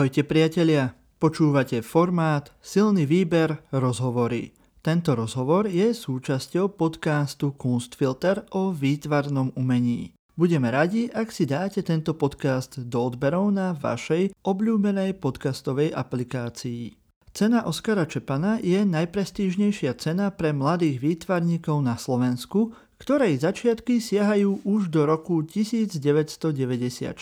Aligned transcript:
Ahojte 0.00 0.24
priatelia, 0.24 0.96
počúvate 1.20 1.84
formát 1.84 2.56
Silný 2.64 3.04
výber 3.04 3.60
rozhovory. 3.68 4.56
Tento 4.80 5.12
rozhovor 5.12 5.68
je 5.68 5.92
súčasťou 5.92 6.72
podcastu 6.72 7.52
Kunstfilter 7.52 8.48
o 8.56 8.72
výtvarnom 8.72 9.52
umení. 9.60 10.16
Budeme 10.32 10.72
radi, 10.72 11.12
ak 11.12 11.28
si 11.28 11.44
dáte 11.44 11.84
tento 11.84 12.16
podcast 12.16 12.80
do 12.80 13.12
odberov 13.12 13.52
na 13.52 13.76
vašej 13.76 14.32
obľúbenej 14.40 15.20
podcastovej 15.20 15.92
aplikácii. 15.92 16.96
Cena 17.36 17.68
Oskara 17.68 18.08
Čepana 18.08 18.56
je 18.56 18.80
najprestížnejšia 18.80 20.00
cena 20.00 20.32
pre 20.32 20.56
mladých 20.56 20.96
výtvarníkov 20.96 21.76
na 21.84 22.00
Slovensku, 22.00 22.72
ktorej 23.00 23.40
začiatky 23.40 23.96
siahajú 23.96 24.60
už 24.60 24.92
do 24.92 25.08
roku 25.08 25.40
1994 25.40 27.16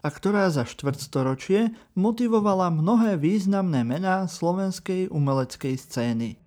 a 0.00 0.08
ktorá 0.08 0.48
za 0.48 0.64
štvrtstoročie 0.64 1.76
motivovala 1.92 2.72
mnohé 2.72 3.20
významné 3.20 3.84
mená 3.84 4.24
slovenskej 4.24 5.12
umeleckej 5.12 5.76
scény. 5.76 6.40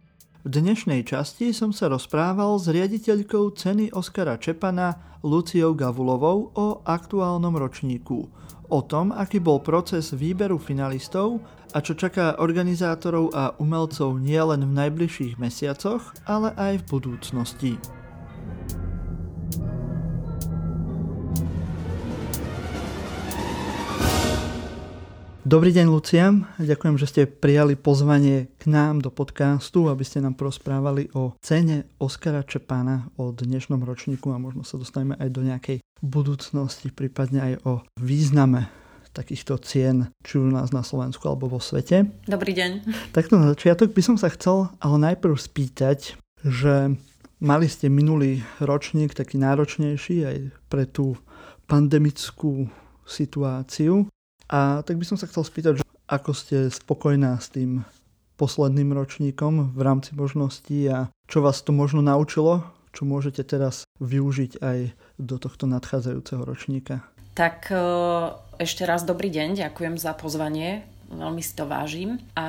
V 0.46 0.48
dnešnej 0.50 1.06
časti 1.06 1.54
som 1.54 1.70
sa 1.70 1.94
rozprával 1.94 2.58
s 2.58 2.66
riaditeľkou 2.70 3.54
ceny 3.54 3.94
Oskara 3.94 4.42
Čepana 4.42 4.98
Luciou 5.22 5.78
Gavulovou 5.78 6.54
o 6.54 6.82
aktuálnom 6.86 7.54
ročníku, 7.58 8.30
o 8.70 8.80
tom, 8.82 9.14
aký 9.14 9.42
bol 9.42 9.62
proces 9.62 10.14
výberu 10.14 10.58
finalistov 10.58 11.38
a 11.74 11.82
čo 11.82 11.98
čaká 11.98 12.38
organizátorov 12.42 13.30
a 13.34 13.54
umelcov 13.62 14.18
nielen 14.22 14.70
v 14.70 14.74
najbližších 14.86 15.38
mesiacoch, 15.38 16.14
ale 16.30 16.54
aj 16.58 16.82
v 16.82 16.86
budúcnosti. 16.94 17.74
Dobrý 25.46 25.70
deň, 25.70 25.88
Lucia. 25.94 26.34
Ďakujem, 26.58 26.98
že 26.98 27.06
ste 27.06 27.22
prijali 27.30 27.78
pozvanie 27.78 28.50
k 28.58 28.66
nám 28.66 29.06
do 29.06 29.14
podcastu, 29.14 29.94
aby 29.94 30.02
ste 30.02 30.18
nám 30.18 30.34
prosprávali 30.34 31.14
o 31.14 31.38
cene 31.38 31.86
Oskara 32.02 32.42
Čepána 32.42 33.14
o 33.22 33.30
dnešnom 33.30 33.78
ročníku 33.86 34.34
a 34.34 34.42
možno 34.42 34.66
sa 34.66 34.82
dostaneme 34.82 35.14
aj 35.22 35.30
do 35.30 35.46
nejakej 35.46 35.86
budúcnosti, 36.02 36.90
prípadne 36.90 37.46
aj 37.46 37.54
o 37.62 37.74
význame 38.02 38.74
takýchto 39.14 39.62
cien, 39.62 40.10
či 40.26 40.42
u 40.42 40.50
nás 40.50 40.74
na 40.74 40.82
Slovensku 40.82 41.22
alebo 41.30 41.46
vo 41.46 41.62
svete. 41.62 42.10
Dobrý 42.26 42.58
deň. 42.58 42.82
Takto 43.14 43.38
na 43.38 43.54
začiatok 43.54 43.94
by 43.94 44.02
som 44.02 44.18
sa 44.18 44.34
chcel 44.34 44.74
ale 44.82 44.98
najprv 45.14 45.38
spýtať, 45.38 46.18
že 46.42 46.98
mali 47.38 47.70
ste 47.70 47.86
minulý 47.94 48.42
ročník 48.58 49.14
taký 49.14 49.38
náročnejší 49.38 50.26
aj 50.26 50.38
pre 50.74 50.90
tú 50.90 51.14
pandemickú 51.70 52.66
situáciu. 53.06 54.10
A 54.50 54.86
tak 54.86 55.02
by 55.02 55.06
som 55.06 55.18
sa 55.18 55.26
chcel 55.26 55.42
spýtať, 55.42 55.82
ako 56.06 56.32
ste 56.38 56.70
spokojná 56.70 57.38
s 57.42 57.50
tým 57.50 57.82
posledným 58.36 58.92
ročníkom 58.94 59.74
v 59.74 59.82
rámci 59.82 60.12
možností 60.14 60.86
a 60.92 61.10
čo 61.26 61.42
vás 61.42 61.64
to 61.64 61.72
možno 61.72 62.04
naučilo, 62.04 62.68
čo 62.92 63.08
môžete 63.08 63.42
teraz 63.48 63.88
využiť 64.04 64.60
aj 64.62 64.80
do 65.18 65.36
tohto 65.40 65.66
nadchádzajúceho 65.66 66.44
ročníka. 66.44 67.02
Tak 67.36 67.72
e, 67.72 67.76
ešte 68.60 68.88
raz 68.88 69.04
dobrý 69.04 69.28
deň, 69.32 69.68
ďakujem 69.68 69.96
za 70.00 70.16
pozvanie, 70.16 70.88
veľmi 71.12 71.44
si 71.44 71.52
to 71.56 71.68
vážim. 71.68 72.20
A 72.36 72.48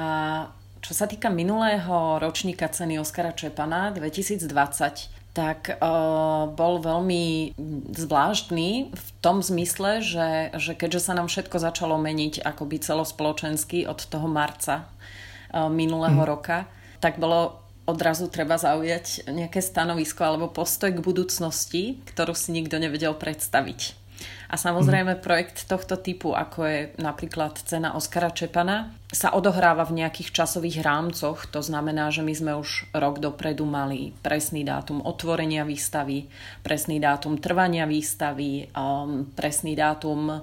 čo 0.82 0.94
sa 0.94 1.10
týka 1.10 1.26
minulého 1.32 2.22
ročníka 2.22 2.70
ceny 2.70 3.02
Oskara 3.02 3.34
Čepana 3.34 3.90
2020, 3.90 5.15
tak 5.36 5.68
uh, 5.68 6.48
bol 6.48 6.80
veľmi 6.80 7.52
zvláštny 7.92 8.70
v 8.88 9.08
tom 9.20 9.44
zmysle, 9.44 10.00
že, 10.00 10.56
že 10.56 10.72
keďže 10.72 11.04
sa 11.04 11.12
nám 11.12 11.28
všetko 11.28 11.60
začalo 11.60 12.00
meniť 12.00 12.40
akoby 12.40 12.80
celospoločensky 12.80 13.84
od 13.84 14.00
toho 14.00 14.24
marca 14.32 14.88
uh, 14.88 15.68
minulého 15.68 16.24
mm. 16.24 16.24
roka, 16.24 16.64
tak 17.04 17.20
bolo 17.20 17.60
odrazu 17.84 18.32
treba 18.32 18.56
zaujať 18.56 19.28
nejaké 19.28 19.60
stanovisko 19.60 20.24
alebo 20.24 20.48
postoj 20.48 20.88
k 20.88 21.04
budúcnosti, 21.04 22.00
ktorú 22.08 22.32
si 22.32 22.56
nikto 22.56 22.80
nevedel 22.80 23.12
predstaviť. 23.12 24.08
A 24.46 24.54
samozrejme 24.54 25.18
projekt 25.18 25.66
tohto 25.66 25.98
typu, 25.98 26.32
ako 26.32 26.58
je 26.66 26.78
napríklad 27.02 27.58
cena 27.66 27.98
Oskara 27.98 28.30
Čepana, 28.30 28.94
sa 29.06 29.30
odohráva 29.30 29.86
v 29.86 30.02
nejakých 30.02 30.34
časových 30.34 30.82
rámcoch. 30.82 31.46
To 31.54 31.62
znamená, 31.62 32.10
že 32.10 32.26
my 32.26 32.34
sme 32.34 32.52
už 32.58 32.90
rok 32.90 33.22
dopredu 33.22 33.62
mali 33.62 34.10
presný 34.18 34.66
dátum 34.66 34.98
otvorenia 34.98 35.62
výstavy, 35.62 36.26
presný 36.66 36.98
dátum 36.98 37.38
trvania 37.38 37.86
výstavy, 37.86 38.66
um, 38.74 39.30
presný 39.30 39.78
dátum 39.78 40.42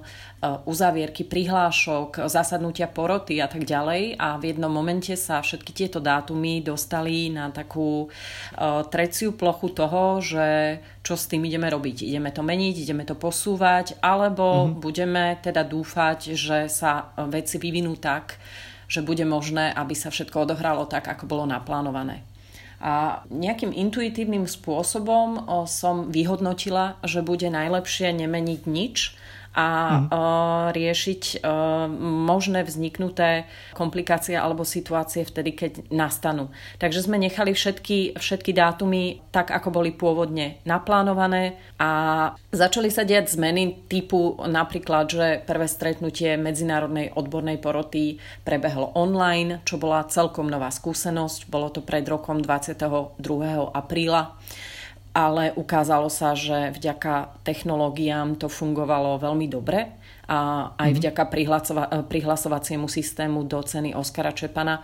uzavierky 0.64 1.28
prihlášok, 1.28 2.24
zasadnutia 2.24 2.88
poroty 2.88 3.44
a 3.44 3.52
tak 3.52 3.68
ďalej. 3.68 4.16
A 4.16 4.40
v 4.40 4.56
jednom 4.56 4.72
momente 4.72 5.12
sa 5.12 5.44
všetky 5.44 5.76
tieto 5.76 6.00
dátumy 6.00 6.64
dostali 6.64 7.28
na 7.28 7.52
takú 7.52 8.08
uh, 8.08 8.80
treciu 8.88 9.36
plochu 9.36 9.76
toho, 9.76 10.24
že 10.24 10.80
čo 11.04 11.20
s 11.20 11.28
tým 11.28 11.44
ideme 11.44 11.68
robiť. 11.68 12.08
Ideme 12.08 12.32
to 12.32 12.40
meniť, 12.40 12.74
ideme 12.80 13.04
to 13.04 13.12
posúvať, 13.12 13.93
alebo 14.02 14.66
mm-hmm. 14.66 14.80
budeme 14.80 15.24
teda 15.42 15.62
dúfať, 15.66 16.34
že 16.34 16.70
sa 16.72 17.12
veci 17.28 17.58
vyvinú 17.60 17.98
tak, 17.98 18.38
že 18.88 19.02
bude 19.02 19.24
možné, 19.26 19.72
aby 19.74 19.94
sa 19.96 20.12
všetko 20.12 20.46
odohralo 20.48 20.86
tak, 20.86 21.08
ako 21.08 21.26
bolo 21.26 21.44
naplánované. 21.48 22.22
A 22.84 23.24
nejakým 23.32 23.72
intuitívnym 23.72 24.44
spôsobom 24.44 25.48
som 25.64 26.12
vyhodnotila, 26.12 27.00
že 27.00 27.24
bude 27.24 27.48
najlepšie 27.48 28.12
nemeniť 28.12 28.60
nič 28.68 28.96
a 29.54 29.66
mm. 29.70 30.06
riešiť 30.74 31.22
možné 32.02 32.66
vzniknuté 32.66 33.46
komplikácie 33.72 34.34
alebo 34.34 34.66
situácie 34.66 35.22
vtedy, 35.22 35.54
keď 35.54 35.72
nastanú. 35.94 36.50
Takže 36.82 37.06
sme 37.06 37.22
nechali 37.22 37.54
všetky, 37.54 38.18
všetky 38.18 38.50
dátumy 38.50 39.22
tak, 39.30 39.54
ako 39.54 39.70
boli 39.70 39.94
pôvodne 39.94 40.58
naplánované 40.66 41.56
a 41.78 41.90
začali 42.50 42.90
sa 42.90 43.06
diať 43.06 43.38
zmeny 43.38 43.86
typu 43.86 44.42
napríklad, 44.42 45.06
že 45.06 45.26
prvé 45.46 45.70
stretnutie 45.70 46.34
Medzinárodnej 46.34 47.14
odbornej 47.14 47.62
poroty 47.62 48.18
prebehlo 48.42 48.90
online, 48.98 49.62
čo 49.62 49.78
bola 49.78 50.06
celkom 50.10 50.50
nová 50.50 50.74
skúsenosť. 50.74 51.46
Bolo 51.46 51.70
to 51.70 51.80
pred 51.80 52.02
rokom 52.10 52.42
22. 52.42 53.22
apríla 53.70 54.34
ale 55.14 55.54
ukázalo 55.54 56.10
sa, 56.10 56.34
že 56.34 56.74
vďaka 56.74 57.38
technológiám 57.46 58.34
to 58.34 58.50
fungovalo 58.50 59.22
veľmi 59.22 59.46
dobre 59.46 59.94
a 60.26 60.72
aj 60.74 60.90
mm-hmm. 60.90 60.98
vďaka 60.98 61.22
prihlasovaciemu 62.10 62.90
systému 62.90 63.46
do 63.46 63.62
ceny 63.62 63.94
Oskara 63.94 64.34
Čepana 64.34 64.82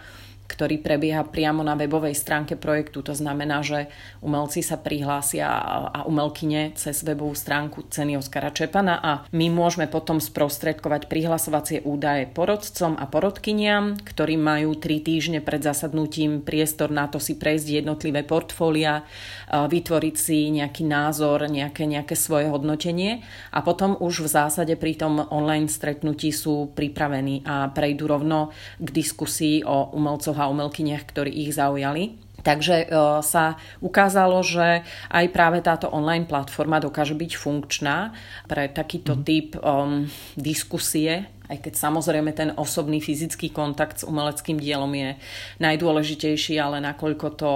ktorý 0.50 0.82
prebieha 0.82 1.22
priamo 1.22 1.62
na 1.62 1.78
webovej 1.78 2.18
stránke 2.18 2.58
projektu. 2.58 3.06
To 3.06 3.14
znamená, 3.14 3.62
že 3.62 3.86
umelci 4.18 4.66
sa 4.66 4.74
prihlásia 4.74 5.46
a 5.94 6.02
umelkyne 6.10 6.74
cez 6.74 7.06
webovú 7.06 7.38
stránku 7.38 7.86
ceny 7.86 8.18
Oskara 8.18 8.50
Čepana 8.50 8.98
a 8.98 9.12
my 9.30 9.46
môžeme 9.46 9.86
potom 9.86 10.18
sprostredkovať 10.18 11.06
prihlasovacie 11.06 11.86
údaje 11.86 12.26
porodcom 12.26 12.98
a 12.98 13.06
porodkyniam, 13.06 13.94
ktorí 13.94 14.34
majú 14.34 14.74
tri 14.74 14.98
týždne 14.98 15.38
pred 15.38 15.62
zasadnutím 15.62 16.42
priestor 16.42 16.90
na 16.90 17.06
to 17.06 17.22
si 17.22 17.38
prejsť 17.38 17.86
jednotlivé 17.86 18.26
portfólia, 18.26 19.06
vytvoriť 19.52 20.14
si 20.18 20.50
nejaký 20.50 20.82
názor, 20.82 21.46
nejaké, 21.46 21.86
nejaké 21.86 22.18
svoje 22.18 22.50
hodnotenie 22.50 23.22
a 23.54 23.62
potom 23.62 23.94
už 24.00 24.26
v 24.26 24.32
zásade 24.32 24.74
pri 24.74 24.98
tom 24.98 25.22
online 25.30 25.70
stretnutí 25.70 26.34
sú 26.34 26.72
pripravení 26.74 27.46
a 27.46 27.68
prejdú 27.70 28.08
rovno 28.08 28.50
k 28.80 28.88
diskusii 28.88 29.62
o 29.62 29.92
umelcoch 29.92 30.39
a 30.40 30.50
umelkyniach, 30.50 31.04
ktorí 31.04 31.30
ich 31.44 31.54
zaujali. 31.54 32.16
Takže 32.40 32.88
e, 32.88 32.96
sa 33.20 33.60
ukázalo, 33.84 34.40
že 34.40 34.80
aj 35.12 35.26
práve 35.28 35.60
táto 35.60 35.92
online 35.92 36.24
platforma 36.24 36.80
dokáže 36.80 37.12
byť 37.12 37.32
funkčná 37.36 38.16
pre 38.48 38.72
takýto 38.72 39.12
mm. 39.12 39.22
typ 39.28 39.48
um, 39.60 40.08
diskusie, 40.40 41.28
aj 41.52 41.58
keď 41.60 41.74
samozrejme 41.76 42.30
ten 42.32 42.50
osobný 42.56 43.04
fyzický 43.04 43.52
kontakt 43.52 44.00
s 44.00 44.08
umeleckým 44.08 44.56
dielom 44.56 44.88
je 44.96 45.20
najdôležitejší, 45.60 46.56
ale 46.56 46.80
nakoľko 46.80 47.26
to 47.36 47.50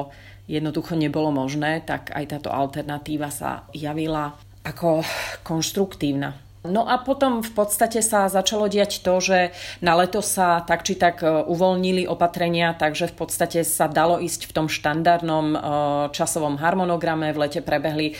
jednoducho 0.44 0.98
nebolo 0.98 1.32
možné, 1.32 1.80
tak 1.86 2.12
aj 2.12 2.36
táto 2.36 2.52
alternatíva 2.52 3.32
sa 3.32 3.64
javila 3.72 4.36
ako 4.64 5.00
konštruktívna. 5.40 6.43
No 6.64 6.88
a 6.88 6.96
potom 6.96 7.44
v 7.44 7.52
podstate 7.52 8.00
sa 8.00 8.24
začalo 8.32 8.72
diať 8.72 9.04
to, 9.04 9.20
že 9.20 9.52
na 9.84 9.92
leto 10.00 10.24
sa 10.24 10.64
tak 10.64 10.80
či 10.80 10.96
tak 10.96 11.20
e, 11.20 11.28
uvoľnili 11.28 12.08
opatrenia, 12.08 12.72
takže 12.72 13.12
v 13.12 13.20
podstate 13.20 13.60
sa 13.68 13.84
dalo 13.84 14.16
ísť 14.16 14.48
v 14.48 14.52
tom 14.56 14.66
štandardnom 14.72 15.46
e, 15.52 15.58
časovom 16.16 16.56
harmonograme. 16.56 17.36
V 17.36 17.40
lete 17.44 17.60
prebehli 17.60 18.16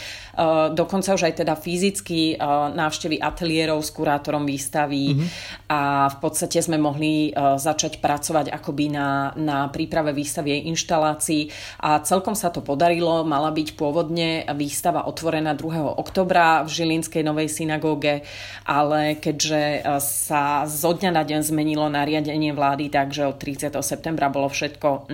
dokonca 0.74 1.14
už 1.14 1.30
aj 1.30 1.34
teda 1.44 1.54
fyzicky 1.54 2.38
návštevy 2.74 3.22
ateliérov 3.22 3.80
s 3.80 3.90
kurátorom 3.94 4.44
výstavy 4.44 5.14
mm-hmm. 5.14 5.28
a 5.70 6.10
v 6.10 6.16
podstate 6.18 6.60
sme 6.60 6.76
mohli 6.78 7.30
začať 7.34 7.98
pracovať 8.02 8.50
akoby 8.50 8.86
na, 8.92 9.32
na 9.38 9.70
príprave 9.70 10.12
výstavy 10.12 10.58
jej 10.58 10.62
inštalácií 10.70 11.42
a 11.82 12.02
celkom 12.02 12.34
sa 12.34 12.50
to 12.50 12.60
podarilo. 12.60 13.22
Mala 13.22 13.54
byť 13.54 13.78
pôvodne 13.78 14.44
výstava 14.58 15.06
otvorená 15.06 15.54
2. 15.56 15.98
oktobra 15.98 16.66
v 16.66 16.70
Žilinskej 16.70 17.22
novej 17.22 17.48
synagóge 17.48 18.26
ale 18.64 19.20
keďže 19.20 19.84
sa 20.00 20.64
zo 20.64 20.96
dňa 20.96 21.10
na 21.12 21.22
deň 21.22 21.40
zmenilo 21.44 21.86
nariadenie 21.92 22.56
vlády, 22.56 22.88
takže 22.88 23.28
od 23.28 23.36
30. 23.36 23.76
septembra 23.84 24.32
bolo 24.32 24.48
všetko 24.48 25.12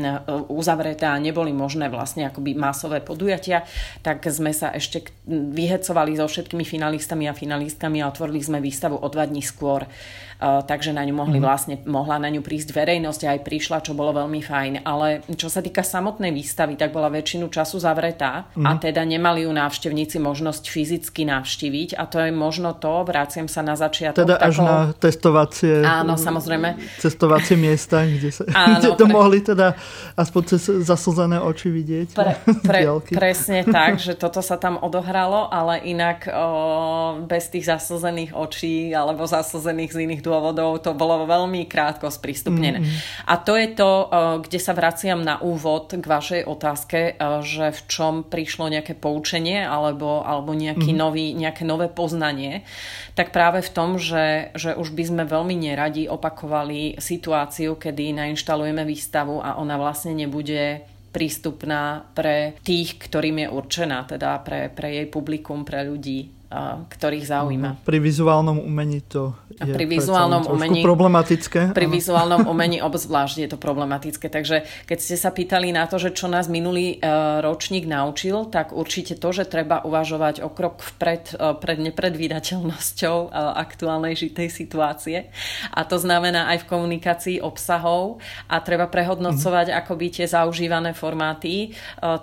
uzavreté 0.49 1.11
a 1.11 1.19
neboli 1.19 1.51
možné 1.51 1.91
vlastne 1.91 2.31
akoby 2.31 2.55
masové 2.55 3.03
podujatia, 3.03 3.67
tak 4.07 4.23
sme 4.31 4.55
sa 4.55 4.71
ešte 4.71 5.10
vyhecovali 5.31 6.17
so 6.17 6.27
všetkými 6.27 6.65
finalistami 6.65 7.29
a 7.31 7.37
finalistkami 7.37 8.03
a 8.03 8.11
otvorili 8.11 8.41
sme 8.43 8.59
výstavu 8.59 8.99
o 8.99 9.09
dva 9.13 9.29
dní 9.29 9.45
skôr 9.45 9.87
takže 10.41 10.97
na 10.97 11.05
ňu 11.05 11.15
mohli 11.15 11.39
mm. 11.39 11.45
vlastne, 11.45 11.77
mohla 11.85 12.17
na 12.17 12.33
ňu 12.33 12.41
prísť 12.41 12.73
verejnosť 12.73 13.21
a 13.29 13.29
aj 13.37 13.41
prišla, 13.45 13.85
čo 13.85 13.93
bolo 13.93 14.17
veľmi 14.17 14.41
fajn. 14.41 14.73
Ale 14.89 15.21
čo 15.37 15.53
sa 15.53 15.61
týka 15.61 15.85
samotnej 15.85 16.33
výstavy, 16.33 16.81
tak 16.81 16.97
bola 16.97 17.13
väčšinu 17.13 17.53
času 17.53 17.77
zavretá 17.77 18.49
a 18.57 18.71
teda 18.81 19.05
nemali 19.05 19.45
ju 19.45 19.51
návštevníci 19.53 20.17
možnosť 20.17 20.65
fyzicky 20.67 21.29
navštíviť 21.29 22.01
a 22.01 22.09
to 22.09 22.25
je 22.25 22.33
možno 22.33 22.73
to, 22.73 23.05
vraciam 23.05 23.47
sa 23.47 23.61
na 23.61 23.77
začiatok. 23.77 24.25
Teda 24.25 24.41
až 24.41 24.57
na 24.65 24.77
testovacie 24.97 25.85
Áno, 25.85 26.15
samozrejme. 26.17 26.81
Cestovacie 27.03 27.59
miesta, 27.59 28.07
kde, 28.07 28.31
sa, 28.33 28.43
Áno, 28.55 28.79
kde 28.81 28.91
to 28.97 29.07
pre... 29.07 29.13
mohli 29.13 29.39
teda 29.45 29.77
aspoň 30.17 30.43
cez 30.57 30.63
zaslzené 30.87 31.43
oči 31.43 31.69
vidieť. 31.69 32.09
Pre, 32.17 32.33
pre, 32.65 32.81
presne 33.13 33.67
tak, 33.77 34.01
že 34.01 34.17
toto 34.17 34.41
sa 34.41 34.57
tam 34.57 34.79
odohralo, 34.81 35.51
ale 35.51 35.83
inak 35.85 36.31
o, 36.31 36.47
bez 37.27 37.51
tých 37.53 37.69
zaslzených 37.69 38.33
očí 38.33 38.95
alebo 38.95 39.27
zaslzených 39.27 39.91
z 39.93 39.99
iných 40.07 40.23
dôvodov, 40.31 40.79
to 40.79 40.95
bolo 40.95 41.27
veľmi 41.27 41.67
krátko 41.67 42.07
sprístupnené. 42.07 42.79
Mm-hmm. 42.79 43.27
A 43.27 43.35
to 43.43 43.59
je 43.59 43.69
to, 43.75 43.91
eh, 43.91 44.09
kde 44.47 44.59
sa 44.63 44.73
vraciam 44.79 45.19
na 45.19 45.43
úvod 45.43 45.91
k 45.91 46.07
vašej 46.07 46.43
otázke, 46.47 47.01
eh, 47.11 47.15
že 47.43 47.75
v 47.75 47.81
čom 47.91 48.15
prišlo 48.23 48.71
nejaké 48.71 48.95
poučenie 48.95 49.67
alebo, 49.67 50.23
alebo 50.23 50.55
nejaký 50.55 50.95
mm-hmm. 50.95 51.03
nový, 51.03 51.27
nejaké 51.35 51.67
nové 51.67 51.91
poznanie, 51.91 52.63
tak 53.19 53.35
práve 53.35 53.67
v 53.67 53.71
tom, 53.75 53.99
že, 53.99 54.55
že 54.55 54.79
už 54.79 54.95
by 54.95 55.05
sme 55.11 55.23
veľmi 55.27 55.59
neradi 55.59 56.07
opakovali 56.07 57.03
situáciu, 57.03 57.75
kedy 57.75 58.15
nainštalujeme 58.15 58.87
výstavu 58.87 59.43
a 59.43 59.59
ona 59.59 59.75
vlastne 59.75 60.15
nebude 60.15 60.87
prístupná 61.11 62.07
pre 62.15 62.55
tých, 62.63 63.03
ktorým 63.03 63.43
je 63.43 63.49
určená, 63.51 64.07
teda 64.07 64.39
pre, 64.47 64.71
pre 64.71 64.95
jej 64.95 65.07
publikum, 65.11 65.67
pre 65.67 65.83
ľudí 65.83 66.40
ktorých 66.91 67.31
zaujíma. 67.31 67.87
Pri 67.87 68.03
vizuálnom 68.03 68.59
umení 68.59 69.07
to 69.07 69.39
je 69.55 69.71
pri 69.71 69.87
vizuálnom 69.87 70.51
umení, 70.51 70.83
problematické. 70.83 71.71
Pri 71.71 71.87
vizuálnom 71.87 72.43
umení 72.53 72.83
obzvlášť 72.83 73.47
je 73.47 73.49
to 73.55 73.59
problematické. 73.61 74.27
Takže 74.27 74.67
keď 74.83 74.99
ste 74.99 75.15
sa 75.15 75.31
pýtali 75.31 75.71
na 75.71 75.87
to, 75.87 76.03
že 76.03 76.11
čo 76.11 76.27
nás 76.27 76.51
minulý 76.51 76.99
uh, 76.99 77.39
ročník 77.39 77.87
naučil, 77.87 78.51
tak 78.51 78.75
určite 78.75 79.15
to, 79.15 79.31
že 79.31 79.47
treba 79.47 79.87
uvažovať 79.87 80.43
o 80.43 80.51
krok 80.51 80.83
vpred 80.83 81.39
uh, 81.39 81.55
pred 81.55 81.79
nepredvídateľnosťou 81.87 83.17
uh, 83.31 83.55
aktuálnej 83.55 84.19
žitej 84.19 84.51
situácie. 84.51 85.31
A 85.71 85.87
to 85.87 86.03
znamená 86.03 86.51
aj 86.51 86.67
v 86.67 86.69
komunikácii 86.75 87.37
obsahov 87.39 88.19
a 88.51 88.59
treba 88.59 88.91
prehodnocovať 88.91 89.71
mm-hmm. 89.71 89.83
akoby 89.87 90.07
tie 90.11 90.27
zaužívané 90.27 90.99
formáty 90.99 91.71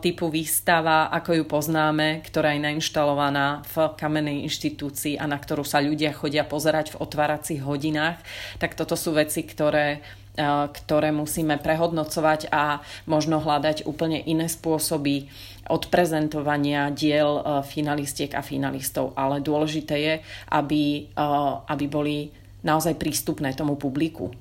typu 0.01 0.27
výstava, 0.27 1.07
ako 1.13 1.31
ju 1.38 1.44
poznáme, 1.47 2.19
ktorá 2.25 2.57
je 2.57 2.62
nainštalovaná 2.65 3.63
v 3.71 3.75
kameře 3.95 4.16
kamenej 4.17 4.49
inštitúcii 4.49 5.21
a 5.21 5.29
na 5.29 5.37
ktorú 5.37 5.61
sa 5.61 5.77
ľudia 5.77 6.09
chodia 6.09 6.41
pozerať 6.41 6.97
v 6.97 7.05
otváracích 7.05 7.61
hodinách, 7.61 8.17
tak 8.57 8.73
toto 8.73 8.97
sú 8.97 9.13
veci, 9.13 9.45
ktoré 9.45 10.01
e, 10.33 10.49
ktoré 10.73 11.13
musíme 11.13 11.61
prehodnocovať 11.61 12.49
a 12.49 12.81
možno 13.05 13.37
hľadať 13.37 13.85
úplne 13.85 14.17
iné 14.25 14.49
spôsoby 14.49 15.29
odprezentovania 15.69 16.89
diel 16.89 17.29
e, 17.37 17.61
finalistiek 17.61 18.33
a 18.33 18.41
finalistov. 18.41 19.13
Ale 19.13 19.37
dôležité 19.37 19.95
je, 20.01 20.15
aby, 20.49 21.13
e, 21.13 21.25
aby 21.69 21.85
boli 21.85 22.33
naozaj 22.65 22.97
prístupné 22.97 23.53
tomu 23.53 23.77
publiku. 23.77 24.33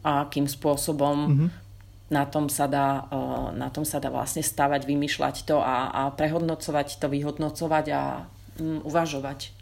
A 0.00 0.24
akým 0.24 0.48
spôsobom 0.48 1.16
mm-hmm. 1.28 1.48
na, 2.08 2.24
tom 2.24 2.48
sa 2.48 2.64
dá, 2.64 3.04
na 3.52 3.68
tom 3.68 3.84
sa 3.84 4.00
dá 4.00 4.08
vlastne 4.08 4.40
stavať, 4.40 4.88
vymýšľať 4.88 5.44
to 5.44 5.60
a, 5.60 5.92
a 5.92 6.02
prehodnocovať 6.08 6.96
to, 6.96 7.12
vyhodnocovať 7.12 7.86
a 7.92 8.02
Uvažovať. 8.60 9.56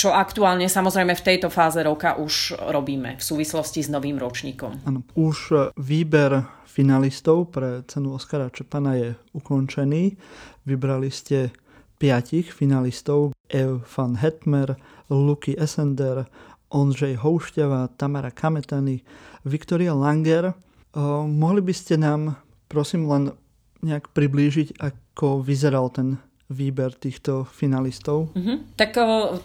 Čo 0.00 0.16
aktuálne 0.16 0.64
samozrejme 0.64 1.12
v 1.12 1.26
tejto 1.26 1.52
fáze 1.52 1.76
roka 1.84 2.16
už 2.16 2.56
robíme 2.72 3.20
v 3.20 3.22
súvislosti 3.22 3.84
s 3.84 3.92
novým 3.92 4.16
ročníkom. 4.16 4.88
Ano, 4.88 5.04
už 5.12 5.36
e, 5.52 5.56
výber 5.76 6.40
finalistov 6.64 7.52
pre 7.52 7.84
cenu 7.84 8.16
Oskara 8.16 8.48
Čepana 8.48 8.96
je 8.96 9.12
ukončený. 9.36 10.16
Vybrali 10.64 11.12
ste 11.12 11.52
piatich 12.00 12.48
finalistov 12.48 13.36
Ev 13.52 13.84
van 13.92 14.16
Hetmer, 14.16 14.72
Luky 15.12 15.52
Esender, 15.60 16.24
Ondřej 16.72 17.20
Houšťava, 17.20 17.92
Tamara 18.00 18.32
Kametany, 18.32 19.04
Viktoria 19.44 19.92
Langer. 19.92 20.56
Uh, 20.96 21.28
mohli 21.28 21.60
by 21.60 21.74
ste 21.76 22.00
nám 22.00 22.40
prosím 22.70 23.10
len 23.10 23.34
nejak 23.82 24.14
priblížiť, 24.14 24.78
ako 24.78 25.42
vyzeral 25.42 25.90
ten 25.90 26.22
výber 26.50 26.90
týchto 26.92 27.46
finalistov? 27.46 28.34
Mm-hmm. 28.34 28.74
Tak 28.74 28.90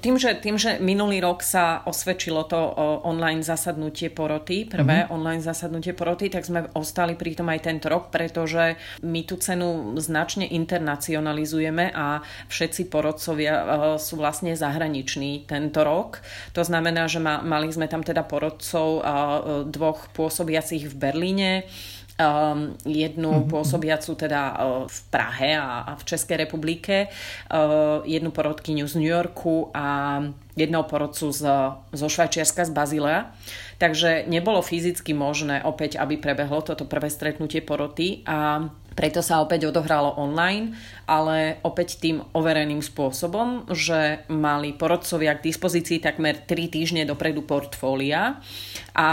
tým 0.01 0.17
že, 0.17 0.33
tým, 0.41 0.57
že 0.57 0.81
minulý 0.81 1.21
rok 1.21 1.45
sa 1.45 1.85
osvedčilo 1.85 2.49
to 2.49 2.57
online 3.05 3.45
zasadnutie 3.45 4.09
poroty, 4.09 4.65
prvé 4.65 5.05
mm-hmm. 5.05 5.13
online 5.13 5.45
zasadnutie 5.45 5.93
poroty, 5.93 6.33
tak 6.33 6.49
sme 6.49 6.65
ostali 6.73 7.13
pri 7.13 7.37
tom 7.37 7.53
aj 7.53 7.61
tento 7.61 7.87
rok, 7.93 8.09
pretože 8.09 8.73
my 9.05 9.21
tú 9.21 9.37
cenu 9.37 9.93
značne 10.01 10.49
internacionalizujeme 10.49 11.93
a 11.93 12.25
všetci 12.49 12.89
porodcovia 12.89 13.55
sú 14.01 14.17
vlastne 14.17 14.57
zahraniční 14.57 15.45
tento 15.45 15.85
rok. 15.85 16.25
To 16.57 16.65
znamená, 16.65 17.05
že 17.05 17.21
mali 17.21 17.69
sme 17.69 17.85
tam 17.85 18.01
teda 18.01 18.25
porodcov 18.25 19.05
dvoch 19.69 20.09
pôsobiacich 20.17 20.89
v 20.89 20.95
Berlíne, 20.97 21.69
Um, 22.15 22.79
jednu 22.87 23.27
mm-hmm. 23.27 23.51
pôsobiacu 23.51 24.15
teda 24.15 24.55
uh, 24.55 24.57
v 24.87 24.99
Prahe 25.11 25.51
a, 25.59 25.83
a 25.83 25.99
v 25.99 26.03
Českej 26.07 26.47
republike, 26.47 27.11
uh, 27.11 28.07
jednu 28.07 28.31
porodkyňu 28.31 28.87
z 28.87 28.95
New 28.95 29.11
Yorku 29.11 29.67
a 29.75 30.23
jedného 30.55 30.87
porodcu 30.87 31.35
z, 31.35 31.43
zo 31.75 32.07
Švajčiarska, 32.07 32.63
z 32.63 32.71
Bazilea. 32.71 33.35
Takže 33.83 34.31
nebolo 34.31 34.63
fyzicky 34.63 35.11
možné 35.11 35.59
opäť, 35.67 35.99
aby 35.99 36.15
prebehlo 36.15 36.63
toto 36.63 36.87
prvé 36.87 37.11
stretnutie 37.11 37.59
poroty 37.59 38.23
a 38.23 38.63
preto 38.95 39.19
sa 39.19 39.43
opäť 39.43 39.67
odohralo 39.67 40.15
online, 40.15 40.71
ale 41.05 41.61
opäť 41.61 42.01
tým 42.01 42.25
overeným 42.33 42.81
spôsobom, 42.81 43.69
že 43.73 44.25
mali 44.29 44.73
porodcovia 44.73 45.37
k 45.37 45.53
dispozícii 45.53 46.01
takmer 46.01 46.41
3 46.41 46.73
týždne 46.73 47.03
dopredu 47.05 47.45
portfólia 47.45 48.41
a 48.97 49.07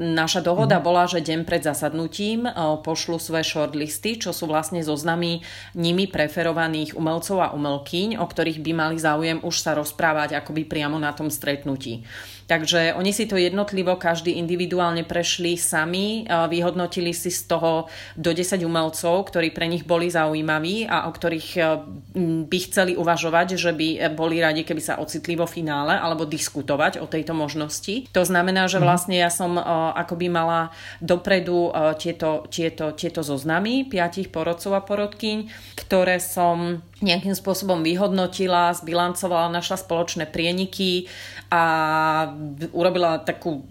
naša 0.00 0.40
dohoda 0.40 0.80
mm. 0.80 0.84
bola, 0.84 1.04
že 1.04 1.20
deň 1.20 1.44
pred 1.44 1.60
zasadnutím 1.60 2.48
pošlu 2.80 3.20
svoje 3.20 3.44
shortlisty, 3.44 4.16
čo 4.16 4.32
sú 4.32 4.48
vlastne 4.48 4.80
zoznamy 4.80 5.44
nimi 5.76 6.08
preferovaných 6.08 6.96
umelcov 6.96 7.38
a 7.44 7.52
umelkyň, 7.52 8.16
o 8.16 8.26
ktorých 8.26 8.64
by 8.64 8.72
mali 8.72 8.96
záujem 8.96 9.44
už 9.44 9.56
sa 9.60 9.76
rozprávať 9.76 10.40
akoby 10.40 10.64
priamo 10.64 10.96
na 10.96 11.12
tom 11.12 11.28
stretnutí. 11.28 12.06
Takže 12.50 12.98
oni 12.98 13.14
si 13.14 13.30
to 13.30 13.38
jednotlivo, 13.38 13.94
každý 13.94 14.34
individuálne 14.34 15.06
prešli 15.06 15.54
sami, 15.54 16.26
vyhodnotili 16.26 17.14
si 17.14 17.30
z 17.30 17.46
toho 17.46 17.86
do 18.18 18.34
10 18.34 18.66
umelcov, 18.66 19.30
ktorí 19.30 19.54
pre 19.54 19.70
nich 19.70 19.86
boli 19.86 20.10
zaujímaví 20.10 20.90
a 20.90 21.06
o 21.10 21.12
ktorých 21.12 21.48
e, 21.58 21.60
by 22.46 22.58
chceli 22.70 22.94
uvažovať, 22.94 23.58
že 23.58 23.74
by 23.74 24.14
boli 24.14 24.38
radi, 24.38 24.62
keby 24.62 24.78
sa 24.78 25.02
ocitli 25.02 25.34
vo 25.34 25.50
finále 25.50 25.98
alebo 25.98 26.22
diskutovať 26.22 27.02
o 27.02 27.10
tejto 27.10 27.34
možnosti. 27.34 28.06
To 28.14 28.22
znamená, 28.22 28.70
že 28.70 28.78
mhm. 28.78 28.84
vlastne 28.86 29.16
ja 29.18 29.28
som 29.34 29.58
e, 29.58 29.62
akoby 29.98 30.30
mala 30.30 30.70
dopredu 31.02 31.74
e, 31.74 31.98
tieto, 31.98 32.46
tieto, 32.46 32.94
tieto 32.94 33.26
zoznamy 33.26 33.90
piatich 33.90 34.30
porodcov 34.30 34.78
a 34.78 34.86
porodkyň, 34.86 35.50
ktoré 35.74 36.22
som 36.22 36.78
nejakým 37.00 37.32
spôsobom 37.32 37.80
vyhodnotila, 37.80 38.76
zbilancovala, 38.76 39.52
našla 39.52 39.80
spoločné 39.80 40.28
prieniky 40.28 41.08
a 41.48 41.62
urobila 42.76 43.22
takú 43.24 43.64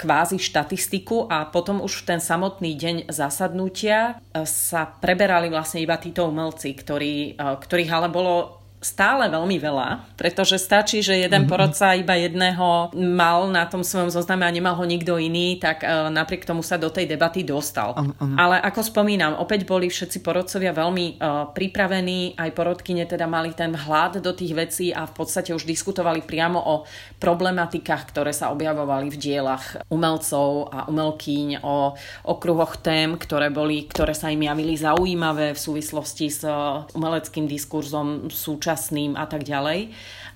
kvázi 0.00 0.40
štatistiku 0.40 1.28
a 1.28 1.46
potom 1.48 1.84
už 1.84 2.02
v 2.02 2.06
ten 2.16 2.20
samotný 2.20 2.72
deň 2.74 2.96
zasadnutia 3.12 4.18
sa 4.48 4.82
preberali 4.88 5.52
vlastne 5.52 5.84
iba 5.84 6.00
títo 6.00 6.26
umelci, 6.26 6.72
ktorí, 6.72 7.36
ktorých 7.36 7.90
ale 7.92 8.08
bolo 8.08 8.61
stále 8.82 9.30
veľmi 9.30 9.62
veľa, 9.62 10.18
pretože 10.18 10.58
stačí, 10.58 11.06
že 11.06 11.14
jeden 11.14 11.46
mm-hmm. 11.46 11.52
porodca 11.54 11.94
iba 11.94 12.18
jedného 12.18 12.90
mal 12.98 13.46
na 13.46 13.62
tom 13.70 13.86
svojom 13.86 14.10
zozname 14.10 14.42
a 14.42 14.50
nemal 14.50 14.74
ho 14.74 14.82
nikto 14.82 15.22
iný, 15.22 15.62
tak 15.62 15.86
uh, 15.86 16.10
napriek 16.10 16.42
tomu 16.42 16.66
sa 16.66 16.74
do 16.74 16.90
tej 16.90 17.06
debaty 17.06 17.46
dostal. 17.46 17.94
Ale 18.34 18.58
ako 18.58 18.82
spomínam, 18.82 19.38
opäť 19.38 19.62
boli 19.62 19.86
všetci 19.86 20.18
porodcovia 20.18 20.74
veľmi 20.74 21.06
uh, 21.22 21.54
pripravení, 21.54 22.34
aj 22.34 22.50
porodkyne 22.50 23.06
teda 23.06 23.30
mali 23.30 23.54
ten 23.54 23.70
hľad 23.70 24.18
do 24.18 24.34
tých 24.34 24.52
vecí 24.58 24.86
a 24.90 25.06
v 25.06 25.14
podstate 25.14 25.54
už 25.54 25.62
diskutovali 25.62 26.26
priamo 26.26 26.58
o 26.58 26.74
problematikách, 27.22 28.10
ktoré 28.10 28.34
sa 28.34 28.50
objavovali 28.50 29.14
v 29.14 29.16
dielach 29.16 29.78
umelcov 29.94 30.74
a 30.74 30.90
umelkyň, 30.90 31.62
o 31.62 31.94
okruhoch 32.26 32.82
tém, 32.82 33.14
ktoré, 33.14 33.54
boli, 33.54 33.86
ktoré 33.86 34.10
sa 34.10 34.26
im 34.34 34.42
javili 34.42 34.74
zaujímavé 34.74 35.54
v 35.54 35.60
súvislosti 35.62 36.26
s 36.26 36.42
uh, 36.42 36.82
umeleckým 36.98 37.46
diskurzom 37.46 38.26
súčasnosti 38.26 38.71
nešťastným 38.72 39.20
a 39.20 39.28
tak 39.28 39.44
ďalej. 39.44 39.92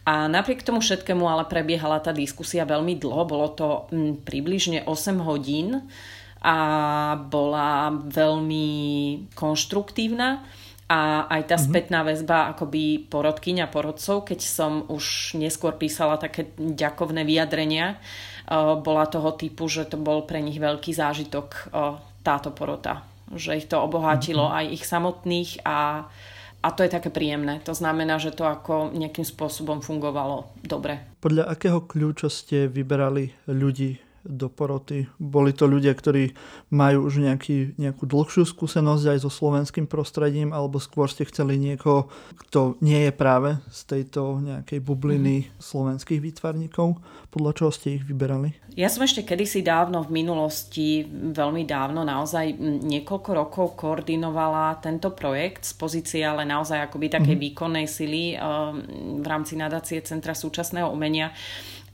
A 0.06 0.30
napriek 0.30 0.62
tomu 0.62 0.78
všetkému 0.78 1.24
ale 1.26 1.48
prebiehala 1.48 1.98
tá 1.98 2.14
diskusia 2.14 2.62
veľmi 2.62 2.94
dlho, 3.00 3.26
bolo 3.26 3.48
to 3.56 3.68
m, 3.90 4.20
približne 4.22 4.86
8 4.86 5.18
hodín 5.24 5.82
a 6.44 6.58
bola 7.26 7.90
veľmi 7.90 8.68
konštruktívna 9.34 10.46
a 10.86 11.26
aj 11.26 11.42
tá 11.50 11.56
mm-hmm. 11.58 11.66
spätná 11.66 12.00
väzba 12.06 12.54
akoby 12.54 13.10
porodkyňa 13.10 13.66
porodcov, 13.66 14.30
keď 14.30 14.40
som 14.46 14.86
už 14.86 15.34
neskôr 15.34 15.74
písala 15.74 16.14
také 16.22 16.54
ďakovné 16.54 17.26
vyjadrenia, 17.26 17.98
bola 18.86 19.10
toho 19.10 19.34
typu, 19.34 19.66
že 19.66 19.90
to 19.90 19.98
bol 19.98 20.22
pre 20.22 20.38
nich 20.38 20.62
veľký 20.62 20.94
zážitok 20.94 21.74
táto 22.22 22.54
porota. 22.54 23.02
Že 23.34 23.58
ich 23.58 23.66
to 23.66 23.82
obohatilo 23.82 24.46
mm-hmm. 24.46 24.58
aj 24.62 24.66
ich 24.70 24.84
samotných 24.86 25.50
a, 25.66 26.06
a 26.66 26.74
to 26.74 26.82
je 26.82 26.90
také 26.90 27.14
príjemné. 27.14 27.62
To 27.62 27.70
znamená, 27.70 28.18
že 28.18 28.34
to 28.34 28.42
ako 28.42 28.90
nejakým 28.90 29.22
spôsobom 29.22 29.78
fungovalo 29.78 30.50
dobre. 30.66 30.98
Podľa 31.22 31.46
akého 31.46 31.86
kľúča 31.86 32.26
ste 32.26 32.66
vyberali 32.66 33.30
ľudí 33.46 34.02
do 34.28 34.52
poroty. 34.52 35.08
Boli 35.16 35.56
to 35.56 35.64
ľudia, 35.64 35.96
ktorí 35.96 36.36
majú 36.74 37.06
už 37.08 37.24
nejaký, 37.24 37.78
nejakú 37.80 38.04
dlhšiu 38.04 38.44
skúsenosť 38.44 39.16
aj 39.16 39.18
so 39.24 39.30
slovenským 39.30 39.88
prostredím, 39.88 40.52
alebo 40.52 40.82
skôr 40.82 41.08
ste 41.08 41.24
chceli 41.24 41.56
niekoho, 41.56 42.12
kto 42.46 42.76
nie 42.84 43.08
je 43.08 43.12
práve 43.14 43.56
z 43.72 43.80
tejto 43.86 44.42
nejakej 44.42 44.82
bubliny 44.82 45.46
mm. 45.46 45.62
slovenských 45.62 46.20
výtvarníkov. 46.20 46.98
Podľa 47.32 47.52
čoho 47.56 47.70
ste 47.72 47.98
ich 47.98 48.04
vyberali? 48.04 48.52
Ja 48.76 48.92
som 48.92 49.06
ešte 49.06 49.24
kedysi 49.24 49.64
dávno 49.64 50.04
v 50.04 50.20
minulosti, 50.20 51.08
veľmi 51.08 51.64
dávno, 51.64 52.04
naozaj 52.04 52.52
niekoľko 52.84 53.30
rokov 53.32 53.66
koordinovala 53.80 54.76
tento 54.84 55.16
projekt 55.16 55.64
z 55.64 55.72
pozície 55.80 56.20
ale 56.26 56.44
naozaj 56.44 56.90
akoby 56.90 57.08
takej 57.08 57.36
mm. 57.38 57.42
výkonnej 57.46 57.86
sily 57.88 58.36
um, 58.36 58.82
v 59.22 59.26
rámci 59.26 59.54
nadácie 59.56 60.02
Centra 60.04 60.34
súčasného 60.36 60.90
umenia 60.90 61.32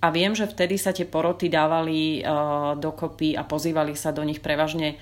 a 0.02 0.10
viem, 0.10 0.34
že 0.34 0.50
vtedy 0.50 0.74
sa 0.74 0.90
tie 0.90 1.06
poroty 1.06 1.46
dávali 1.46 2.26
uh, 2.26 2.74
dokopy 2.74 3.38
a 3.38 3.46
pozývali 3.46 3.94
sa 3.94 4.10
do 4.10 4.26
nich 4.26 4.42
prevažne 4.42 4.98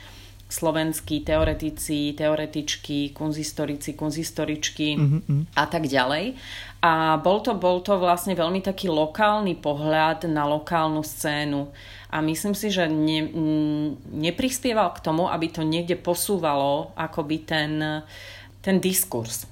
slovenskí 0.50 1.22
teoretici, 1.22 2.12
teoretičky, 2.12 3.14
kunzistorici, 3.14 3.94
kunzistoričky 3.94 4.88
mm-hmm. 4.98 5.40
a 5.54 5.64
tak 5.70 5.86
ďalej. 5.86 6.34
A 6.82 7.16
bol 7.22 7.38
to, 7.38 7.54
bol 7.54 7.78
to 7.80 7.94
vlastne 7.96 8.34
veľmi 8.34 8.58
taký 8.58 8.90
lokálny 8.90 9.56
pohľad 9.62 10.26
na 10.26 10.44
lokálnu 10.50 11.06
scénu. 11.06 11.70
A 12.10 12.18
myslím 12.18 12.58
si, 12.58 12.74
že 12.74 12.90
ne, 12.90 13.30
neprispieval 14.10 14.90
k 14.98 15.06
tomu, 15.06 15.30
aby 15.30 15.54
to 15.54 15.62
niekde 15.62 15.94
posúvalo 15.94 16.90
akoby 16.98 17.46
ten, 17.46 18.02
ten 18.58 18.82
diskurs. 18.82 19.46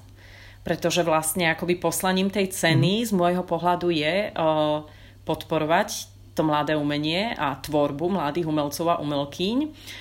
Pretože 0.67 1.07
vlastne 1.07 1.47
akoby 1.47 1.79
poslaním 1.79 2.27
tej 2.27 2.51
ceny 2.51 3.01
mm. 3.01 3.05
z 3.07 3.11
môjho 3.15 3.47
pohľadu 3.47 3.87
je 3.87 4.35
uh, 4.35 4.83
podporovať 5.29 6.09
to 6.39 6.47
mladé 6.47 6.79
umenie 6.79 7.35
a 7.35 7.59
tvorbu 7.59 8.15
mladých 8.15 8.47
umelcov 8.47 8.87
a 8.95 9.01
umelkyň, 9.03 9.57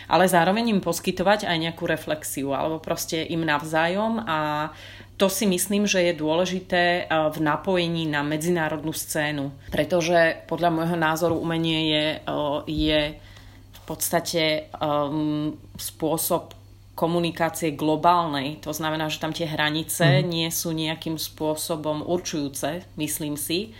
ale 0.07 0.31
zároveň 0.31 0.71
im 0.71 0.79
poskytovať 0.79 1.51
aj 1.51 1.57
nejakú 1.59 1.83
reflexiu 1.83 2.55
alebo 2.55 2.79
proste 2.79 3.27
im 3.27 3.43
navzájom 3.43 4.23
a 4.23 4.71
to 5.19 5.27
si 5.27 5.51
myslím, 5.51 5.83
že 5.83 5.99
je 5.99 6.15
dôležité 6.15 6.83
eh, 7.03 7.07
v 7.11 7.39
napojení 7.43 8.07
na 8.07 8.23
medzinárodnú 8.23 8.95
scénu, 8.95 9.51
pretože 9.75 10.47
podľa 10.47 10.71
môjho 10.71 10.95
názoru 10.95 11.35
umenie 11.35 11.91
je, 11.91 12.07
eh, 12.23 12.57
je 12.71 13.01
v 13.75 13.81
podstate 13.83 14.69
um, 14.79 15.57
spôsob 15.81 16.53
komunikácie 16.93 17.73
globálnej. 17.73 18.61
To 18.61 18.75
znamená, 18.75 19.09
že 19.09 19.17
tam 19.17 19.33
tie 19.33 19.49
hranice 19.49 20.21
mm. 20.21 20.29
nie 20.29 20.49
sú 20.53 20.77
nejakým 20.77 21.17
spôsobom 21.17 22.05
určujúce, 22.05 22.85
myslím 23.01 23.41
si 23.41 23.73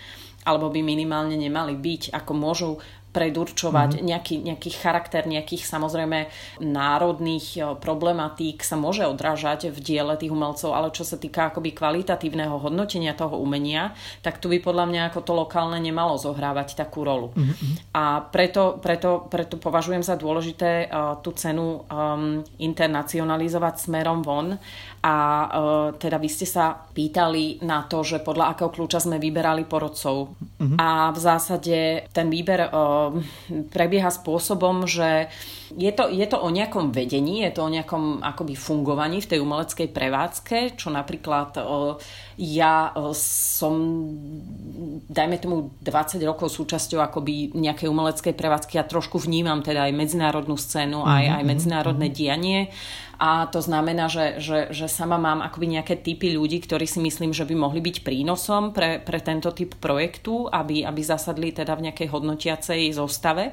alebo 0.49 0.73
by 0.73 0.81
minimálne 0.81 1.37
nemali 1.37 1.77
byť, 1.77 2.17
ako 2.17 2.33
môžu 2.33 2.71
predurčovať 3.09 3.99
mm-hmm. 3.99 4.07
nejaký, 4.07 4.35
nejaký 4.45 4.71
charakter 4.77 5.25
nejakých 5.25 5.65
samozrejme 5.65 6.29
národných 6.61 7.47
e, 7.57 7.61
problematík 7.81 8.61
sa 8.61 8.77
môže 8.77 9.09
odrážať 9.09 9.73
v 9.73 9.79
diele 9.81 10.15
tých 10.21 10.31
umelcov, 10.31 10.77
ale 10.77 10.93
čo 10.93 11.09
sa 11.09 11.17
týka 11.17 11.49
akoby 11.49 11.73
kvalitatívneho 11.73 12.61
hodnotenia 12.61 13.17
toho 13.17 13.41
umenia, 13.41 13.97
tak 14.21 14.39
tu 14.39 14.53
by 14.53 14.61
podľa 14.61 14.87
mňa 14.93 15.03
ako 15.09 15.21
to 15.25 15.33
lokálne 15.33 15.81
nemalo 15.81 16.21
zohrávať 16.21 16.77
takú 16.77 17.03
rolu. 17.03 17.33
Mm-hmm. 17.33 17.97
A 17.97 18.29
preto, 18.29 18.77
preto, 18.79 19.25
preto 19.27 19.57
považujem 19.57 20.05
za 20.05 20.15
dôležité 20.15 20.87
uh, 20.87 21.17
tú 21.25 21.33
cenu 21.33 21.83
um, 21.89 22.45
internacionalizovať 22.61 23.89
smerom 23.89 24.21
von 24.21 24.61
a 24.99 25.17
uh, 25.47 25.89
teda 25.95 26.19
vy 26.19 26.27
ste 26.27 26.47
sa 26.47 26.75
pýtali 26.75 27.63
na 27.63 27.87
to, 27.87 28.03
že 28.03 28.19
podľa 28.19 28.55
akého 28.55 28.71
kľúča 28.75 29.07
sme 29.07 29.23
vyberali 29.23 29.63
porodcov. 29.63 30.35
Mm-hmm. 30.59 30.79
A 30.79 31.15
v 31.15 31.19
zásade 31.19 31.79
ten 32.11 32.27
výber 32.27 32.67
uh, 32.67 33.15
prebieha 33.71 34.11
spôsobom, 34.11 34.91
že 34.91 35.31
je 35.77 35.93
to, 35.93 36.09
je 36.09 36.27
to 36.29 36.39
o 36.41 36.49
nejakom 36.49 36.95
vedení, 36.95 37.45
je 37.45 37.53
to 37.53 37.67
o 37.67 37.73
nejakom 37.73 38.25
akoby 38.25 38.57
fungovaní 38.57 39.21
v 39.21 39.31
tej 39.35 39.39
umeleckej 39.45 39.89
prevádzke, 39.93 40.57
čo 40.81 40.89
napríklad 40.89 41.61
ja 42.39 42.95
som, 43.19 43.75
dajme 45.11 45.37
tomu 45.43 45.75
20 45.83 46.23
rokov 46.23 46.55
súčasťou 46.55 47.03
akoby 47.03 47.53
nejakej 47.59 47.91
umeleckej 47.91 48.35
prevádzky 48.39 48.79
a 48.79 48.89
trošku 48.89 49.19
vnímam 49.19 49.61
teda 49.61 49.91
aj 49.91 49.93
medzinárodnú 49.93 50.55
scénu, 50.55 51.03
aj, 51.03 51.25
aj 51.41 51.43
mhm, 51.43 51.49
medzinárodné 51.51 52.07
mhm. 52.09 52.15
dianie 52.15 52.61
a 53.19 53.51
to 53.51 53.59
znamená, 53.59 54.07
že, 54.07 54.39
že, 54.39 54.71
že 54.71 54.87
sama 54.87 55.19
mám 55.19 55.43
akoby 55.43 55.75
nejaké 55.75 55.99
typy 55.99 56.39
ľudí, 56.39 56.63
ktorí 56.63 56.87
si 56.87 57.03
myslím, 57.03 57.35
že 57.35 57.43
by 57.43 57.55
mohli 57.59 57.83
byť 57.83 58.07
prínosom 58.07 58.71
pre, 58.71 59.03
pre 59.03 59.19
tento 59.19 59.51
typ 59.51 59.75
projektu, 59.75 60.47
aby, 60.47 60.87
aby 60.87 61.03
zasadli 61.03 61.51
teda 61.51 61.75
v 61.75 61.91
nejakej 61.91 62.15
hodnotiacej 62.15 62.95
zostave. 62.95 63.51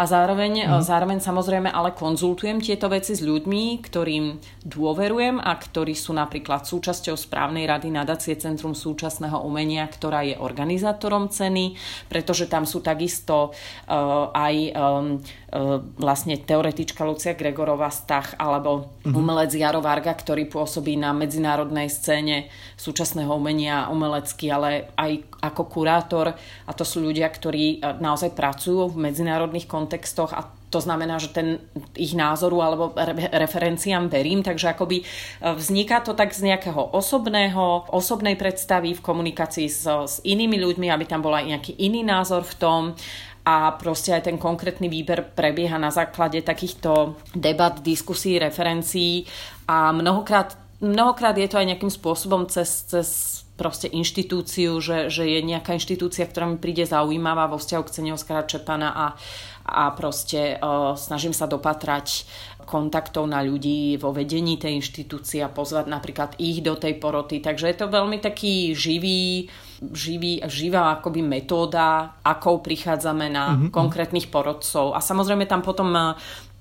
A 0.00 0.08
zároveň, 0.08 0.64
mm. 0.64 0.80
zároveň 0.80 1.20
samozrejme 1.20 1.51
ale 1.60 1.92
konzultujem 1.92 2.64
tieto 2.64 2.88
veci 2.88 3.12
s 3.12 3.20
ľuďmi, 3.20 3.84
ktorým 3.84 4.40
dôverujem 4.64 5.36
a 5.36 5.52
ktorí 5.52 5.92
sú 5.92 6.16
napríklad 6.16 6.64
súčasťou 6.64 7.18
správnej 7.18 7.68
rady 7.68 7.92
nadácie 7.92 8.38
Centrum 8.40 8.72
súčasného 8.72 9.44
umenia, 9.44 9.84
ktorá 9.84 10.24
je 10.24 10.40
organizátorom 10.40 11.28
ceny, 11.28 11.76
pretože 12.08 12.48
tam 12.48 12.64
sú 12.64 12.80
takisto 12.80 13.52
uh, 13.52 14.32
aj 14.32 14.54
um, 14.72 15.20
uh, 15.52 15.82
vlastne 16.00 16.40
teoretička 16.40 17.04
Lucia 17.04 17.36
Gregorová 17.36 17.92
Stach 17.92 18.38
alebo 18.40 18.96
mm-hmm. 19.04 19.12
umelec 19.12 19.52
Jaro 19.52 19.84
Varga, 19.84 20.16
ktorý 20.16 20.48
pôsobí 20.48 20.96
na 20.96 21.12
medzinárodnej 21.12 21.92
scéne 21.92 22.48
súčasného 22.80 23.34
umenia 23.34 23.92
umelecky, 23.92 24.48
ale 24.48 24.94
aj 24.96 25.42
ako 25.42 25.62
kurátor 25.68 26.32
a 26.38 26.72
to 26.72 26.86
sú 26.86 27.02
ľudia, 27.02 27.26
ktorí 27.26 27.82
naozaj 27.98 28.32
pracujú 28.32 28.94
v 28.94 29.10
medzinárodných 29.10 29.66
kontextoch 29.66 30.30
a 30.30 30.61
to 30.72 30.80
znamená, 30.80 31.20
že 31.20 31.28
ten 31.28 31.60
ich 31.92 32.16
názoru 32.16 32.64
alebo 32.64 32.96
referenciám 33.28 34.08
verím, 34.08 34.40
takže 34.40 34.72
akoby 34.72 35.04
e, 35.04 35.04
vzniká 35.52 36.00
to 36.00 36.16
tak 36.16 36.32
z 36.32 36.48
nejakého 36.48 36.96
osobného, 36.96 37.92
osobnej 37.92 38.40
predstavy 38.40 38.96
v 38.96 39.04
komunikácii 39.04 39.68
s, 39.68 39.84
s 39.84 40.14
inými 40.24 40.56
ľuďmi, 40.56 40.88
aby 40.88 41.04
tam 41.04 41.20
bol 41.20 41.36
aj 41.36 41.44
nejaký 41.44 41.72
iný 41.76 42.00
názor 42.00 42.48
v 42.48 42.56
tom. 42.56 42.82
A 43.42 43.74
proste 43.74 44.14
aj 44.14 44.30
ten 44.30 44.38
konkrétny 44.38 44.86
výber 44.86 45.26
prebieha 45.34 45.74
na 45.74 45.90
základe 45.90 46.46
takýchto 46.46 47.18
debat, 47.34 47.74
diskusí, 47.82 48.38
referencií. 48.38 49.26
A 49.66 49.90
mnohokrát, 49.90 50.54
mnohokrát 50.78 51.34
je 51.34 51.50
to 51.50 51.58
aj 51.58 51.66
nejakým 51.74 51.90
spôsobom 51.90 52.46
cez, 52.46 52.86
cez 52.86 53.42
proste 53.62 53.86
inštitúciu, 53.86 54.80
že, 54.80 55.12
že 55.12 55.28
je 55.28 55.40
nejaká 55.44 55.76
inštitúcia, 55.76 56.24
ktorá 56.24 56.48
mi 56.48 56.58
príde 56.58 56.82
zaujímavá 56.88 57.46
vo 57.46 57.60
vzťahu 57.60 57.82
k 57.84 57.94
cene 57.94 58.10
Oskara 58.16 58.48
Čepana 58.48 58.90
a 58.90 59.06
a 59.72 59.88
proste 59.96 60.60
uh, 60.60 60.92
snažím 60.94 61.32
sa 61.32 61.48
dopatrať 61.48 62.28
kontaktov 62.62 63.26
na 63.26 63.42
ľudí 63.42 63.98
vo 63.98 64.14
vedení 64.14 64.56
tej 64.56 64.78
inštitúcie 64.78 65.42
a 65.42 65.50
pozvať 65.50 65.90
napríklad 65.90 66.38
ich 66.38 66.62
do 66.62 66.78
tej 66.78 66.96
poroty. 66.96 67.42
Takže 67.42 67.68
je 67.68 67.76
to 67.76 67.90
veľmi 67.90 68.22
taký 68.22 68.72
živý, 68.72 69.50
živý, 69.82 70.40
živá 70.46 70.94
akoby 70.98 71.20
metóda, 71.26 72.16
akou 72.22 72.62
prichádzame 72.62 73.26
na 73.28 73.44
mm-hmm. 73.52 73.70
konkrétnych 73.74 74.30
porodcov. 74.30 74.94
A 74.94 75.02
samozrejme 75.02 75.44
tam 75.50 75.60
potom 75.60 75.90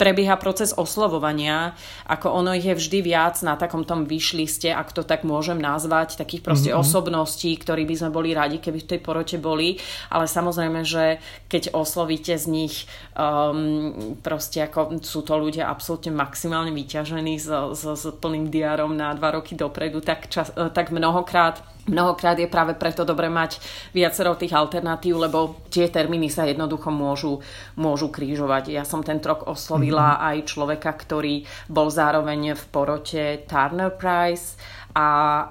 prebieha 0.01 0.33
proces 0.41 0.73
oslovovania, 0.73 1.77
ako 2.09 2.33
ono 2.33 2.57
ich 2.57 2.65
je 2.65 2.73
vždy 2.73 3.05
viac 3.05 3.37
na 3.45 3.53
takom 3.53 3.85
tom 3.85 4.09
vyšliste, 4.09 4.73
ak 4.73 4.97
to 4.97 5.05
tak 5.05 5.21
môžem 5.21 5.61
nazvať, 5.61 6.17
takých 6.17 6.41
proste 6.41 6.73
mm-hmm. 6.73 6.81
osobností, 6.81 7.53
ktorí 7.61 7.85
by 7.85 7.95
sme 8.01 8.09
boli 8.09 8.33
radi, 8.33 8.57
keby 8.57 8.81
v 8.81 8.89
tej 8.97 8.99
porote 9.05 9.37
boli, 9.37 9.77
ale 10.09 10.25
samozrejme, 10.25 10.81
že 10.81 11.21
keď 11.45 11.77
oslovíte 11.77 12.33
z 12.33 12.49
nich 12.49 12.89
um, 13.13 14.17
proste 14.25 14.65
ako 14.65 14.97
sú 15.05 15.21
to 15.21 15.37
ľudia 15.37 15.69
absolútne 15.69 16.09
maximálne 16.09 16.73
vyťažení 16.73 17.37
s, 17.37 17.45
s, 17.77 17.83
s 17.85 18.03
plným 18.17 18.49
diárom 18.49 18.97
na 18.97 19.13
dva 19.13 19.37
roky 19.37 19.53
dopredu, 19.53 20.01
tak, 20.01 20.33
čas, 20.33 20.49
tak 20.73 20.89
mnohokrát 20.89 21.61
Mnohokrát 21.89 22.37
je 22.37 22.45
práve 22.45 22.77
preto 22.77 23.01
dobre 23.01 23.25
mať 23.25 23.57
viacero 23.89 24.37
tých 24.37 24.53
alternatív, 24.53 25.17
lebo 25.17 25.65
tie 25.73 25.89
termíny 25.89 26.29
sa 26.29 26.45
jednoducho 26.45 26.93
môžu, 26.93 27.41
môžu 27.73 28.13
krížovať. 28.13 28.69
Ja 28.69 28.85
som 28.85 29.01
ten 29.01 29.17
rok 29.17 29.49
oslovila 29.49 29.90
mm-hmm. 29.97 30.27
aj 30.31 30.37
človeka, 30.47 30.91
ktorý 30.93 31.43
bol 31.67 31.91
zároveň 31.91 32.55
v 32.55 32.63
porote 32.71 33.23
Turner 33.49 33.91
Prize 33.91 34.55
a 34.91 35.07
e, 35.07 35.43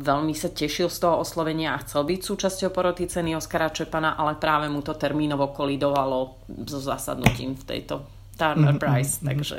veľmi 0.00 0.32
sa 0.32 0.48
tešil 0.48 0.88
z 0.88 0.98
toho 1.04 1.20
oslovenia 1.20 1.76
a 1.76 1.82
chcel 1.84 2.08
byť 2.08 2.20
súčasťou 2.20 2.72
poroty 2.72 3.04
ceny 3.08 3.36
Oskara 3.36 3.68
Čepana, 3.68 4.16
ale 4.16 4.40
práve 4.40 4.72
mu 4.72 4.80
to 4.80 4.96
termínovo 4.96 5.52
kolidovalo 5.52 6.40
so 6.64 6.80
zasadnutím 6.80 7.56
v 7.56 7.64
tejto 7.64 8.04
Turner 8.40 8.76
mm-hmm. 8.76 8.80
Prize, 8.80 9.20
mm-hmm. 9.20 9.28
takže, 9.28 9.58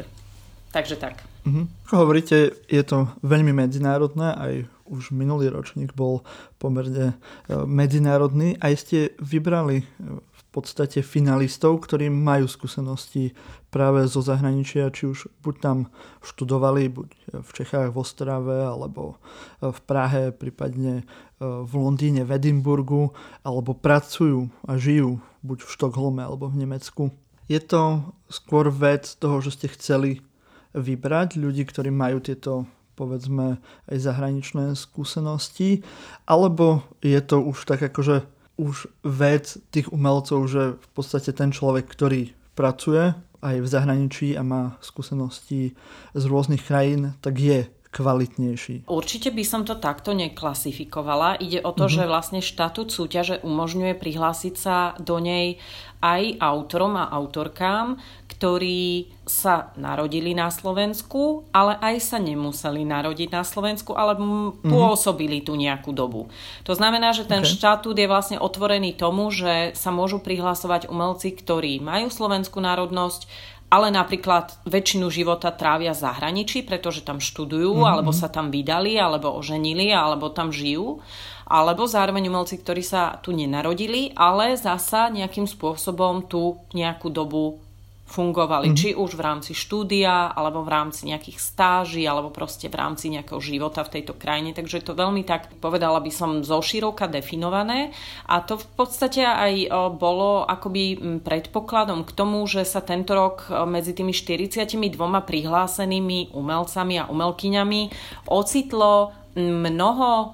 takže 0.74 0.96
tak. 0.98 1.22
Mm-hmm. 1.46 1.65
Ako 1.88 1.96
hovoríte, 2.03 2.38
je 2.67 2.84
to 2.84 3.08
veľmi 3.24 3.53
medzinárodné, 3.53 4.36
aj 4.36 4.53
už 4.88 5.12
minulý 5.12 5.51
ročník 5.51 5.94
bol 5.94 6.24
pomerne 6.58 7.13
e, 7.48 7.53
medzinárodný. 7.67 8.56
Aj 8.58 8.74
ste 8.74 9.13
vybrali 9.20 9.84
e, 9.84 9.86
v 10.17 10.44
podstate 10.50 11.03
finalistov, 11.03 11.84
ktorí 11.86 12.10
majú 12.10 12.48
skúsenosti 12.48 13.36
práve 13.67 14.07
zo 14.07 14.24
zahraničia, 14.24 14.89
či 14.89 15.12
už 15.12 15.27
buď 15.43 15.55
tam 15.59 15.77
študovali, 16.24 16.88
buď 16.88 17.09
v 17.43 17.50
Čechách, 17.51 17.91
v 17.91 18.00
Ostrave, 18.00 18.57
alebo 18.63 19.19
e, 19.59 19.71
v 19.71 19.79
Prahe, 19.83 20.24
prípadne 20.31 21.03
v 21.39 21.71
Londýne, 21.77 22.25
v 22.25 22.33
Edimburgu, 22.33 23.13
alebo 23.45 23.77
pracujú 23.77 24.50
a 24.65 24.81
žijú 24.81 25.21
buď 25.45 25.62
v 25.62 25.69
Štokholme 25.69 26.21
alebo 26.25 26.50
v 26.50 26.65
Nemecku. 26.65 27.13
Je 27.45 27.62
to 27.62 28.03
skôr 28.27 28.67
vec 28.74 29.07
toho, 29.21 29.39
že 29.39 29.53
ste 29.53 29.67
chceli 29.71 30.25
vybrať 30.74 31.39
ľudí, 31.39 31.63
ktorí 31.63 31.93
majú 31.93 32.19
tieto 32.19 32.67
povedzme 32.97 33.62
aj 33.93 33.97
zahraničné 34.01 34.74
skúsenosti, 34.74 35.86
alebo 36.25 36.81
je 37.05 37.21
to 37.21 37.38
už 37.45 37.69
tak 37.69 37.86
akože 37.86 38.25
už 38.57 38.89
vec 39.05 39.62
tých 39.69 39.93
umelcov, 39.93 40.50
že 40.50 40.81
v 40.81 40.88
podstate 40.97 41.29
ten 41.29 41.53
človek, 41.53 41.86
ktorý 41.86 42.33
pracuje 42.57 43.13
aj 43.41 43.56
v 43.62 43.67
zahraničí 43.67 44.27
a 44.34 44.41
má 44.41 44.77
skúsenosti 44.82 45.77
z 46.13 46.24
rôznych 46.25 46.63
krajín, 46.65 47.13
tak 47.22 47.38
je 47.38 47.70
kvalitnejší. 47.88 48.86
Určite 48.86 49.32
by 49.32 49.44
som 49.48 49.63
to 49.63 49.79
takto 49.79 50.12
neklasifikovala. 50.13 51.39
Ide 51.39 51.63
o 51.63 51.72
to, 51.74 51.88
mm-hmm. 51.88 51.98
že 51.98 52.12
vlastne 52.12 52.39
štatút 52.44 52.94
súťaže 52.94 53.41
umožňuje 53.41 53.98
prihlásiť 53.98 54.53
sa 54.53 54.94
do 55.01 55.17
nej 55.17 55.58
aj 55.98 56.38
autorom 56.38 56.94
a 56.94 57.10
autorkám, 57.10 57.98
ktorí 58.38 59.10
sa 59.25 59.74
narodili 59.74 60.38
na 60.38 60.53
Slovensku, 60.53 61.50
ale 61.50 61.74
aj 61.82 61.96
sa 62.06 62.17
nemuseli 62.22 62.86
narodiť 62.86 63.34
na 63.34 63.41
Slovensku, 63.41 63.98
ale 63.98 64.13
mm-hmm. 64.13 64.70
pôsobili 64.70 65.41
tu 65.41 65.58
nejakú 65.58 65.89
dobu. 65.89 66.29
To 66.70 66.77
znamená, 66.77 67.17
že 67.17 67.25
ten 67.25 67.41
okay. 67.41 67.50
štatút 67.50 67.98
je 67.98 68.06
vlastne 68.06 68.38
otvorený 68.38 68.94
tomu, 68.94 69.34
že 69.34 69.74
sa 69.74 69.89
môžu 69.89 70.22
prihlasovať 70.22 70.86
umelci, 70.86 71.34
ktorí 71.34 71.82
majú 71.82 72.13
slovenskú 72.13 72.62
národnosť, 72.62 73.25
ale 73.74 73.89
napríklad 73.89 74.53
väčšinu 74.70 75.10
života 75.10 75.50
trávia 75.50 75.98
v 75.98 76.01
zahraničí, 76.06 76.62
pretože 76.62 77.01
tam 77.01 77.17
študujú, 77.17 77.74
mm-hmm. 77.74 77.89
alebo 77.89 78.13
sa 78.13 78.29
tam 78.29 78.53
vydali, 78.53 79.01
alebo 79.01 79.34
oženili, 79.34 79.89
alebo 79.89 80.29
tam 80.29 80.53
žijú 80.53 81.01
alebo 81.48 81.88
zároveň 81.88 82.27
umelci, 82.27 82.60
ktorí 82.60 82.84
sa 82.84 83.24
tu 83.24 83.32
nenarodili, 83.32 84.12
ale 84.20 84.60
zasa 84.60 85.08
nejakým 85.08 85.48
spôsobom 85.48 86.27
tu 86.27 86.60
nejakú 86.75 87.08
dobu 87.08 87.63
fungovali, 88.07 88.71
mm-hmm. 88.71 88.79
či 88.79 88.95
už 88.95 89.19
v 89.19 89.21
rámci 89.21 89.51
štúdia, 89.51 90.31
alebo 90.31 90.63
v 90.63 90.71
rámci 90.71 91.11
nejakých 91.11 91.43
stáží, 91.43 92.07
alebo 92.07 92.31
proste 92.31 92.71
v 92.71 92.79
rámci 92.79 93.11
nejakého 93.11 93.43
života 93.43 93.83
v 93.83 93.99
tejto 93.99 94.15
krajine. 94.15 94.55
Takže 94.55 94.79
je 94.79 94.85
to 94.87 94.95
veľmi 94.95 95.27
tak, 95.27 95.51
povedala 95.59 95.99
by 95.99 96.07
som, 96.07 96.39
zoširoka 96.39 97.11
definované. 97.11 97.91
A 98.31 98.39
to 98.39 98.55
v 98.55 98.67
podstate 98.79 99.27
aj 99.27 99.67
bolo 99.99 100.47
akoby 100.47 101.19
predpokladom 101.19 102.07
k 102.07 102.11
tomu, 102.15 102.47
že 102.47 102.63
sa 102.63 102.79
tento 102.79 103.11
rok 103.11 103.51
medzi 103.67 103.91
tými 103.91 104.15
42 104.15 104.79
prihlásenými 105.27 106.31
umelcami 106.31 107.03
a 107.03 107.11
umelkyňami 107.11 107.81
ocitlo 108.31 109.11
mnoho 109.35 110.31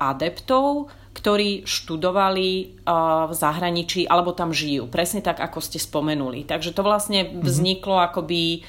adeptov, 0.00 0.88
ktorí 1.18 1.66
študovali 1.66 2.78
v 3.26 3.32
zahraničí 3.34 4.06
alebo 4.06 4.30
tam 4.30 4.54
žijú. 4.54 4.86
Presne 4.86 5.18
tak, 5.18 5.42
ako 5.42 5.58
ste 5.58 5.82
spomenuli. 5.82 6.46
Takže 6.46 6.70
to 6.70 6.86
vlastne 6.86 7.26
mhm. 7.26 7.42
vzniklo 7.42 7.98
akoby 7.98 8.62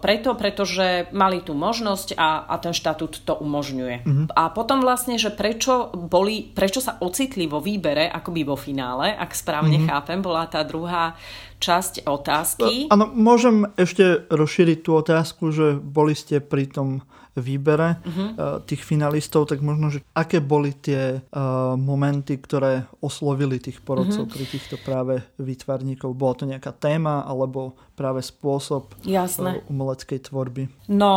preto, 0.00 0.36
pretože 0.36 1.08
mali 1.16 1.40
tú 1.40 1.56
možnosť 1.56 2.20
a, 2.20 2.44
a 2.44 2.54
ten 2.60 2.76
štatút 2.76 3.24
to 3.24 3.34
umožňuje. 3.40 4.04
Mm-hmm. 4.04 4.26
A 4.36 4.52
potom 4.52 4.84
vlastne, 4.84 5.16
že 5.16 5.32
prečo, 5.32 5.88
boli, 5.96 6.52
prečo 6.52 6.84
sa 6.84 7.00
ocitli 7.00 7.48
vo 7.48 7.64
výbere, 7.64 8.12
akoby 8.12 8.44
vo 8.44 8.60
finále, 8.60 9.16
ak 9.16 9.32
správne 9.32 9.80
mm-hmm. 9.80 9.90
chápem, 9.90 10.20
bola 10.20 10.44
tá 10.44 10.60
druhá 10.62 11.16
časť 11.64 12.04
otázky. 12.04 12.92
Áno, 12.92 13.08
môžem 13.08 13.64
ešte 13.80 14.28
rozšíriť 14.28 14.78
tú 14.84 15.00
otázku, 15.00 15.48
že 15.48 15.80
boli 15.80 16.12
ste 16.12 16.44
pri 16.44 16.68
tom 16.68 17.00
výbere 17.34 17.98
uh-huh. 17.98 18.62
tých 18.62 18.86
finalistov, 18.86 19.50
tak 19.50 19.58
možno, 19.58 19.90
že 19.90 20.06
aké 20.14 20.38
boli 20.38 20.70
tie 20.70 21.18
uh, 21.18 21.74
momenty, 21.74 22.38
ktoré 22.38 22.86
oslovili 23.02 23.58
tých 23.58 23.82
porodcov 23.82 24.30
uh-huh. 24.30 24.34
pri 24.38 24.44
týchto 24.46 24.78
práve 24.78 25.18
výtvarníkov? 25.42 26.14
Bola 26.14 26.34
to 26.38 26.46
nejaká 26.46 26.70
téma 26.78 27.26
alebo 27.26 27.74
práve 27.94 28.20
spôsob 28.26 28.90
Jasné. 29.06 29.62
Uh, 29.62 29.70
umeleckej 29.70 30.26
tvorby? 30.26 30.66
No, 30.90 31.14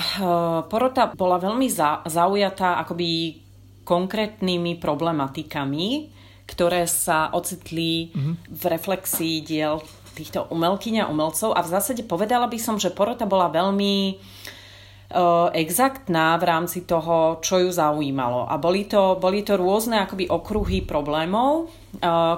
uh, 0.00 0.64
porota 0.66 1.12
bola 1.12 1.36
veľmi 1.36 1.68
za, 1.68 2.00
zaujatá 2.08 2.80
akoby 2.80 3.40
konkrétnymi 3.84 4.80
problematikami, 4.80 6.10
ktoré 6.48 6.88
sa 6.88 7.30
ocitli 7.30 8.10
uh-huh. 8.10 8.34
v 8.48 8.62
reflexii 8.66 9.44
diel 9.44 9.84
týchto 10.16 10.48
umelkyň 10.48 11.04
a 11.04 11.10
umelcov 11.12 11.52
a 11.52 11.60
v 11.60 11.70
zásade 11.76 12.02
povedala 12.08 12.48
by 12.48 12.56
som, 12.56 12.80
že 12.80 12.88
porota 12.88 13.28
bola 13.28 13.52
veľmi 13.52 14.16
uh, 14.16 15.52
exaktná 15.52 16.40
v 16.40 16.44
rámci 16.48 16.88
toho, 16.88 17.44
čo 17.44 17.60
ju 17.60 17.68
zaujímalo. 17.68 18.48
A 18.48 18.56
boli 18.56 18.88
to, 18.88 19.20
boli 19.20 19.44
to 19.44 19.60
rôzne 19.60 20.00
akoby 20.00 20.32
okruhy 20.32 20.80
problémov, 20.80 21.68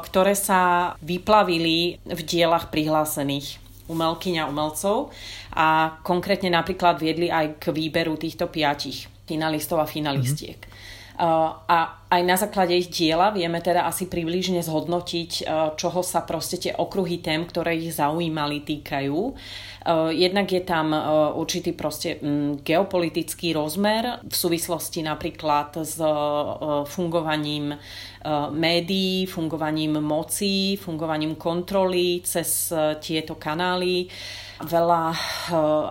ktoré 0.02 0.38
sa 0.38 0.94
vyplavili 1.02 1.98
v 2.02 2.20
dielach 2.22 2.70
prihlásených 2.70 3.67
umelkyň 3.88 4.44
a 4.44 4.48
umelcov 4.48 5.10
a 5.56 5.98
konkrétne 6.04 6.52
napríklad 6.52 7.00
viedli 7.00 7.32
aj 7.32 7.58
k 7.58 7.72
výberu 7.72 8.14
týchto 8.20 8.46
piatich 8.52 9.08
finalistov 9.24 9.80
a 9.80 9.88
finalistiek. 9.88 10.60
Mm-hmm. 10.60 10.96
A 11.18 11.78
aj 12.14 12.22
na 12.22 12.38
základe 12.38 12.78
ich 12.78 12.94
diela 12.94 13.34
vieme 13.34 13.58
teda 13.58 13.90
asi 13.90 14.06
približne 14.06 14.62
zhodnotiť, 14.62 15.50
čoho 15.74 16.00
sa 16.06 16.22
proste 16.22 16.62
tie 16.62 16.72
okruhy 16.78 17.18
tém, 17.18 17.42
ktoré 17.42 17.74
ich 17.74 17.98
zaujímali, 17.98 18.62
týkajú. 18.62 19.34
Jednak 20.12 20.52
je 20.52 20.60
tam 20.60 20.92
určitý 21.32 21.72
proste 21.72 22.20
mm, 22.20 22.60
geopolitický 22.60 23.56
rozmer 23.56 24.20
v 24.20 24.36
súvislosti 24.36 25.00
napríklad 25.00 25.80
s 25.80 25.96
fungovaním 26.92 27.72
médií, 28.52 29.24
fungovaním 29.24 30.02
moci, 30.04 30.76
fungovaním 30.76 31.40
kontroly 31.40 32.20
cez 32.20 32.68
tieto 33.00 33.40
kanály. 33.40 34.10
Veľa 34.58 35.14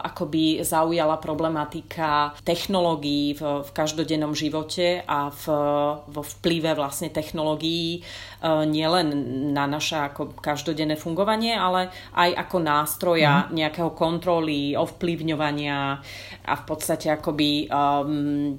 akoby 0.03 0.59
zaujala 0.59 1.23
problematika 1.23 2.35
technológií 2.43 3.31
v, 3.31 3.63
v 3.63 3.69
každodennom 3.71 4.35
živote 4.35 5.07
a 5.07 5.31
v, 5.31 5.43
vo 6.11 6.21
vplyve 6.35 6.75
vlastne 6.75 7.07
technológií 7.07 8.03
nielen 8.43 9.07
na 9.51 9.65
naše 9.65 9.97
ako 9.97 10.37
každodenné 10.37 10.93
fungovanie, 10.93 11.57
ale 11.57 11.89
aj 12.13 12.47
ako 12.47 12.57
nástroja 12.61 13.49
mm. 13.49 13.57
nejakého 13.57 13.91
kontroly, 13.97 14.77
ovplyvňovania 14.77 15.77
a 16.47 16.53
v 16.53 16.63
podstate 16.63 17.09
akoby 17.09 17.65
um, 17.67 18.53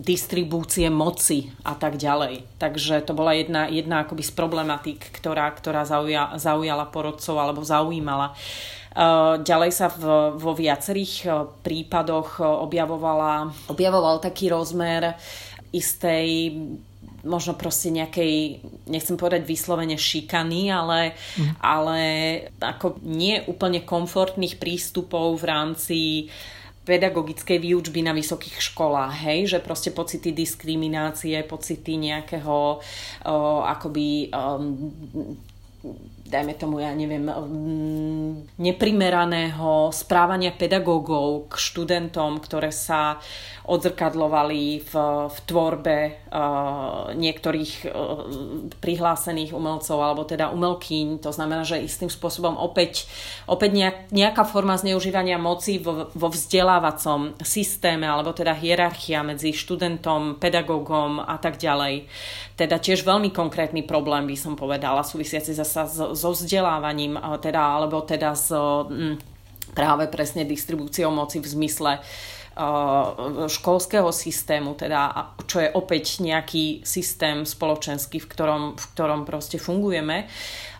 distribúcie 0.00 0.88
moci 0.88 1.52
a 1.68 1.76
tak 1.76 2.00
ďalej. 2.00 2.56
Takže 2.56 3.04
to 3.04 3.12
bola 3.12 3.36
jedna, 3.36 3.68
jedna 3.68 4.08
akoby 4.08 4.24
z 4.24 4.32
problematík, 4.32 5.12
ktorá, 5.12 5.52
ktorá 5.52 5.84
zauja, 5.84 6.34
zaujala 6.40 6.88
porodcov 6.88 7.36
alebo 7.36 7.60
zaujímala. 7.60 8.32
Eh, 8.98 9.34
ďalej 9.46 9.70
sa 9.70 9.86
v, 9.94 10.34
vo 10.34 10.52
viacerých 10.58 11.14
eh, 11.22 11.32
prípadoch 11.62 12.42
eh, 12.42 12.44
objavovala, 12.48 13.46
objavoval 13.70 14.18
taký 14.18 14.50
rozmer 14.50 15.14
istej 15.70 16.56
možno 17.28 17.52
proste 17.52 17.92
nejakej, 17.92 18.64
nechcem 18.88 19.20
povedať 19.20 19.44
vyslovene 19.44 20.00
šikany, 20.00 20.72
ale, 20.72 21.12
mm. 21.36 21.60
ale 21.60 22.00
ako 22.58 22.98
nie 23.04 23.44
úplne 23.44 23.84
komfortných 23.84 24.56
prístupov 24.56 25.38
v 25.38 25.44
rámci 25.44 25.98
pedagogickej 26.88 27.60
výučby 27.60 28.00
na 28.00 28.16
vysokých 28.16 28.64
školách, 28.72 29.12
hej, 29.28 29.52
že 29.52 29.58
proste 29.60 29.92
pocity 29.92 30.32
diskriminácie, 30.32 31.44
pocity 31.44 32.00
nejakého 32.00 32.80
uh, 32.80 33.60
akoby 33.68 34.32
um, 34.32 34.88
dajme 36.28 36.54
tomu, 36.60 36.84
ja 36.84 36.92
neviem, 36.92 37.24
mm, 37.24 38.60
neprimeraného 38.60 39.88
správania 39.88 40.52
pedagógov 40.52 41.48
k 41.48 41.54
študentom, 41.56 42.36
ktoré 42.44 42.68
sa 42.68 43.16
odzrkadlovali 43.68 44.80
v, 44.80 44.92
v 45.28 45.38
tvorbe 45.44 45.96
uh, 46.32 47.12
niektorých 47.12 47.72
uh, 47.84 47.92
prihlásených 48.80 49.52
umelcov 49.52 50.00
alebo 50.00 50.24
teda 50.24 50.48
umelkyň. 50.56 51.20
To 51.20 51.28
znamená, 51.28 51.68
že 51.68 51.84
istým 51.84 52.08
spôsobom 52.08 52.56
opäť, 52.56 53.04
opäť 53.44 53.70
nejak, 53.76 53.96
nejaká 54.08 54.48
forma 54.48 54.80
zneužívania 54.80 55.36
moci 55.36 55.76
vo, 55.84 56.08
vo 56.16 56.28
vzdelávacom 56.32 57.36
systéme 57.44 58.08
alebo 58.08 58.32
teda 58.32 58.56
hierarchia 58.56 59.20
medzi 59.20 59.52
študentom, 59.52 60.40
pedagógom 60.40 61.20
a 61.20 61.36
tak 61.36 61.60
ďalej. 61.60 62.08
Teda 62.56 62.80
tiež 62.80 63.04
veľmi 63.04 63.30
konkrétny 63.36 63.84
problém 63.84 64.24
by 64.32 64.36
som 64.36 64.56
povedala, 64.56 65.04
súvisiaci 65.04 65.52
zasa 65.52 65.84
so, 65.84 66.16
so 66.18 66.34
vzdelávaním 66.34 67.14
teda, 67.38 67.62
alebo 67.78 68.02
teda 68.02 68.34
s 68.34 68.50
m, 68.50 69.14
práve 69.70 70.10
presne 70.10 70.42
distribúciou 70.42 71.14
moci 71.14 71.38
v 71.38 71.46
zmysle 71.46 72.02
Eh, 72.58 73.46
školského 73.46 74.10
systému, 74.10 74.74
teda 74.74 75.30
čo 75.46 75.62
je 75.62 75.70
opäť 75.78 76.18
nejaký 76.18 76.82
systém 76.82 77.46
spoločenský, 77.46 78.18
v 78.18 78.26
ktorom, 78.26 78.62
v 78.74 78.84
ktorom 78.98 79.22
proste 79.22 79.62
fungujeme. 79.62 80.26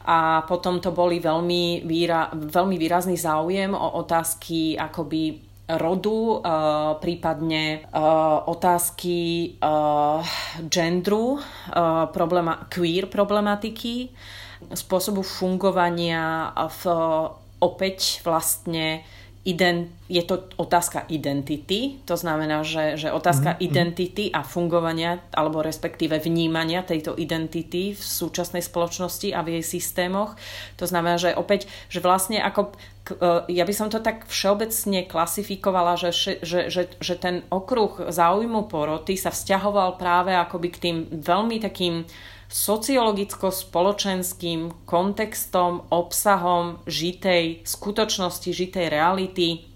A 0.02 0.42
potom 0.42 0.82
to 0.82 0.90
boli 0.90 1.22
veľmi, 1.22 1.86
výra, 1.86 2.34
veľmi 2.34 2.74
výrazný 2.74 3.14
záujem 3.14 3.70
o 3.78 3.94
otázky 4.02 4.74
akoby 4.74 5.47
rodu, 5.68 6.40
uh, 6.40 6.96
prípadne 6.96 7.84
uh, 7.92 8.40
otázky 8.48 9.52
uh, 9.60 10.24
gendru, 10.64 11.36
problema- 12.16 12.64
queer 12.72 13.06
problematiky, 13.12 14.08
spôsobu 14.72 15.20
fungovania 15.20 16.50
v 16.56 16.82
opäť 17.58 18.22
vlastne 18.22 19.02
ident, 19.48 19.88
je 20.12 20.20
to 20.20 20.44
otázka 20.60 21.08
identity, 21.08 21.96
to 22.04 22.20
znamená, 22.20 22.60
že, 22.60 23.00
že 23.00 23.08
otázka 23.08 23.56
mm-hmm. 23.56 23.64
identity 23.64 24.24
a 24.28 24.44
fungovania, 24.44 25.24
alebo 25.32 25.64
respektíve 25.64 26.20
vnímania 26.20 26.84
tejto 26.84 27.16
identity 27.16 27.96
v 27.96 28.02
súčasnej 28.02 28.60
spoločnosti 28.60 29.32
a 29.32 29.40
v 29.40 29.58
jej 29.58 29.80
systémoch. 29.80 30.36
To 30.76 30.84
znamená, 30.84 31.16
že 31.16 31.32
opäť, 31.32 31.64
že 31.88 32.04
vlastne 32.04 32.44
ako, 32.44 32.76
e, 33.16 33.56
ja 33.56 33.64
by 33.64 33.72
som 33.72 33.88
to 33.88 34.04
tak 34.04 34.28
všeobecne 34.28 35.08
klasifikovala, 35.08 35.96
že, 35.96 36.12
že, 36.44 36.68
že, 36.68 36.92
že 37.00 37.14
ten 37.16 37.40
okruh 37.48 38.12
záujmu 38.12 38.68
poroty 38.68 39.16
sa 39.16 39.32
vzťahoval 39.32 39.96
práve 39.96 40.36
akoby 40.36 40.68
k 40.68 40.78
tým 40.84 40.96
veľmi 41.24 41.56
takým 41.64 42.04
sociologicko-spoločenským 42.48 44.88
kontextom, 44.88 45.84
obsahom 45.92 46.80
žitej 46.88 47.68
skutočnosti, 47.68 48.48
žitej 48.48 48.88
reality 48.88 49.68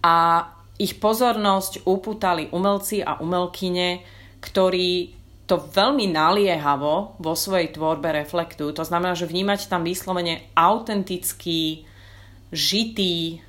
a 0.00 0.48
ich 0.80 0.96
pozornosť 0.96 1.84
upútali 1.88 2.48
umelci 2.52 3.00
a 3.04 3.20
umelkyne, 3.20 4.00
ktorí 4.40 5.16
to 5.46 5.62
veľmi 5.62 6.10
naliehavo 6.10 7.22
vo 7.22 7.34
svojej 7.38 7.70
tvorbe 7.76 8.10
reflektujú. 8.10 8.74
To 8.76 8.84
znamená, 8.84 9.14
že 9.14 9.30
vnímať 9.30 9.70
tam 9.70 9.86
vyslovene 9.86 10.42
autentický, 10.58 11.86
žitý 12.50 13.40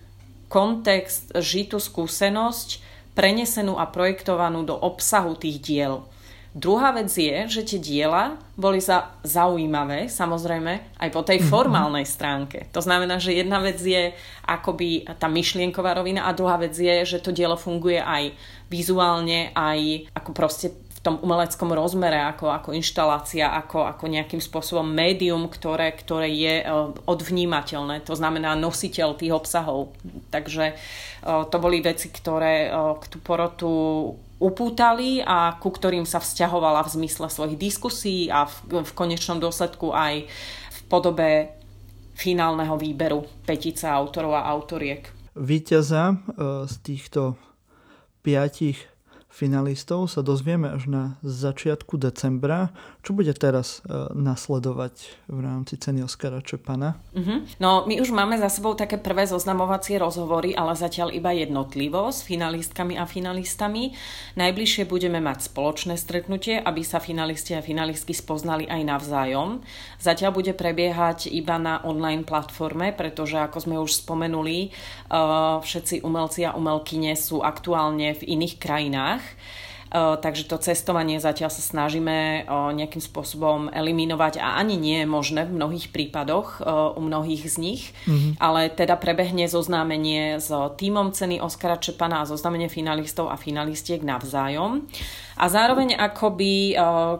kontext, 0.47 1.33
žitú 1.41 1.81
skúsenosť, 1.81 2.85
prenesenú 3.17 3.81
a 3.81 3.89
projektovanú 3.89 4.61
do 4.61 4.77
obsahu 4.77 5.33
tých 5.35 5.57
diel. 5.57 6.05
Druhá 6.57 6.89
vec 6.89 7.13
je, 7.13 7.45
že 7.45 7.61
tie 7.61 7.77
diela 7.77 8.33
boli 8.57 8.81
za, 8.81 9.13
zaujímavé, 9.21 10.09
samozrejme, 10.09 10.97
aj 10.97 11.09
po 11.13 11.21
tej 11.21 11.37
mm-hmm. 11.37 11.53
formálnej 11.53 12.01
stránke. 12.09 12.65
To 12.73 12.81
znamená, 12.81 13.21
že 13.21 13.37
jedna 13.37 13.61
vec 13.61 13.77
je 13.77 14.09
akoby 14.41 15.05
tá 15.21 15.29
myšlienková 15.29 15.93
rovina 15.93 16.25
a 16.25 16.33
druhá 16.33 16.57
vec 16.57 16.73
je, 16.73 17.05
že 17.05 17.21
to 17.21 17.29
dielo 17.29 17.61
funguje 17.61 18.01
aj 18.01 18.33
vizuálne, 18.73 19.53
aj 19.53 20.09
ako 20.17 20.33
proste 20.33 20.73
tom 21.07 21.23
umeleckom 21.23 21.71
rozmere, 21.71 22.19
ako, 22.19 22.51
ako 22.51 22.69
inštalácia, 22.75 23.47
ako, 23.55 23.87
ako 23.87 24.11
nejakým 24.11 24.43
spôsobom 24.43 24.83
médium, 24.83 25.47
ktoré, 25.47 25.95
ktoré 25.95 26.27
je 26.27 26.55
uh, 26.67 26.91
odvnímateľné, 27.07 28.03
to 28.03 28.11
znamená 28.11 28.59
nositeľ 28.59 29.15
tých 29.15 29.31
obsahov. 29.31 29.95
Takže 30.27 30.75
uh, 30.75 31.47
to 31.47 31.57
boli 31.63 31.79
veci, 31.79 32.11
ktoré 32.11 32.67
uh, 32.67 32.99
k 32.99 33.03
tú 33.07 33.17
porotu 33.23 33.71
upútali 34.37 35.23
a 35.23 35.55
ku 35.57 35.71
ktorým 35.71 36.03
sa 36.03 36.19
vzťahovala 36.19 36.83
v 36.85 36.93
zmysle 36.99 37.31
svojich 37.31 37.55
diskusí 37.55 38.27
a 38.27 38.45
v, 38.45 38.83
v 38.83 38.91
konečnom 38.91 39.39
dôsledku 39.39 39.95
aj 39.95 40.27
v 40.69 40.79
podobe 40.91 41.57
finálneho 42.17 42.77
výberu 42.77 43.25
petice 43.45 43.85
autorov 43.85 44.37
a 44.37 44.49
autoriek. 44.49 45.09
Výťaza 45.37 46.03
e, 46.09 46.15
z 46.65 46.75
týchto 46.81 47.37
piatich 48.25 48.96
finalistov 49.27 50.09
sa 50.09 50.25
dozvieme 50.25 50.71
až 50.71 50.89
na 50.89 51.03
začiatku 51.21 51.99
decembra. 52.01 52.73
Čo 53.05 53.13
bude 53.13 53.31
teraz 53.37 53.85
e, 53.85 54.09
nasledovať 54.17 55.27
v 55.29 55.39
rámci 55.45 55.77
ceny 55.77 56.01
Oskara 56.01 56.41
Čepana? 56.41 56.97
Uh-huh. 57.13 57.45
No, 57.61 57.85
my 57.85 58.01
už 58.01 58.09
máme 58.09 58.39
za 58.41 58.49
sebou 58.49 58.73
také 58.73 58.97
prvé 58.97 59.29
zoznamovacie 59.29 60.01
rozhovory, 60.01 60.57
ale 60.57 60.73
zatiaľ 60.73 61.13
iba 61.13 61.29
jednotlivo 61.37 62.09
s 62.09 62.25
finalistkami 62.25 62.97
a 62.97 63.05
finalistami. 63.05 63.93
Najbližšie 64.39 64.89
budeme 64.89 65.21
mať 65.21 65.53
spoločné 65.53 65.99
stretnutie, 66.01 66.57
aby 66.57 66.81
sa 66.81 66.97
finalisti 66.97 67.53
a 67.53 67.61
finalistky 67.61 68.17
spoznali 68.17 68.65
aj 68.65 68.81
navzájom. 68.89 69.61
Zatiaľ 70.01 70.33
bude 70.33 70.57
prebiehať 70.57 71.29
iba 71.29 71.61
na 71.61 71.77
online 71.85 72.25
platforme, 72.25 72.89
pretože 72.89 73.37
ako 73.37 73.57
sme 73.61 73.75
už 73.77 74.01
spomenuli, 74.01 74.73
uh, 75.13 75.61
všetci 75.61 76.01
umelci 76.01 76.41
a 76.47 76.57
umelkyne 76.57 77.13
sú 77.13 77.45
aktuálne 77.45 78.17
v 78.17 78.21
iných 78.25 78.55
krajinách. 78.57 79.16
Takže 80.21 80.51
to 80.51 80.59
cestovanie 80.59 81.15
zatiaľ 81.15 81.47
sa 81.47 81.63
snažíme 81.63 82.43
nejakým 82.75 82.99
spôsobom 82.99 83.71
eliminovať 83.71 84.43
a 84.43 84.59
ani 84.59 84.75
nie 84.75 84.99
je 84.99 85.07
možné 85.07 85.47
v 85.47 85.55
mnohých 85.55 85.95
prípadoch 85.95 86.59
u 86.99 87.01
mnohých 87.01 87.47
z 87.47 87.55
nich, 87.55 87.83
mm-hmm. 88.03 88.35
ale 88.35 88.67
teda 88.67 88.99
prebehne 88.99 89.47
zoznámenie 89.47 90.43
s 90.43 90.51
týmom 90.51 91.15
ceny 91.15 91.39
Oskara 91.39 91.79
Čepana 91.79 92.19
a 92.19 92.27
zoznámenie 92.27 92.67
finalistov 92.67 93.31
a 93.31 93.39
finalistiek 93.39 94.03
navzájom. 94.03 94.83
A 95.37 95.45
zároveň 95.53 95.93
akoby 95.93 96.73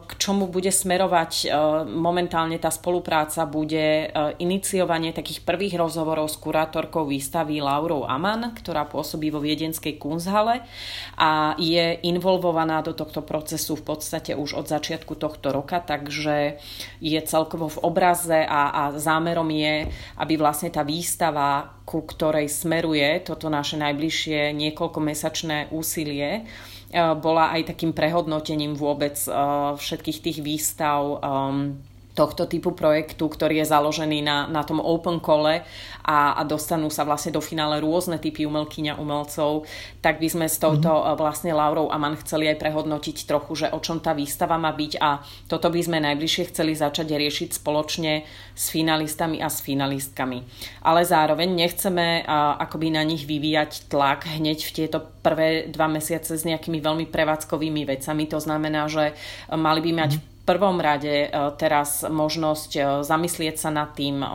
k 0.10 0.12
čomu 0.18 0.50
bude 0.50 0.74
smerovať 0.74 1.54
momentálne 1.86 2.58
tá 2.58 2.74
spolupráca 2.74 3.46
bude 3.46 4.10
iniciovanie 4.42 5.14
takých 5.14 5.46
prvých 5.46 5.78
rozhovorov 5.78 6.26
s 6.26 6.42
kurátorkou 6.42 7.06
výstavy 7.06 7.62
Laurou 7.62 8.10
Aman, 8.10 8.58
ktorá 8.58 8.90
pôsobí 8.90 9.30
vo 9.30 9.38
viedenskej 9.38 10.02
Kunzhale 10.02 10.66
a 11.14 11.54
je 11.62 12.02
involvovaná 12.10 12.82
do 12.82 12.98
tohto 12.98 13.22
procesu 13.22 13.78
v 13.78 13.86
podstate 13.94 14.34
už 14.34 14.58
od 14.58 14.66
začiatku 14.66 15.14
tohto 15.14 15.54
roka, 15.54 15.78
takže 15.78 16.58
je 16.98 17.20
celkovo 17.22 17.70
v 17.70 17.82
obraze 17.86 18.42
a, 18.42 18.74
a 18.74 18.84
zámerom 18.98 19.48
je, 19.54 19.94
aby 20.18 20.34
vlastne 20.42 20.74
tá 20.74 20.82
výstava, 20.82 21.78
ku 21.86 22.02
ktorej 22.02 22.50
smeruje 22.50 23.22
toto 23.22 23.46
naše 23.48 23.78
najbližšie 23.78 24.58
niekoľkomesačné 24.58 25.70
úsilie, 25.70 26.44
E, 26.44 26.77
bola 26.96 27.52
aj 27.52 27.76
takým 27.76 27.92
prehodnotením 27.92 28.72
vôbec 28.72 29.20
e, 29.28 29.32
všetkých 29.76 30.20
tých 30.24 30.40
výstav 30.40 31.20
um, 31.20 31.76
tohto 32.18 32.50
typu 32.50 32.74
projektu, 32.74 33.30
ktorý 33.30 33.62
je 33.62 33.70
založený 33.70 34.26
na, 34.26 34.50
na 34.50 34.66
tom 34.66 34.82
open 34.82 35.22
kole 35.22 35.62
a, 36.02 36.18
a 36.34 36.42
dostanú 36.42 36.90
sa 36.90 37.06
vlastne 37.06 37.38
do 37.38 37.46
finále 37.46 37.78
rôzne 37.78 38.18
typy 38.18 38.50
umelkyňa 38.50 38.98
umelcov, 38.98 39.70
tak 40.02 40.18
by 40.18 40.26
sme 40.26 40.46
s 40.50 40.58
touto 40.58 40.90
mm-hmm. 40.90 41.14
vlastne 41.14 41.54
Laurou 41.54 41.94
Aman 41.94 42.18
chceli 42.26 42.50
aj 42.50 42.58
prehodnotiť 42.58 43.30
trochu, 43.30 43.54
že 43.54 43.68
o 43.70 43.78
čom 43.78 44.02
tá 44.02 44.18
výstava 44.18 44.58
má 44.58 44.74
byť 44.74 44.94
a 44.98 45.22
toto 45.46 45.70
by 45.70 45.78
sme 45.78 46.02
najbližšie 46.02 46.50
chceli 46.50 46.74
začať 46.74 47.14
riešiť 47.14 47.62
spoločne 47.62 48.26
s 48.58 48.74
finalistami 48.74 49.38
a 49.38 49.54
s 49.54 49.62
finalistkami. 49.62 50.42
Ale 50.82 51.06
zároveň 51.06 51.54
nechceme 51.54 52.26
a, 52.26 52.58
akoby 52.66 52.98
na 52.98 53.06
nich 53.06 53.30
vyvíjať 53.30 53.94
tlak 53.94 54.26
hneď 54.26 54.66
v 54.66 54.74
tieto 54.74 55.06
prvé 55.22 55.70
dva 55.70 55.86
mesiace 55.86 56.34
s 56.34 56.42
nejakými 56.50 56.82
veľmi 56.82 57.06
prevádzkovými 57.14 57.86
vecami. 57.86 58.26
To 58.34 58.42
znamená, 58.42 58.90
že 58.90 59.14
mali 59.54 59.86
by 59.86 59.94
mať 59.94 60.12
mm-hmm 60.18 60.37
prvom 60.48 60.80
rade 60.80 61.28
e, 61.28 61.30
teraz 61.60 62.08
možnosť 62.08 62.72
e, 62.72 62.82
zamyslieť 63.04 63.56
sa 63.60 63.70
nad 63.70 63.92
tým, 63.92 64.24
e, 64.24 64.28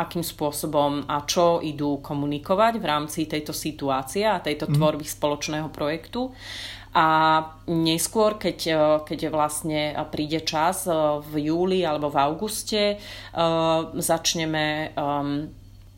akým 0.00 0.24
spôsobom 0.24 1.04
a 1.04 1.28
čo 1.28 1.60
idú 1.60 2.00
komunikovať 2.00 2.80
v 2.80 2.88
rámci 2.88 3.28
tejto 3.28 3.52
situácie 3.52 4.24
a 4.24 4.40
tejto 4.40 4.64
mhm. 4.64 4.74
tvorby 4.80 5.04
spoločného 5.04 5.68
projektu. 5.68 6.32
A 6.96 7.06
neskôr, 7.68 8.40
keď, 8.40 8.58
keď 9.04 9.28
vlastne 9.28 9.92
príde 10.08 10.40
čas 10.40 10.88
v 11.20 11.52
júli 11.52 11.84
alebo 11.84 12.08
v 12.08 12.16
auguste, 12.16 12.96
začneme 13.92 14.96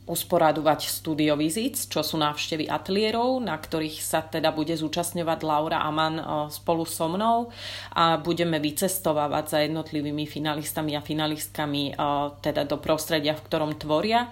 usporadovať 0.06 0.90
studio 0.90 1.36
visits, 1.38 1.86
čo 1.86 2.04
sú 2.04 2.18
návštevy 2.18 2.66
ateliérov, 2.68 3.40
na 3.40 3.54
ktorých 3.54 4.00
sa 4.00 4.24
teda 4.24 4.50
bude 4.50 4.74
zúčastňovať 4.74 5.38
Laura 5.46 5.82
Aman 5.86 6.18
spolu 6.50 6.84
so 6.88 7.06
mnou. 7.06 7.48
A 7.94 8.18
budeme 8.18 8.58
vycestovávať 8.58 9.44
za 9.46 9.58
jednotlivými 9.64 10.26
finalistami 10.26 10.98
a 10.98 11.04
finalistkami 11.04 11.94
teda 12.42 12.66
do 12.66 12.76
prostredia, 12.78 13.36
v 13.36 13.44
ktorom 13.46 13.78
tvoria 13.78 14.30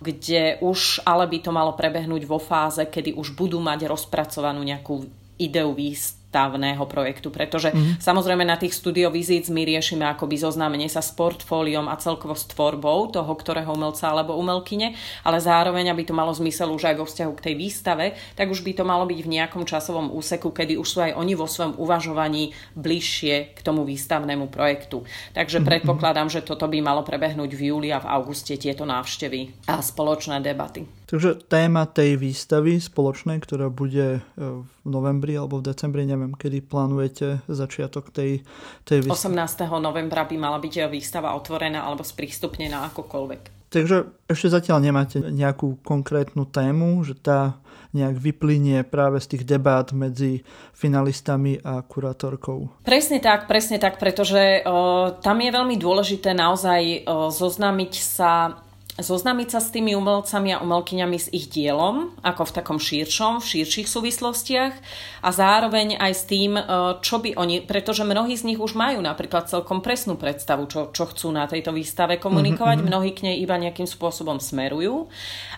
kde 0.00 0.56
už 0.64 1.04
ale 1.04 1.28
by 1.28 1.38
to 1.44 1.52
malo 1.52 1.76
prebehnúť 1.76 2.24
vo 2.24 2.40
fáze, 2.40 2.80
kedy 2.88 3.20
už 3.20 3.36
budú 3.36 3.60
mať 3.60 3.84
rozpracovanú 3.84 4.64
nejakú 4.64 5.04
ideu 5.36 5.76
výst 5.76 6.19
stavného 6.30 6.86
projektu, 6.86 7.34
pretože 7.34 7.74
mm-hmm. 7.74 7.98
samozrejme 7.98 8.46
na 8.46 8.54
tých 8.54 8.70
studio 8.70 9.10
visíc 9.10 9.50
my 9.50 9.66
riešime 9.66 10.06
akoby 10.06 10.38
zoznámenie 10.38 10.86
sa 10.86 11.02
s 11.02 11.10
portfóliom 11.10 11.90
a 11.90 11.98
celkovo 11.98 12.38
s 12.38 12.46
tvorbou 12.46 13.10
toho, 13.10 13.34
ktorého 13.34 13.74
umelca 13.74 14.06
alebo 14.06 14.38
umelkyne, 14.38 14.94
ale 15.26 15.42
zároveň, 15.42 15.90
aby 15.90 16.06
to 16.06 16.14
malo 16.14 16.30
zmysel 16.30 16.70
už 16.70 16.86
aj 16.86 16.96
vo 17.02 17.06
vzťahu 17.10 17.32
k 17.34 17.44
tej 17.50 17.54
výstave, 17.58 18.14
tak 18.38 18.46
už 18.46 18.62
by 18.62 18.78
to 18.78 18.86
malo 18.86 19.10
byť 19.10 19.18
v 19.26 19.32
nejakom 19.42 19.66
časovom 19.66 20.14
úseku, 20.14 20.54
kedy 20.54 20.78
už 20.78 20.86
sú 20.86 20.98
aj 21.02 21.18
oni 21.18 21.34
vo 21.34 21.50
svojom 21.50 21.74
uvažovaní 21.82 22.54
bližšie 22.78 23.58
k 23.58 23.60
tomu 23.66 23.82
výstavnému 23.82 24.46
projektu. 24.54 25.02
Takže 25.34 25.58
mm-hmm. 25.58 25.66
predpokladám, 25.66 26.30
že 26.30 26.46
toto 26.46 26.70
by 26.70 26.78
malo 26.78 27.02
prebehnúť 27.02 27.50
v 27.58 27.74
júli 27.74 27.90
a 27.90 27.98
v 27.98 28.06
auguste 28.06 28.54
tieto 28.54 28.86
návštevy 28.86 29.66
a 29.66 29.82
spoločné 29.82 30.38
debaty. 30.38 30.99
Takže 31.10 31.42
téma 31.50 31.90
tej 31.90 32.14
výstavy 32.14 32.78
spoločnej, 32.78 33.42
ktorá 33.42 33.66
bude 33.66 34.22
e, 34.22 34.38
v 34.38 34.86
novembri 34.86 35.34
alebo 35.34 35.58
v 35.58 35.66
decembri, 35.66 36.06
neviem, 36.06 36.30
kedy 36.38 36.62
plánujete 36.62 37.42
začiatok 37.50 38.14
tej, 38.14 38.46
tej 38.86 39.10
výstavy? 39.10 39.34
18. 39.34 39.82
novembra 39.82 40.22
by 40.22 40.36
mala 40.38 40.62
byť 40.62 40.86
výstava 40.86 41.34
otvorená 41.34 41.82
alebo 41.82 42.06
sprístupnená 42.06 42.94
akokoľvek. 42.94 43.74
Takže 43.74 44.06
ešte 44.30 44.48
zatiaľ 44.54 44.78
nemáte 44.82 45.18
nejakú 45.18 45.82
konkrétnu 45.82 46.46
tému, 46.46 47.02
že 47.02 47.18
tá 47.18 47.58
nejak 47.90 48.18
vyplynie 48.18 48.86
práve 48.86 49.18
z 49.18 49.34
tých 49.34 49.44
debát 49.46 49.90
medzi 49.90 50.46
finalistami 50.74 51.58
a 51.62 51.82
kurátorkou. 51.82 52.86
Presne 52.86 53.18
tak, 53.18 53.50
presne 53.50 53.82
tak, 53.82 53.98
pretože 53.98 54.62
o, 54.62 55.10
tam 55.18 55.42
je 55.42 55.50
veľmi 55.50 55.74
dôležité 55.74 56.30
naozaj 56.34 57.02
o, 57.02 57.34
zoznámiť 57.34 57.92
sa 57.98 58.62
zoznámiť 58.98 59.48
sa 59.54 59.60
s 59.62 59.70
tými 59.70 59.94
umelcami 59.94 60.50
a 60.56 60.62
umelkyňami 60.62 61.18
s 61.18 61.30
ich 61.30 61.46
dielom, 61.46 62.10
ako 62.26 62.50
v 62.50 62.54
takom 62.58 62.78
širšom, 62.82 63.38
v 63.38 63.46
širších 63.46 63.88
súvislostiach 63.88 64.74
a 65.22 65.28
zároveň 65.30 65.94
aj 66.00 66.12
s 66.12 66.22
tým, 66.26 66.58
e, 66.58 66.62
čo 66.98 67.22
by 67.22 67.38
oni, 67.38 67.62
pretože 67.62 68.02
mnohí 68.02 68.34
z 68.34 68.50
nich 68.50 68.58
už 68.58 68.74
majú 68.74 68.98
napríklad 68.98 69.46
celkom 69.46 69.78
presnú 69.78 70.18
predstavu, 70.18 70.66
čo, 70.66 70.90
čo 70.90 71.06
chcú 71.06 71.30
na 71.30 71.46
tejto 71.46 71.70
výstave 71.70 72.18
komunikovať, 72.18 72.82
mm-hmm. 72.82 72.90
mnohí 72.90 73.10
k 73.14 73.30
nej 73.30 73.36
iba 73.38 73.54
nejakým 73.54 73.86
spôsobom 73.86 74.42
smerujú 74.42 75.06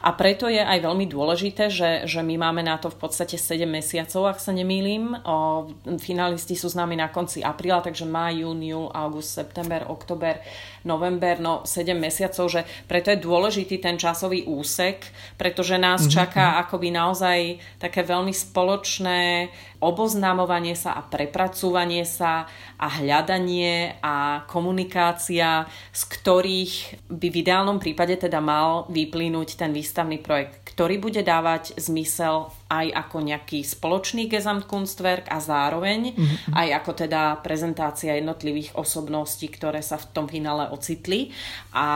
a 0.03 0.11
preto 0.12 0.51
je 0.51 0.61
aj 0.61 0.83
veľmi 0.83 1.07
dôležité, 1.07 1.71
že, 1.71 1.90
že 2.11 2.21
my 2.27 2.35
máme 2.37 2.66
na 2.66 2.77
to 2.77 2.90
v 2.90 2.99
podstate 2.99 3.38
7 3.38 3.64
mesiacov, 3.71 4.35
ak 4.35 4.38
sa 4.42 4.51
nemýlim. 4.51 5.14
O, 5.23 5.71
finalisti 6.03 6.59
sú 6.59 6.66
s 6.66 6.75
nami 6.75 6.99
na 6.99 7.07
konci 7.09 7.38
apríla, 7.38 7.81
takže 7.81 8.03
maj, 8.03 8.35
jún, 8.35 8.61
júl, 8.66 8.90
august, 8.90 9.31
september, 9.31 9.87
oktober, 9.87 10.42
november, 10.85 11.38
no 11.40 11.62
7 11.64 11.95
mesiacov, 11.95 12.47
že 12.51 12.61
preto 12.87 13.11
je 13.11 13.23
dôležitý 13.23 13.79
ten 13.79 13.99
časový 13.99 14.45
úsek, 14.47 15.03
pretože 15.38 15.79
nás 15.79 16.07
mm-hmm. 16.07 16.14
čaká 16.14 16.47
mhm. 16.53 16.57
akoby 16.66 16.88
naozaj 16.90 17.38
také 17.79 18.03
veľmi 18.03 18.35
spoločné 18.35 19.49
oboznamovanie 19.83 20.79
sa 20.79 20.95
a 20.95 21.03
prepracúvanie 21.03 22.07
sa 22.07 22.47
a 22.79 22.87
hľadanie 23.03 23.99
a 23.99 24.47
komunikácia, 24.47 25.66
z 25.90 26.03
ktorých 26.07 26.75
by 27.11 27.27
v 27.29 27.38
ideálnom 27.42 27.83
prípade 27.83 28.14
teda 28.14 28.38
mal 28.38 28.87
vyplynúť 28.87 29.59
ten 29.59 29.75
výstavný 29.75 30.23
projekt, 30.23 30.62
ktorý 30.73 31.03
bude 31.03 31.27
dávať 31.27 31.77
zmysel 31.77 32.55
aj 32.73 32.88
ako 32.88 33.16
nejaký 33.21 33.61
spoločný 33.61 34.33
Gesamtkunstwerk 34.33 35.29
a 35.29 35.37
zároveň 35.45 36.16
mm-hmm. 36.16 36.57
aj 36.57 36.68
ako 36.81 36.90
teda 37.05 37.23
prezentácia 37.45 38.16
jednotlivých 38.16 38.73
osobností, 38.81 39.53
ktoré 39.53 39.85
sa 39.85 40.01
v 40.01 40.09
tom 40.16 40.25
finále 40.25 40.73
ocitli. 40.73 41.29
A 41.77 41.87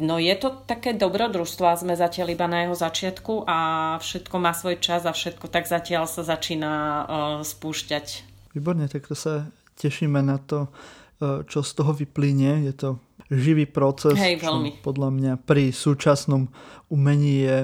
no 0.00 0.16
je 0.16 0.32
to 0.40 0.64
také 0.64 0.96
dobrodružstvo 0.96 1.68
a 1.68 1.76
sme 1.76 1.92
zatiaľ 1.92 2.32
iba 2.32 2.48
na 2.48 2.64
jeho 2.64 2.76
začiatku 2.76 3.44
a 3.44 3.58
všetko 4.00 4.36
má 4.40 4.56
svoj 4.56 4.80
čas 4.80 5.04
a 5.04 5.12
všetko 5.12 5.52
tak 5.52 5.68
zatiaľ 5.68 6.08
sa 6.08 6.24
začína 6.24 6.72
spúšťať. 7.42 8.06
Výborne, 8.52 8.86
tak 8.88 9.08
to 9.08 9.16
sa 9.16 9.48
tešíme 9.80 10.20
na 10.20 10.36
to, 10.38 10.68
uh, 10.68 11.42
čo 11.48 11.64
z 11.64 11.70
toho 11.72 11.92
vyplynie. 11.96 12.68
Je 12.68 12.74
to 12.76 12.88
živý 13.32 13.64
proces, 13.64 14.14
Hej, 14.14 14.44
veľmi. 14.44 14.76
čo 14.76 14.84
podľa 14.84 15.08
mňa 15.08 15.32
pri 15.40 15.72
súčasnom 15.72 16.52
umení 16.92 17.48
je 17.48 17.58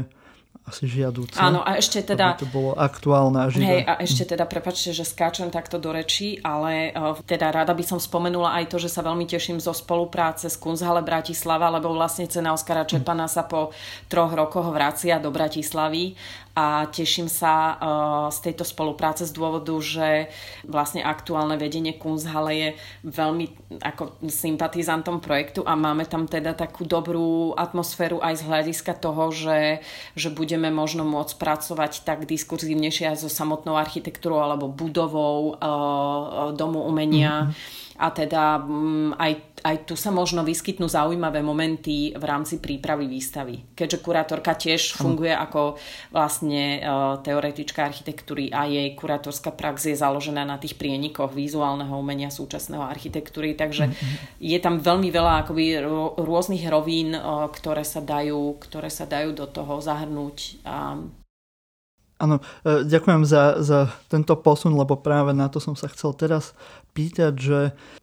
asi 0.69 0.85
žiadúce. 0.85 1.41
Áno, 1.41 1.65
a 1.65 1.81
ešte 1.81 2.05
teda... 2.05 2.37
to 2.37 2.45
bolo 2.45 2.77
aktuálne 2.77 3.41
a 3.41 3.49
živé. 3.49 3.65
Hej, 3.65 3.83
a 3.89 3.93
ešte 4.05 4.37
teda, 4.37 4.45
prepačte, 4.45 4.93
že 4.93 5.09
skáčem 5.09 5.49
takto 5.49 5.81
do 5.81 5.89
rečí, 5.89 6.37
ale 6.45 6.93
uh, 6.93 7.17
teda 7.25 7.49
rada 7.49 7.73
by 7.73 7.81
som 7.81 7.97
spomenula 7.97 8.53
aj 8.61 8.69
to, 8.69 8.77
že 8.77 8.93
sa 8.93 9.01
veľmi 9.01 9.25
teším 9.25 9.57
zo 9.57 9.73
spolupráce 9.73 10.53
s 10.53 10.61
Kunzhale 10.61 11.01
Bratislava, 11.01 11.73
lebo 11.73 11.89
vlastne 11.97 12.29
cena 12.29 12.53
Oskara 12.53 12.85
Čepana 12.85 13.25
sa 13.25 13.49
po 13.49 13.73
troch 14.13 14.37
rokoch 14.37 14.69
vracia 14.69 15.17
do 15.17 15.33
Bratislavy 15.33 16.13
a 16.59 16.91
teším 16.91 17.31
sa 17.31 17.55
uh, 17.55 17.79
z 18.35 18.51
tejto 18.51 18.67
spolupráce 18.67 19.23
z 19.23 19.31
dôvodu, 19.31 19.71
že 19.79 20.27
vlastne 20.67 21.07
aktuálne 21.07 21.55
vedenie 21.55 21.95
Kunzhale 21.95 22.53
je 22.59 22.69
veľmi 23.07 23.79
ako 23.79 24.19
sympatizantom 24.27 25.23
projektu 25.23 25.63
a 25.63 25.79
máme 25.79 26.03
tam 26.11 26.27
teda 26.27 26.59
takú 26.59 26.83
dobrú 26.83 27.55
atmosféru 27.55 28.19
aj 28.19 28.43
z 28.43 28.47
hľadiska 28.51 28.99
toho, 28.99 29.31
že, 29.31 29.87
že 30.19 30.35
budeme 30.35 30.75
možno 30.75 31.07
môcť 31.07 31.39
pracovať 31.39 32.03
tak 32.03 32.27
diskurzívnejšie 32.27 33.15
aj 33.15 33.23
so 33.23 33.31
samotnou 33.31 33.79
architektúrou 33.79 34.43
alebo 34.43 34.67
budovou 34.67 35.55
uh, 35.55 36.51
domu 36.59 36.83
umenia. 36.83 37.55
Mm-hmm 37.55 37.87
a 37.99 38.15
teda 38.15 38.63
mm, 38.63 39.19
aj, 39.19 39.33
aj 39.69 39.85
tu 39.85 39.95
sa 40.01 40.09
možno 40.09 40.41
vyskytnú 40.41 40.89
zaujímavé 40.89 41.45
momenty 41.45 42.17
v 42.17 42.25
rámci 42.25 42.57
prípravy 42.57 43.05
výstavy. 43.05 43.77
Keďže 43.77 44.01
kurátorka 44.01 44.57
tiež 44.57 44.97
funguje 44.97 45.37
ako 45.37 45.77
vlastne 46.09 46.81
uh, 46.81 47.21
teoretička 47.21 47.85
architektúry 47.85 48.49
a 48.49 48.65
jej 48.65 48.97
kurátorská 48.97 49.53
prax 49.53 49.93
je 49.93 49.97
založená 50.01 50.49
na 50.49 50.57
tých 50.57 50.81
prienikoch 50.81 51.37
vizuálneho 51.37 51.93
umenia 51.93 52.33
súčasného 52.33 52.81
architektúry, 52.81 53.53
takže 53.53 53.93
mm-hmm. 53.93 54.41
je 54.41 54.59
tam 54.59 54.81
veľmi 54.81 55.13
veľa 55.13 55.45
akoby 55.45 55.85
rôznych 56.17 56.65
rovín, 56.73 57.13
uh, 57.13 57.45
ktoré 57.53 57.85
sa 57.85 58.01
dajú, 58.01 58.57
ktoré 58.57 58.89
sa 58.89 59.05
dajú 59.05 59.37
do 59.37 59.45
toho 59.45 59.85
zahrnúť. 59.85 60.65
Áno, 62.19 62.43
e, 62.67 62.83
ďakujem 62.83 63.23
za, 63.23 63.63
za 63.63 63.95
tento 64.11 64.35
posun, 64.35 64.75
lebo 64.75 64.99
práve 64.99 65.31
na 65.31 65.47
to 65.47 65.63
som 65.63 65.79
sa 65.79 65.87
chcel 65.87 66.11
teraz 66.19 66.51
pýtať, 66.93 67.33
že 67.39 67.59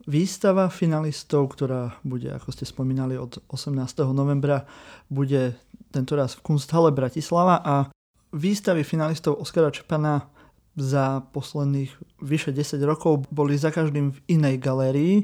výstava 0.07 0.71
finalistov, 0.71 1.55
ktorá 1.57 1.97
bude, 2.05 2.31
ako 2.31 2.49
ste 2.53 2.65
spomínali, 2.67 3.19
od 3.19 3.41
18. 3.51 3.75
novembra, 4.15 4.63
bude 5.09 5.57
tento 5.91 6.13
raz 6.15 6.35
v 6.35 6.43
Kunsthalle 6.43 6.91
Bratislava 6.91 7.61
a 7.63 7.75
výstavy 8.35 8.83
finalistov 8.83 9.39
Oskara 9.39 9.71
Čepana 9.71 10.27
za 10.75 11.23
posledných 11.31 12.19
vyše 12.19 12.51
10 12.51 12.83
rokov 12.83 13.31
boli 13.31 13.55
za 13.55 13.71
každým 13.71 14.11
v 14.11 14.19
inej 14.27 14.59
galérii, 14.59 15.15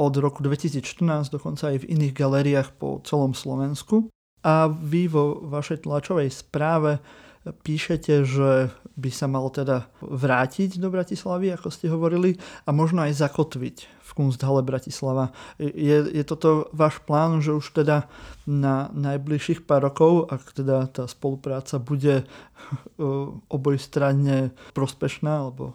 od 0.00 0.16
roku 0.16 0.40
2014 0.40 1.28
dokonca 1.28 1.76
aj 1.76 1.84
v 1.84 1.88
iných 1.92 2.14
galériách 2.16 2.72
po 2.80 3.04
celom 3.04 3.36
Slovensku. 3.36 4.08
A 4.44 4.68
vy 4.68 5.08
vo 5.08 5.44
vašej 5.44 5.84
tlačovej 5.84 6.28
správe 6.32 7.00
píšete, 7.44 8.24
že 8.24 8.72
by 8.94 9.10
sa 9.10 9.26
mal 9.26 9.50
teda 9.50 9.90
vrátiť 10.02 10.78
do 10.78 10.86
Bratislavy, 10.90 11.50
ako 11.50 11.68
ste 11.70 11.90
hovorili, 11.90 12.38
a 12.64 12.70
možno 12.70 13.02
aj 13.02 13.18
zakotviť 13.18 13.76
v 14.04 14.10
Kunsthalle 14.14 14.62
Bratislava. 14.62 15.34
Je, 15.58 16.14
je 16.14 16.24
toto 16.26 16.70
váš 16.70 17.02
plán, 17.02 17.42
že 17.42 17.56
už 17.56 17.74
teda 17.74 18.06
na 18.46 18.92
najbližších 18.94 19.66
pár 19.66 19.90
rokov, 19.90 20.30
ak 20.30 20.54
teda 20.54 20.86
tá 20.92 21.10
spolupráca 21.10 21.82
bude 21.82 22.22
obojstranne 23.56 24.54
prospešná 24.76 25.48
alebo 25.48 25.74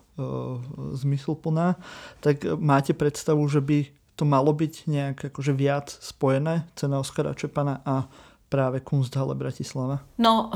zmysluplná, 0.95 1.75
tak 2.23 2.47
máte 2.59 2.95
predstavu, 2.95 3.43
že 3.51 3.59
by 3.59 3.79
to 4.19 4.27
malo 4.27 4.51
byť 4.51 4.73
nejak 4.91 5.17
akože 5.31 5.55
viac 5.55 5.87
spojené, 5.87 6.67
cena 6.75 6.99
Oskara 6.99 7.31
Čepana 7.31 7.79
a 7.87 8.11
práve 8.49 8.81
Kunsthalle 8.81 9.37
Bratislava? 9.37 10.01
No, 10.17 10.49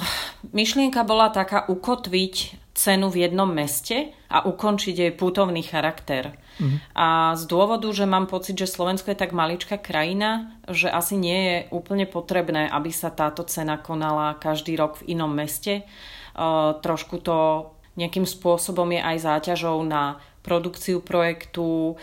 myšlienka 0.52 1.06
bola 1.06 1.30
taká 1.30 1.70
ukotviť 1.70 2.62
cenu 2.74 3.08
v 3.14 3.30
jednom 3.30 3.46
meste 3.46 4.18
a 4.34 4.50
ukončiť 4.50 4.96
jej 4.98 5.14
putovný 5.14 5.62
charakter. 5.62 6.34
Uh-huh. 6.58 6.82
A 6.98 7.38
z 7.38 7.46
dôvodu, 7.46 7.86
že 7.94 8.10
mám 8.10 8.26
pocit, 8.26 8.58
že 8.58 8.66
Slovensko 8.66 9.14
je 9.14 9.22
tak 9.22 9.30
maličká 9.30 9.78
krajina, 9.78 10.58
že 10.66 10.90
asi 10.90 11.14
nie 11.14 11.38
je 11.38 11.58
úplne 11.70 12.10
potrebné, 12.10 12.66
aby 12.66 12.90
sa 12.90 13.14
táto 13.14 13.46
cena 13.46 13.78
konala 13.78 14.34
každý 14.42 14.74
rok 14.74 15.06
v 15.06 15.14
inom 15.14 15.30
meste. 15.30 15.86
Uh, 16.34 16.74
trošku 16.82 17.22
to 17.22 17.70
nejakým 17.94 18.26
spôsobom 18.26 18.90
je 18.90 19.02
aj 19.06 19.18
záťažou 19.22 19.86
na 19.86 20.18
produkciu 20.44 21.00
projektu, 21.00 21.96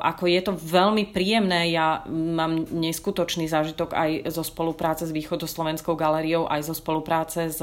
ako 0.00 0.24
je 0.24 0.40
to 0.40 0.54
veľmi 0.54 1.10
príjemné. 1.10 1.74
Ja 1.74 2.06
mám 2.08 2.70
neskutočný 2.70 3.50
zážitok 3.50 3.92
aj 3.92 4.30
zo 4.30 4.46
spolupráce 4.46 5.04
s 5.04 5.12
Východoslovenskou 5.12 5.98
galériou, 5.98 6.46
aj 6.46 6.70
zo 6.70 6.74
spolupráce 6.78 7.50
s 7.50 7.60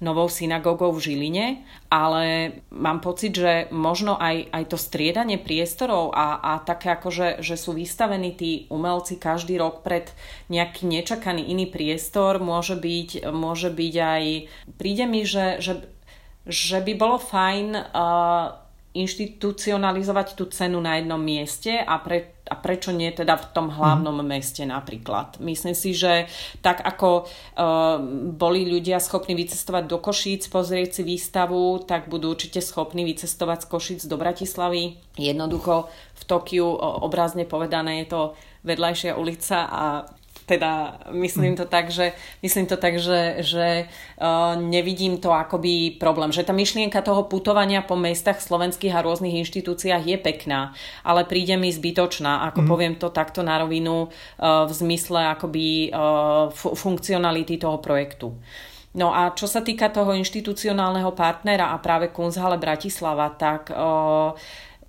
novou 0.00 0.32
synagogou 0.32 0.96
v 0.96 1.12
Žiline, 1.12 1.46
ale 1.92 2.56
mám 2.72 3.04
pocit, 3.04 3.36
že 3.36 3.68
možno 3.68 4.16
aj, 4.16 4.48
aj 4.48 4.64
to 4.72 4.80
striedanie 4.80 5.36
priestorov 5.36 6.16
a, 6.16 6.40
a 6.40 6.52
také 6.64 6.88
ako, 6.96 7.12
že, 7.12 7.28
že 7.44 7.60
sú 7.60 7.76
vystavení 7.76 8.32
tí 8.32 8.64
umelci 8.72 9.20
každý 9.20 9.60
rok 9.60 9.84
pred 9.84 10.08
nejaký 10.48 10.88
nečakaný 10.88 11.52
iný 11.52 11.68
priestor, 11.68 12.40
môže 12.40 12.80
byť, 12.80 13.28
môže 13.28 13.68
byť 13.68 13.94
aj... 14.00 14.24
Príde 14.80 15.04
mi, 15.04 15.28
že, 15.28 15.60
že, 15.60 15.84
že 16.48 16.80
by 16.80 16.92
bolo 16.96 17.20
fajn 17.20 17.76
uh, 17.76 18.56
inštitucionalizovať 18.90 20.34
tú 20.34 20.50
cenu 20.50 20.82
na 20.82 20.98
jednom 20.98 21.22
mieste 21.22 21.78
a, 21.78 22.02
pre, 22.02 22.42
a 22.50 22.58
prečo 22.58 22.90
nie 22.90 23.14
teda 23.14 23.38
v 23.38 23.46
tom 23.54 23.70
hlavnom 23.70 24.18
mm. 24.18 24.26
meste 24.26 24.66
napríklad. 24.66 25.38
Myslím 25.38 25.78
si, 25.78 25.94
že 25.94 26.26
tak 26.58 26.82
ako 26.82 27.22
uh, 27.22 28.02
boli 28.34 28.66
ľudia 28.66 28.98
schopní 28.98 29.38
vycestovať 29.38 29.86
do 29.86 30.02
Košíc, 30.02 30.50
pozrieť 30.50 30.98
si 30.98 31.02
výstavu, 31.06 31.86
tak 31.86 32.10
budú 32.10 32.34
určite 32.34 32.58
schopní 32.58 33.06
vycestovať 33.06 33.62
z 33.62 33.70
Košíc 33.70 34.00
do 34.10 34.18
Bratislavy. 34.18 34.98
Jednoducho 35.14 35.86
v 36.18 36.22
Tokiu 36.26 36.66
obrazne 37.06 37.46
povedané 37.46 38.02
je 38.02 38.10
to 38.10 38.22
vedľajšia 38.66 39.14
ulica 39.14 39.70
a 39.70 39.84
teda 40.50 40.98
myslím 41.14 41.54
to 41.54 41.62
tak, 41.70 41.94
že, 41.94 42.10
myslím 42.42 42.66
to 42.66 42.74
tak, 42.74 42.98
že, 42.98 43.46
že 43.46 43.86
uh, 43.86 44.58
nevidím 44.58 45.22
to 45.22 45.30
akoby 45.30 45.94
problém. 45.94 46.34
Že 46.34 46.50
tá 46.50 46.54
myšlienka 46.56 46.98
toho 47.06 47.30
putovania 47.30 47.86
po 47.86 47.94
mestách 47.94 48.42
slovenských 48.42 48.90
a 48.90 49.04
rôznych 49.06 49.38
inštitúciách 49.46 50.02
je 50.02 50.18
pekná, 50.18 50.74
ale 51.06 51.22
príde 51.22 51.54
mi 51.54 51.70
zbytočná, 51.70 52.50
ako 52.50 52.66
mm. 52.66 52.68
poviem 52.68 52.94
to 52.98 53.14
takto 53.14 53.46
na 53.46 53.62
rovinu 53.62 54.10
uh, 54.10 54.66
v 54.66 54.72
zmysle 54.74 55.38
akoby 55.38 55.94
uh, 55.94 56.50
funkcionality 56.54 57.62
toho 57.62 57.78
projektu. 57.78 58.34
No 58.90 59.14
a 59.14 59.30
čo 59.30 59.46
sa 59.46 59.62
týka 59.62 59.86
toho 59.86 60.10
inštitucionálneho 60.18 61.14
partnera 61.14 61.70
a 61.70 61.78
práve 61.78 62.10
Kunzhale 62.10 62.58
Bratislava, 62.58 63.30
tak 63.38 63.70
uh, 63.70 64.34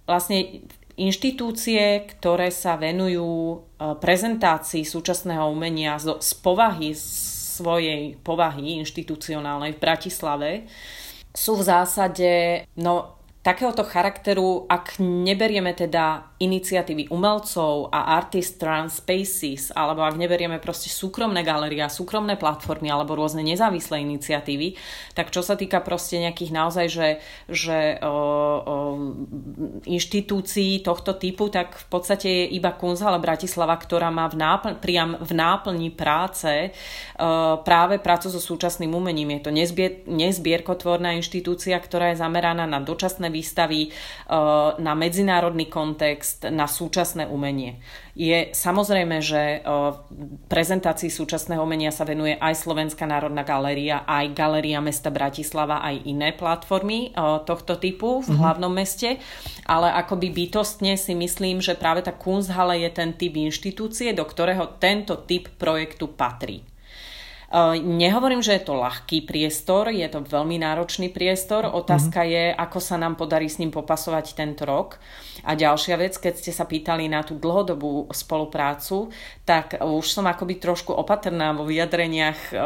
vlastne 0.10 0.66
inštitúcie, 0.98 2.04
ktoré 2.18 2.50
sa 2.50 2.76
venujú 2.76 3.28
e, 3.28 3.58
prezentácii 3.96 4.84
súčasného 4.84 5.48
umenia 5.52 6.00
z 6.00 6.32
povahy 6.42 6.96
svojej 6.96 8.18
povahy 8.26 8.82
inštitucionálnej 8.82 9.78
v 9.78 9.82
Bratislave, 9.84 10.50
sú 11.32 11.56
v 11.60 11.64
zásade 11.64 12.32
no, 12.76 13.21
takéhoto 13.42 13.82
charakteru, 13.82 14.70
ak 14.70 15.02
neberieme 15.02 15.74
teda 15.74 16.30
iniciatívy 16.38 17.10
umelcov 17.10 17.90
a 17.90 18.18
artist 18.18 18.62
trans 18.62 19.02
spaces, 19.02 19.74
alebo 19.74 20.06
ak 20.06 20.14
neberieme 20.14 20.62
proste 20.62 20.94
súkromné 20.94 21.42
galerie, 21.42 21.82
súkromné 21.90 22.38
platformy 22.38 22.94
alebo 22.94 23.18
rôzne 23.18 23.42
nezávislé 23.42 24.06
iniciatívy, 24.06 24.78
tak 25.18 25.34
čo 25.34 25.42
sa 25.42 25.58
týka 25.58 25.82
proste 25.82 26.22
nejakých 26.22 26.52
naozaj, 26.54 26.86
že, 26.90 27.10
že 27.50 27.80
o, 28.06 28.10
o, 28.10 28.14
inštitúcií 29.90 30.86
tohto 30.86 31.18
typu, 31.18 31.50
tak 31.50 31.82
v 31.82 31.86
podstate 31.90 32.30
je 32.30 32.46
iba 32.58 32.74
Kunzhala 32.78 33.18
Bratislava, 33.18 33.74
ktorá 33.74 34.14
má 34.14 34.30
v 34.30 34.38
nápl- 34.38 34.78
priam 34.78 35.18
v 35.18 35.32
náplni 35.34 35.90
práce 35.90 36.74
o, 37.18 37.58
práve 37.66 37.98
prácu 37.98 38.30
so 38.30 38.42
súčasným 38.42 38.94
umením. 38.94 39.34
Je 39.38 39.42
to 39.42 39.52
nezbier- 39.54 40.06
nezbierkotvorná 40.06 41.18
inštitúcia, 41.18 41.78
ktorá 41.82 42.14
je 42.14 42.22
zameraná 42.22 42.70
na 42.70 42.78
dočasné 42.78 43.31
výstavy, 43.32 43.88
eh, 43.88 43.94
na 44.78 44.94
medzinárodný 44.94 45.66
kontext, 45.72 46.46
na 46.52 46.68
súčasné 46.68 47.26
umenie. 47.28 47.80
Je 48.12 48.52
samozrejme, 48.52 49.24
že 49.24 49.60
eh, 49.60 49.62
prezentácii 50.52 51.08
súčasného 51.08 51.64
umenia 51.64 51.96
sa 51.96 52.04
venuje 52.04 52.36
aj 52.36 52.60
Slovenská 52.60 53.08
národná 53.08 53.48
galéria, 53.48 54.04
aj 54.04 54.36
Galéria 54.36 54.84
mesta 54.84 55.08
Bratislava, 55.08 55.80
aj 55.82 56.04
iné 56.04 56.36
platformy 56.36 57.10
eh, 57.10 57.40
tohto 57.48 57.80
typu 57.80 58.20
v 58.20 58.28
mm-hmm. 58.28 58.40
hlavnom 58.40 58.72
meste, 58.72 59.18
ale 59.66 59.90
akoby 59.96 60.30
bytostne 60.30 61.00
si 61.00 61.16
myslím, 61.16 61.64
že 61.64 61.80
práve 61.80 62.04
tá 62.04 62.12
Kunsthalle 62.12 62.84
je 62.84 62.90
ten 62.92 63.16
typ 63.16 63.34
inštitúcie, 63.40 64.12
do 64.12 64.28
ktorého 64.28 64.78
tento 64.78 65.16
typ 65.24 65.48
projektu 65.56 66.12
patrí. 66.12 66.71
Nehovorím, 67.84 68.40
že 68.40 68.56
je 68.56 68.64
to 68.64 68.80
ľahký 68.80 69.28
priestor, 69.28 69.92
je 69.92 70.08
to 70.08 70.24
veľmi 70.24 70.56
náročný 70.64 71.12
priestor. 71.12 71.68
Otázka 71.68 72.24
mm-hmm. 72.24 72.32
je, 72.32 72.46
ako 72.56 72.80
sa 72.80 72.96
nám 72.96 73.20
podarí 73.20 73.52
s 73.52 73.60
ním 73.60 73.76
popasovať 73.76 74.40
tento 74.40 74.64
rok. 74.64 75.04
A 75.44 75.60
ďalšia 75.60 76.00
vec, 76.00 76.16
keď 76.16 76.40
ste 76.40 76.56
sa 76.56 76.64
pýtali 76.64 77.12
na 77.12 77.28
tú 77.28 77.36
dlhodobú 77.36 78.08
spoluprácu, 78.16 79.12
tak 79.44 79.84
už 79.84 80.06
som 80.08 80.32
akoby 80.32 80.64
trošku 80.64 80.96
opatrná 80.96 81.52
vo 81.52 81.68
vyjadreniach 81.68 82.40
uh, 82.56 82.62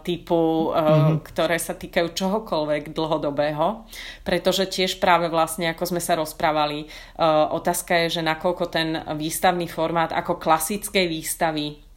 typu, 0.00 0.72
uh, 0.72 0.72
mm-hmm. 0.72 1.16
ktoré 1.20 1.60
sa 1.60 1.76
týkajú 1.76 2.08
čohokoľvek 2.16 2.96
dlhodobého, 2.96 3.84
pretože 4.24 4.64
tiež 4.72 5.04
práve 5.04 5.28
vlastne, 5.28 5.68
ako 5.68 5.84
sme 5.84 6.00
sa 6.00 6.16
rozprávali, 6.16 6.88
uh, 6.88 7.52
otázka 7.52 8.08
je, 8.08 8.20
že 8.20 8.22
nakoľko 8.24 8.64
ten 8.72 9.04
výstavný 9.20 9.68
formát 9.68 10.16
ako 10.16 10.40
klasickej 10.40 11.04
výstavy 11.12 11.89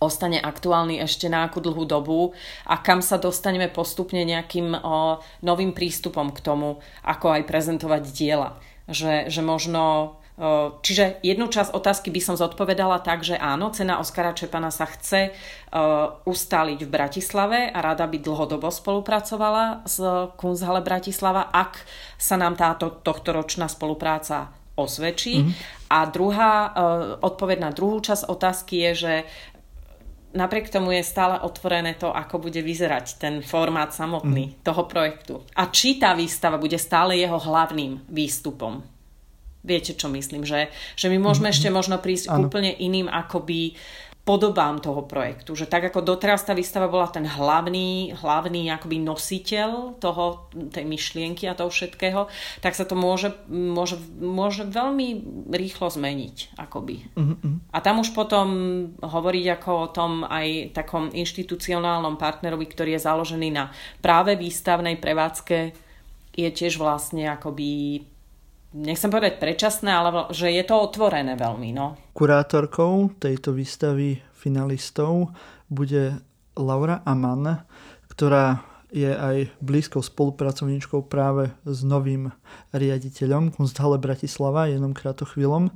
ostane 0.00 0.40
aktuálny 0.40 0.98
ešte 1.04 1.28
na 1.28 1.44
akú 1.44 1.60
dlhú 1.60 1.84
dobu 1.84 2.32
a 2.64 2.80
kam 2.80 3.04
sa 3.04 3.20
dostaneme 3.20 3.68
postupne 3.68 4.24
nejakým 4.24 4.72
o, 4.74 5.20
novým 5.44 5.76
prístupom 5.76 6.32
k 6.32 6.40
tomu, 6.40 6.80
ako 7.04 7.36
aj 7.36 7.42
prezentovať 7.44 8.02
diela. 8.10 8.56
Že, 8.90 9.30
že 9.30 9.40
možno 9.44 10.16
Čiže 10.80 11.20
jednu 11.20 11.52
časť 11.52 11.76
otázky 11.76 12.08
by 12.08 12.20
som 12.24 12.32
zodpovedala 12.32 13.04
tak, 13.04 13.20
že 13.20 13.36
áno, 13.36 13.68
cena 13.76 14.00
Oskara 14.00 14.32
Čepana 14.32 14.72
sa 14.72 14.88
chce 14.88 15.36
ustáliť 16.24 16.80
v 16.80 16.88
Bratislave 16.88 17.68
a 17.68 17.78
rada 17.84 18.08
by 18.08 18.16
dlhodobo 18.16 18.72
spolupracovala 18.72 19.84
s 19.84 20.00
Kunsthalle 20.40 20.80
Bratislava, 20.80 21.52
ak 21.52 21.84
sa 22.16 22.40
nám 22.40 22.56
táto 22.56 22.88
tohtoročná 23.04 23.68
spolupráca 23.68 24.48
osvedčí. 24.80 25.44
Mm-hmm. 25.44 25.92
A 25.92 26.08
druhá, 26.08 26.52
odpoveď 27.20 27.58
na 27.60 27.70
druhú 27.74 28.00
časť 28.00 28.24
otázky 28.30 28.80
je, 28.88 28.90
že 28.96 29.14
napriek 30.34 30.70
tomu 30.70 30.94
je 30.94 31.02
stále 31.02 31.40
otvorené 31.42 31.94
to, 31.98 32.10
ako 32.10 32.50
bude 32.50 32.62
vyzerať 32.62 33.06
ten 33.18 33.34
formát 33.42 33.90
samotný 33.90 34.44
mm. 34.46 34.54
toho 34.62 34.82
projektu. 34.86 35.34
A 35.58 35.70
či 35.70 35.98
tá 35.98 36.14
výstava 36.14 36.58
bude 36.58 36.78
stále 36.78 37.18
jeho 37.18 37.38
hlavným 37.38 38.06
výstupom. 38.06 38.82
Viete, 39.60 39.92
čo 39.92 40.08
myslím? 40.08 40.48
Že, 40.48 40.72
že 40.96 41.06
my 41.12 41.18
môžeme 41.20 41.52
mm. 41.52 41.54
ešte 41.54 41.68
možno 41.68 42.00
prísť 42.00 42.32
ano. 42.32 42.48
úplne 42.48 42.72
iným 42.72 43.10
akoby 43.10 43.76
podobám 44.30 44.78
toho 44.78 45.02
projektu. 45.10 45.58
Že 45.58 45.66
tak 45.66 45.90
ako 45.90 46.06
doteraz 46.06 46.46
tá 46.46 46.54
výstava 46.54 46.86
bola 46.86 47.10
ten 47.10 47.26
hlavný, 47.26 48.14
hlavný 48.14 48.70
akoby 48.70 49.02
nositeľ 49.02 49.98
toho, 49.98 50.46
tej 50.70 50.86
myšlienky 50.86 51.50
a 51.50 51.58
toho 51.58 51.66
všetkého, 51.66 52.30
tak 52.62 52.78
sa 52.78 52.86
to 52.86 52.94
môže, 52.94 53.34
môže, 53.50 53.98
môže 54.22 54.62
veľmi 54.70 55.26
rýchlo 55.50 55.90
zmeniť. 55.90 56.54
Akoby. 56.62 57.10
Mm-hmm. 57.18 57.74
A 57.74 57.78
tam 57.82 57.98
už 57.98 58.14
potom 58.14 58.46
hovoriť 59.02 59.46
ako 59.58 59.70
o 59.74 59.88
tom 59.90 60.22
aj 60.22 60.78
takom 60.78 61.10
inštitucionálnom 61.10 62.14
partnerovi, 62.14 62.70
ktorý 62.70 62.94
je 62.94 63.06
založený 63.10 63.50
na 63.50 63.74
práve 63.98 64.38
výstavnej 64.38 64.94
prevádzke, 65.02 65.74
je 66.30 66.48
tiež 66.54 66.78
vlastne 66.78 67.26
akoby 67.26 68.06
nechcem 68.74 69.10
povedať 69.10 69.42
predčasné, 69.42 69.90
ale 69.90 70.30
že 70.34 70.50
je 70.50 70.64
to 70.66 70.76
otvorené 70.78 71.34
veľmi. 71.34 71.74
No. 71.74 71.98
Kurátorkou 72.14 73.16
tejto 73.18 73.54
výstavy 73.54 74.22
finalistov 74.34 75.34
bude 75.70 76.18
Laura 76.58 77.02
Aman, 77.06 77.64
ktorá 78.10 78.70
je 78.90 79.06
aj 79.06 79.54
blízkou 79.62 80.02
spolupracovníčkou 80.02 81.06
práve 81.06 81.54
s 81.62 81.86
novým 81.86 82.34
riaditeľom 82.74 83.54
Kunsthalle 83.54 84.02
Bratislava, 84.02 84.66
jednom 84.66 84.90
to 84.90 85.22
chvíľom. 85.22 85.70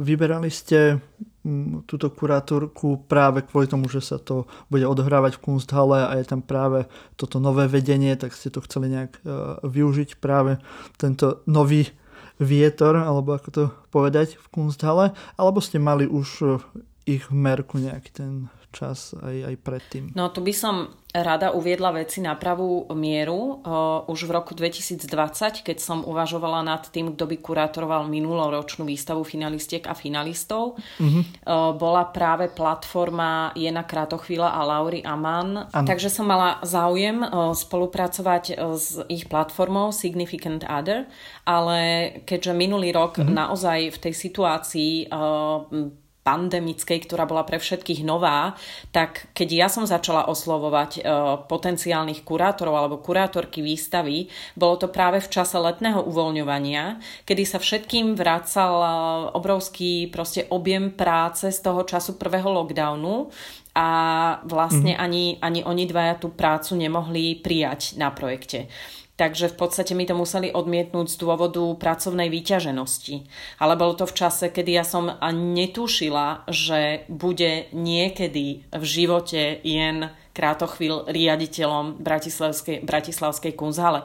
Vyberali 0.00 0.48
ste 0.48 1.00
mm, 1.44 1.84
túto 1.84 2.08
kurátorku 2.08 3.04
práve 3.04 3.44
kvôli 3.44 3.68
tomu, 3.68 3.92
že 3.92 4.00
sa 4.00 4.16
to 4.16 4.48
bude 4.72 4.88
odohrávať 4.88 5.36
v 5.36 5.42
Kunsthalle 5.44 6.08
a 6.08 6.16
je 6.16 6.24
tam 6.24 6.40
práve 6.40 6.88
toto 7.20 7.36
nové 7.36 7.68
vedenie, 7.68 8.16
tak 8.16 8.32
ste 8.32 8.48
to 8.48 8.64
chceli 8.64 8.88
nejak 8.88 9.20
e, 9.20 9.20
využiť 9.60 10.16
práve 10.16 10.56
tento 10.96 11.44
nový 11.44 11.92
vietor, 12.40 12.96
alebo 12.96 13.36
ako 13.36 13.48
to 13.52 13.64
povedať, 13.88 14.36
v 14.36 14.46
Kunsthalle, 14.52 15.16
alebo 15.40 15.60
ste 15.60 15.80
mali 15.80 16.04
už 16.04 16.28
eh, 16.44 16.60
ich 17.06 17.30
merku 17.30 17.78
nejaký 17.78 18.10
ten 18.12 18.32
čas 18.76 19.16
aj, 19.16 19.36
aj 19.48 19.56
predtým. 19.64 20.04
No 20.12 20.28
tu 20.28 20.44
by 20.44 20.52
som 20.52 20.92
rada 21.16 21.56
uviedla 21.56 21.96
veci 21.96 22.20
na 22.20 22.36
pravú 22.36 22.84
mieru. 22.92 23.64
Už 24.04 24.28
v 24.28 24.30
roku 24.36 24.52
2020, 24.52 25.64
keď 25.64 25.76
som 25.80 26.04
uvažovala 26.04 26.60
nad 26.60 26.84
tým, 26.92 27.16
kto 27.16 27.24
by 27.24 27.36
kurátoroval 27.40 28.04
minuloročnú 28.10 28.84
výstavu 28.84 29.24
finalistiek 29.24 29.88
a 29.88 29.96
finalistov, 29.96 30.76
uh-huh. 30.76 31.22
bola 31.76 32.04
práve 32.12 32.52
platforma 32.52 33.56
Jena 33.56 33.88
Kratochvíla 33.88 34.52
a 34.52 34.60
Lauri 34.66 35.00
Aman. 35.00 35.72
Ano. 35.72 35.86
Takže 35.88 36.12
som 36.12 36.28
mala 36.28 36.60
záujem 36.60 37.24
spolupracovať 37.56 38.60
s 38.76 39.00
ich 39.08 39.24
platformou 39.30 39.96
Significant 39.96 40.68
Other, 40.68 41.08
ale 41.48 41.78
keďže 42.28 42.52
minulý 42.52 42.92
rok 42.92 43.22
uh-huh. 43.22 43.30
naozaj 43.30 43.94
v 43.94 43.98
tej 43.98 44.12
situácii 44.12 44.92
pandemickej, 46.26 47.06
ktorá 47.06 47.22
bola 47.22 47.46
pre 47.46 47.62
všetkých 47.62 48.02
nová, 48.02 48.58
tak 48.90 49.30
keď 49.30 49.48
ja 49.54 49.68
som 49.70 49.86
začala 49.86 50.26
oslovovať 50.26 50.90
e, 50.98 51.00
potenciálnych 51.46 52.26
kurátorov 52.26 52.74
alebo 52.74 52.98
kurátorky 52.98 53.62
výstavy, 53.62 54.26
bolo 54.58 54.74
to 54.74 54.90
práve 54.90 55.22
v 55.22 55.30
čase 55.30 55.54
letného 55.54 56.02
uvoľňovania, 56.02 56.98
kedy 57.22 57.46
sa 57.46 57.62
všetkým 57.62 58.18
vracal 58.18 58.74
e, 58.82 58.88
obrovský 59.38 60.10
proste 60.10 60.50
objem 60.50 60.90
práce 60.90 61.46
z 61.54 61.62
toho 61.62 61.86
času 61.86 62.18
prvého 62.18 62.50
lockdownu 62.50 63.30
a 63.76 63.88
vlastne 64.48 64.98
mm-hmm. 64.98 65.06
ani, 65.06 65.24
ani 65.38 65.60
oni 65.62 65.84
dvaja 65.86 66.18
tú 66.18 66.34
prácu 66.34 66.74
nemohli 66.74 67.38
prijať 67.38 68.00
na 68.00 68.10
projekte. 68.10 68.66
Takže 69.16 69.48
v 69.48 69.56
podstate 69.56 69.96
mi 69.96 70.04
to 70.04 70.12
museli 70.12 70.52
odmietnúť 70.52 71.08
z 71.08 71.16
dôvodu 71.16 71.64
pracovnej 71.80 72.28
výťaženosti. 72.28 73.24
Ale 73.56 73.72
bolo 73.80 73.96
to 73.96 74.04
v 74.04 74.12
čase, 74.12 74.52
kedy 74.52 74.76
ja 74.76 74.84
som 74.84 75.08
netušila, 75.32 76.44
že 76.52 77.08
bude 77.08 77.72
niekedy 77.72 78.68
v 78.68 78.84
živote 78.84 79.64
jen 79.64 80.12
Krátochvíľ 80.36 81.08
riaditeľom 81.08 81.96
Bratislavskej, 81.96 82.84
Bratislavskej 82.84 83.56
kunzhale. 83.56 84.04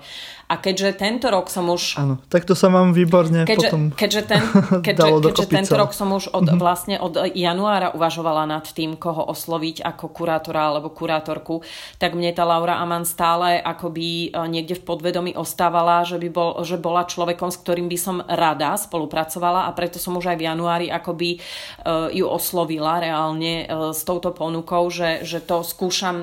A 0.51 0.59
keďže 0.59 0.99
tento 0.99 1.27
rok 1.31 1.47
som 1.47 1.67
už... 1.67 1.95
Áno, 1.95 2.19
tak 2.27 2.43
to 2.43 2.55
sa 2.55 2.67
vám 2.67 2.91
výborne 2.91 3.47
keďže, 3.47 3.71
potom 3.71 3.81
keďže, 3.91 4.21
ten, 4.27 4.43
keďže, 4.87 5.07
keďže 5.31 5.47
tento 5.47 5.75
rok 5.79 5.91
som 5.95 6.11
už 6.11 6.31
od, 6.31 6.43
mm-hmm. 6.43 6.59
vlastne 6.59 6.95
od 6.99 7.15
januára 7.31 7.95
uvažovala 7.95 8.43
nad 8.47 8.67
tým, 8.67 8.99
koho 8.99 9.31
osloviť 9.31 9.79
ako 9.83 10.11
kurátora 10.11 10.71
alebo 10.71 10.91
kurátorku, 10.91 11.63
tak 11.99 12.19
mne 12.19 12.35
tá 12.35 12.43
Laura 12.43 12.83
Aman 12.83 13.07
stále 13.07 13.63
akoby 13.63 14.31
e, 14.31 14.43
niekde 14.51 14.75
v 14.75 14.83
podvedomí 14.83 15.31
ostávala, 15.39 16.03
že, 16.03 16.19
by 16.19 16.29
bol, 16.31 16.59
že 16.67 16.75
bola 16.75 17.07
človekom, 17.07 17.47
s 17.47 17.59
ktorým 17.59 17.87
by 17.87 17.97
som 17.99 18.19
rada 18.19 18.75
spolupracovala 18.75 19.67
a 19.67 19.75
preto 19.75 20.03
som 20.03 20.19
už 20.19 20.35
aj 20.35 20.37
v 20.39 20.47
januári 20.51 20.87
akoby 20.91 21.39
uh, 21.39 22.11
ju 22.11 22.27
oslovila 22.27 22.99
reálne 22.99 23.65
uh, 23.65 23.95
s 23.95 24.03
touto 24.03 24.35
ponukou, 24.35 24.91
že, 24.91 25.23
že 25.23 25.39
to 25.39 25.63
skúšam 25.63 26.20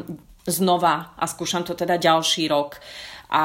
znova 0.49 1.13
a 1.15 1.25
skúšam 1.29 1.63
to 1.63 1.77
teda 1.77 2.01
ďalší 2.01 2.49
rok. 2.49 2.81
A 3.29 3.45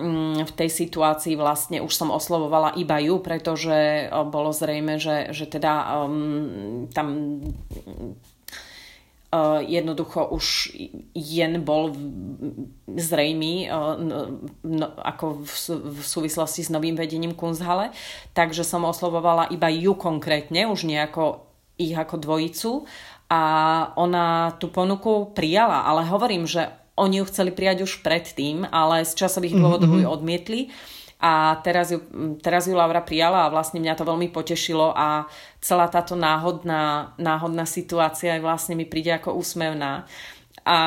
mm, 0.00 0.48
v 0.48 0.52
tej 0.56 0.70
situácii 0.72 1.36
vlastne 1.36 1.84
už 1.84 1.92
som 1.92 2.08
oslovovala 2.08 2.80
iba 2.80 2.96
ju, 2.96 3.20
pretože 3.20 4.08
bolo 4.32 4.56
zrejme, 4.56 4.96
že, 4.96 5.36
že 5.36 5.44
teda 5.44 6.04
um, 6.08 6.88
tam 6.88 7.40
Uh, 9.28 9.60
jednoducho 9.60 10.24
už 10.32 10.72
jen 11.12 11.60
bol 11.60 11.92
zrejmý 12.88 13.68
uh, 13.68 14.00
no, 14.64 14.86
ako 15.04 15.44
v, 15.44 15.52
v 16.00 16.00
súvislosti 16.00 16.64
s 16.64 16.72
novým 16.72 16.96
vedením 16.96 17.36
Kunzhale, 17.36 17.92
takže 18.32 18.64
som 18.64 18.88
oslovovala 18.88 19.52
iba 19.52 19.68
ju 19.68 19.92
konkrétne, 20.00 20.64
už 20.72 20.88
nejako 20.88 21.44
ich 21.76 21.92
ako 21.92 22.16
dvojicu 22.18 22.72
a 23.28 23.42
ona 24.00 24.56
tú 24.56 24.72
ponuku 24.72 25.36
prijala, 25.36 25.84
ale 25.84 26.08
hovorím, 26.08 26.48
že 26.48 26.72
oni 26.98 27.22
ju 27.22 27.24
chceli 27.30 27.54
prijať 27.54 27.86
už 27.86 28.02
predtým, 28.02 28.66
ale 28.66 29.06
z 29.06 29.14
časových 29.14 29.54
mhm, 29.54 29.60
dôvodov 29.62 29.88
mm-hmm. 29.94 30.08
ju 30.08 30.08
odmietli 30.10 30.60
a 31.18 31.58
teraz 31.66 31.90
ju, 31.90 31.98
teraz 32.38 32.70
ju 32.70 32.78
Laura 32.78 33.02
prijala 33.02 33.46
a 33.46 33.52
vlastne 33.52 33.82
mňa 33.82 33.98
to 33.98 34.06
veľmi 34.06 34.30
potešilo 34.30 34.94
a 34.94 35.26
celá 35.58 35.90
táto 35.90 36.14
náhodná, 36.14 37.14
náhodná 37.18 37.66
situácia 37.66 38.38
vlastne 38.38 38.78
mi 38.78 38.86
príde 38.86 39.10
ako 39.10 39.34
úsmevná. 39.34 40.06
A 40.68 40.78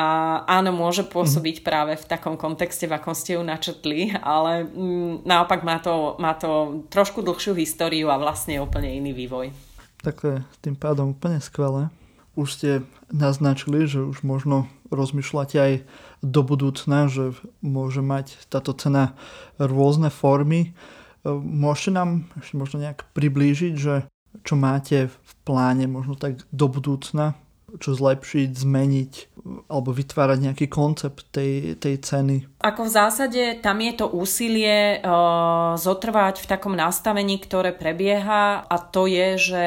áno, 0.46 0.70
môže 0.70 1.02
pôsobiť 1.02 1.60
mm. 1.60 1.64
práve 1.66 1.92
v 1.98 2.06
takom 2.06 2.38
kontexte, 2.38 2.86
v 2.86 2.96
akom 2.96 3.18
ste 3.18 3.34
ju 3.34 3.42
načetli, 3.42 4.14
ale 4.22 4.62
mm, 4.62 5.26
naopak 5.26 5.66
má 5.66 5.82
to, 5.82 6.16
má 6.22 6.38
to 6.38 6.84
trošku 6.86 7.20
dlhšiu 7.20 7.52
históriu 7.58 8.06
a 8.08 8.16
vlastne 8.16 8.62
úplne 8.62 8.88
iný 8.88 9.10
vývoj. 9.12 9.50
Tak 10.00 10.16
je 10.22 10.38
tým 10.62 10.78
pádom 10.78 11.12
úplne 11.12 11.42
skvelé 11.42 11.90
už 12.32 12.48
ste 12.48 12.70
naznačili, 13.12 13.84
že 13.84 14.00
už 14.00 14.24
možno 14.24 14.68
rozmýšľate 14.88 15.56
aj 15.56 15.72
do 16.24 16.40
budúcna, 16.44 17.08
že 17.12 17.36
môže 17.60 18.00
mať 18.00 18.48
táto 18.48 18.72
cena 18.72 19.16
rôzne 19.60 20.08
formy. 20.08 20.72
Môžete 21.28 21.90
nám 21.92 22.10
ešte 22.40 22.54
možno 22.56 22.76
nejak 22.80 23.04
priblížiť, 23.12 23.74
že 23.76 24.08
čo 24.42 24.54
máte 24.56 25.12
v 25.12 25.32
pláne 25.44 25.84
možno 25.84 26.16
tak 26.16 26.40
do 26.48 26.66
budúcna, 26.72 27.36
čo 27.80 27.96
zlepšiť, 27.96 28.48
zmeniť 28.52 29.12
alebo 29.68 29.96
vytvárať 29.96 30.38
nejaký 30.40 30.66
koncept 30.68 31.28
tej, 31.32 31.76
tej 31.80 32.00
ceny? 32.00 32.36
Ako 32.60 32.88
v 32.88 32.94
zásade 32.94 33.42
tam 33.64 33.80
je 33.80 33.92
to 33.96 34.06
úsilie 34.12 35.00
uh, 35.00 35.76
zotrvať 35.76 36.44
v 36.44 36.46
takom 36.48 36.76
nastavení, 36.76 37.40
ktoré 37.40 37.72
prebieha 37.72 38.64
a 38.64 38.76
to 38.80 39.08
je, 39.08 39.28
že 39.40 39.62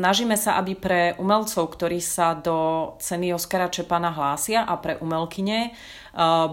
Snažíme 0.00 0.40
sa, 0.40 0.56
aby 0.56 0.72
pre 0.80 1.12
umelcov, 1.20 1.76
ktorí 1.76 2.00
sa 2.00 2.32
do 2.32 2.56
ceny 3.04 3.36
Oskara 3.36 3.68
Čepana 3.68 4.08
hlásia 4.08 4.64
a 4.64 4.80
pre 4.80 4.96
umelkyne, 4.96 5.68
eh, 5.68 5.74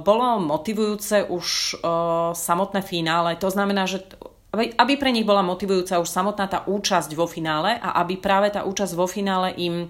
bolo 0.04 0.44
motivujúce 0.44 1.32
už 1.32 1.48
eh, 1.48 1.78
samotné 2.36 2.84
finále. 2.84 3.40
To 3.40 3.48
znamená, 3.48 3.88
že 3.88 4.04
aby 4.52 4.94
pre 5.00 5.16
nich 5.16 5.24
bola 5.24 5.48
motivujúca 5.48 6.04
už 6.04 6.12
samotná 6.12 6.52
tá 6.52 6.68
účasť 6.68 7.16
vo 7.16 7.24
finále 7.24 7.80
a 7.80 8.04
aby 8.04 8.20
práve 8.20 8.52
tá 8.52 8.68
účasť 8.68 8.94
vo 9.00 9.08
finále 9.08 9.56
im 9.56 9.88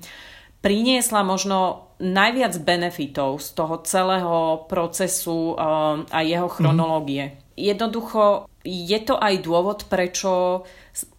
priniesla 0.62 1.26
možno 1.26 1.90
najviac 1.98 2.62
benefitov 2.62 3.42
z 3.42 3.58
toho 3.58 3.82
celého 3.82 4.70
procesu 4.70 5.58
eh, 5.58 5.62
a 6.14 6.20
jeho 6.22 6.46
chronológie. 6.46 7.34
Mm. 7.34 7.38
Jednoducho 7.58 8.46
je 8.62 9.00
to 9.02 9.18
aj 9.18 9.42
dôvod, 9.42 9.90
prečo 9.90 10.62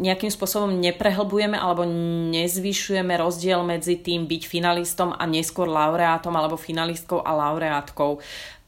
nejakým 0.00 0.32
spôsobom 0.32 0.74
neprehlbujeme 0.80 1.54
alebo 1.54 1.86
nezvyšujeme 2.34 3.14
rozdiel 3.14 3.62
medzi 3.62 4.00
tým 4.00 4.26
byť 4.26 4.42
finalistom 4.48 5.14
a 5.14 5.22
neskôr 5.28 5.68
laureátom 5.70 6.34
alebo 6.34 6.58
finalistkou 6.58 7.22
a 7.22 7.30
laureátkou 7.36 8.18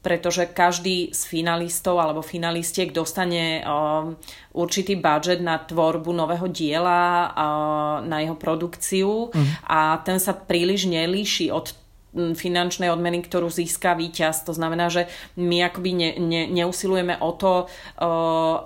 pretože 0.01 0.49
každý 0.49 1.13
z 1.13 1.21
finalistov 1.29 2.01
alebo 2.01 2.25
finalistiek 2.25 2.89
dostane 2.89 3.61
uh, 3.61 4.09
určitý 4.57 4.97
budget 4.97 5.45
na 5.45 5.61
tvorbu 5.61 6.09
nového 6.09 6.49
diela, 6.49 7.29
uh, 7.29 7.95
na 8.01 8.17
jeho 8.25 8.33
produkciu 8.33 9.29
mm. 9.29 9.69
a 9.69 10.01
ten 10.01 10.17
sa 10.17 10.33
príliš 10.33 10.89
nelíši 10.89 11.53
od 11.53 11.77
finančnej 12.11 12.91
odmeny, 12.91 13.23
ktorú 13.23 13.47
získa 13.47 13.95
víťaz. 13.95 14.43
To 14.43 14.51
znamená, 14.51 14.91
že 14.91 15.07
my 15.39 15.63
akoby 15.71 15.91
ne, 15.95 16.09
ne, 16.19 16.41
neusilujeme 16.51 17.15
o 17.23 17.31
to, 17.31 17.71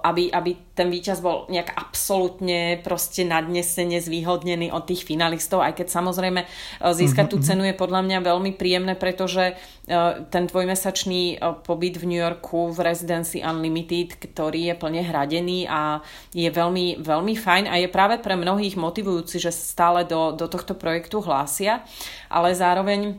aby, 0.01 0.33
aby 0.33 0.65
ten 0.75 0.91
víťaz 0.91 1.23
bol 1.23 1.47
nejak 1.47 1.71
absolútne 1.71 2.83
proste 2.83 3.23
nadnesene 3.23 4.03
zvýhodnený 4.03 4.75
od 4.75 4.83
tých 4.83 5.07
finalistov, 5.07 5.63
aj 5.63 5.79
keď 5.79 5.87
samozrejme 5.87 6.43
uh, 6.43 6.91
získať 6.91 7.31
tú 7.31 7.39
mhm, 7.39 7.41
mhm. 7.41 7.47
cenu 7.47 7.63
je 7.71 7.75
podľa 7.79 8.01
mňa 8.03 8.19
veľmi 8.19 8.51
príjemné, 8.59 8.93
pretože 8.99 9.55
uh, 9.55 10.27
ten 10.27 10.51
dvojmesačný 10.51 11.39
uh, 11.39 11.55
pobyt 11.63 11.95
v 11.95 12.11
New 12.11 12.19
Yorku 12.19 12.75
v 12.75 12.91
Residency 12.91 13.39
Unlimited, 13.39 14.19
ktorý 14.19 14.73
je 14.73 14.75
plne 14.75 15.01
hradený 15.07 15.65
a 15.71 16.03
je 16.35 16.51
veľmi, 16.51 16.99
veľmi 16.99 17.33
fajn 17.39 17.71
a 17.71 17.79
je 17.79 17.87
práve 17.87 18.19
pre 18.19 18.35
mnohých 18.35 18.75
motivujúci, 18.75 19.39
že 19.39 19.55
stále 19.55 20.03
do, 20.03 20.35
do 20.35 20.51
tohto 20.51 20.75
projektu 20.75 21.23
hlásia, 21.23 21.87
ale 22.27 22.51
zároveň 22.51 23.15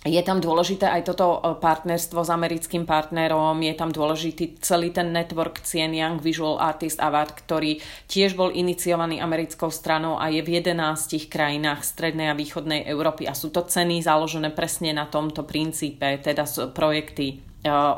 je 0.00 0.22
tam 0.24 0.40
dôležité 0.40 0.88
aj 0.88 1.12
toto 1.12 1.44
e, 1.44 1.60
partnerstvo 1.60 2.24
s 2.24 2.32
americkým 2.32 2.88
partnerom, 2.88 3.60
je 3.60 3.74
tam 3.76 3.92
dôležitý 3.92 4.56
celý 4.64 4.96
ten 4.96 5.12
network 5.12 5.60
cien 5.60 5.92
Young 5.92 6.24
Visual 6.24 6.56
Artist 6.56 6.96
Award, 7.04 7.44
ktorý 7.44 7.84
tiež 8.08 8.32
bol 8.32 8.48
iniciovaný 8.48 9.20
americkou 9.20 9.68
stranou 9.68 10.16
a 10.16 10.32
je 10.32 10.40
v 10.40 10.64
11 10.64 11.28
krajinách 11.28 11.84
strednej 11.84 12.32
a 12.32 12.38
východnej 12.38 12.88
Európy 12.88 13.28
a 13.28 13.36
sú 13.36 13.52
to 13.52 13.68
ceny 13.68 14.00
založené 14.00 14.56
presne 14.56 14.96
na 14.96 15.04
tomto 15.04 15.44
princípe, 15.44 16.16
teda 16.24 16.48
projekty 16.72 17.49
E, 17.49 17.49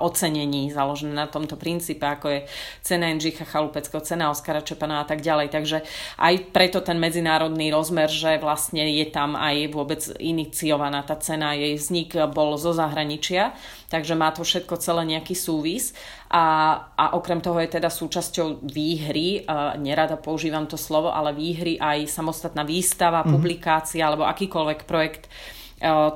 ocenení 0.03 0.75
založené 0.75 1.15
na 1.15 1.31
tomto 1.31 1.55
princípe, 1.55 2.03
ako 2.03 2.27
je 2.27 2.41
cena 2.83 3.07
Enžicha 3.15 3.47
Chalupeckého, 3.47 4.03
cena 4.03 4.35
Oskara 4.35 4.59
Čepana 4.59 5.03
a 5.03 5.07
tak 5.07 5.23
ďalej. 5.23 5.55
Takže 5.55 5.87
aj 6.19 6.35
preto 6.51 6.83
ten 6.83 6.99
medzinárodný 6.99 7.71
rozmer, 7.71 8.11
že 8.11 8.43
vlastne 8.43 8.83
je 8.83 9.07
tam 9.07 9.39
aj 9.39 9.71
vôbec 9.71 10.03
iniciovaná 10.19 11.07
tá 11.07 11.15
cena, 11.15 11.55
jej 11.55 11.79
vznik 11.79 12.19
bol 12.35 12.59
zo 12.59 12.75
zahraničia, 12.75 13.55
takže 13.87 14.19
má 14.19 14.35
to 14.35 14.43
všetko 14.43 14.83
celé 14.83 15.07
nejaký 15.15 15.39
súvis. 15.39 15.95
A, 16.33 16.75
a 16.97 17.13
okrem 17.15 17.39
toho 17.39 17.61
je 17.61 17.77
teda 17.77 17.93
súčasťou 17.93 18.65
výhry, 18.65 19.45
uh, 19.45 19.77
nerada 19.77 20.17
používam 20.17 20.65
to 20.65 20.81
slovo, 20.81 21.13
ale 21.13 21.37
výhry 21.37 21.77
aj 21.77 22.09
samostatná 22.09 22.65
výstava, 22.65 23.21
mm-hmm. 23.21 23.35
publikácia 23.37 24.03
alebo 24.03 24.25
akýkoľvek 24.27 24.81
projekt, 24.89 25.29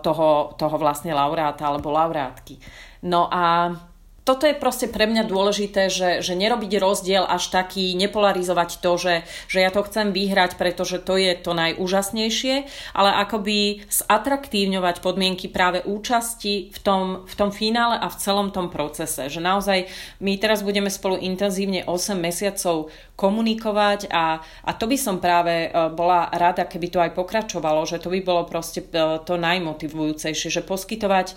toho, 0.02 0.54
toho 0.54 0.76
vlastne 0.78 1.10
laureáta 1.10 1.66
alebo 1.66 1.90
laureátky. 1.90 2.85
No 3.02 3.28
a 3.30 3.76
toto 4.26 4.42
je 4.42 4.58
proste 4.58 4.90
pre 4.90 5.06
mňa 5.06 5.22
dôležité, 5.30 5.86
že, 5.86 6.18
že 6.18 6.34
nerobiť 6.34 6.82
rozdiel 6.82 7.22
až 7.22 7.46
taký, 7.54 7.94
nepolarizovať 7.94 8.82
to, 8.82 8.92
že, 8.98 9.14
že 9.46 9.62
ja 9.62 9.70
to 9.70 9.86
chcem 9.86 10.10
vyhrať, 10.10 10.58
pretože 10.58 10.98
to 10.98 11.14
je 11.14 11.38
to 11.38 11.54
najúžasnejšie, 11.54 12.66
ale 12.90 13.10
akoby 13.22 13.86
zatraktívňovať 13.86 14.98
podmienky 14.98 15.46
práve 15.46 15.86
účasti 15.86 16.74
v 16.74 16.78
tom, 16.82 17.22
v 17.22 17.34
tom 17.38 17.54
finále 17.54 18.02
a 18.02 18.10
v 18.10 18.18
celom 18.18 18.50
tom 18.50 18.66
procese. 18.66 19.30
Že 19.30 19.38
naozaj 19.46 19.78
my 20.18 20.34
teraz 20.42 20.66
budeme 20.66 20.90
spolu 20.90 21.22
intenzívne 21.22 21.86
8 21.86 22.18
mesiacov 22.18 22.90
komunikovať 23.16 24.12
a, 24.12 24.42
a 24.42 24.70
to 24.76 24.84
by 24.84 24.98
som 25.00 25.22
práve 25.22 25.66
e, 25.66 25.68
bola 25.96 26.28
rada, 26.28 26.68
keby 26.68 26.86
to 26.92 26.98
aj 27.00 27.16
pokračovalo, 27.16 27.88
že 27.88 27.96
to 27.96 28.12
by 28.12 28.20
bolo 28.20 28.44
proste 28.44 28.84
e, 28.84 29.22
to 29.24 29.40
najmotivujúcejšie, 29.40 30.52
že 30.52 30.60
poskytovať 30.60 31.26
e, 31.32 31.34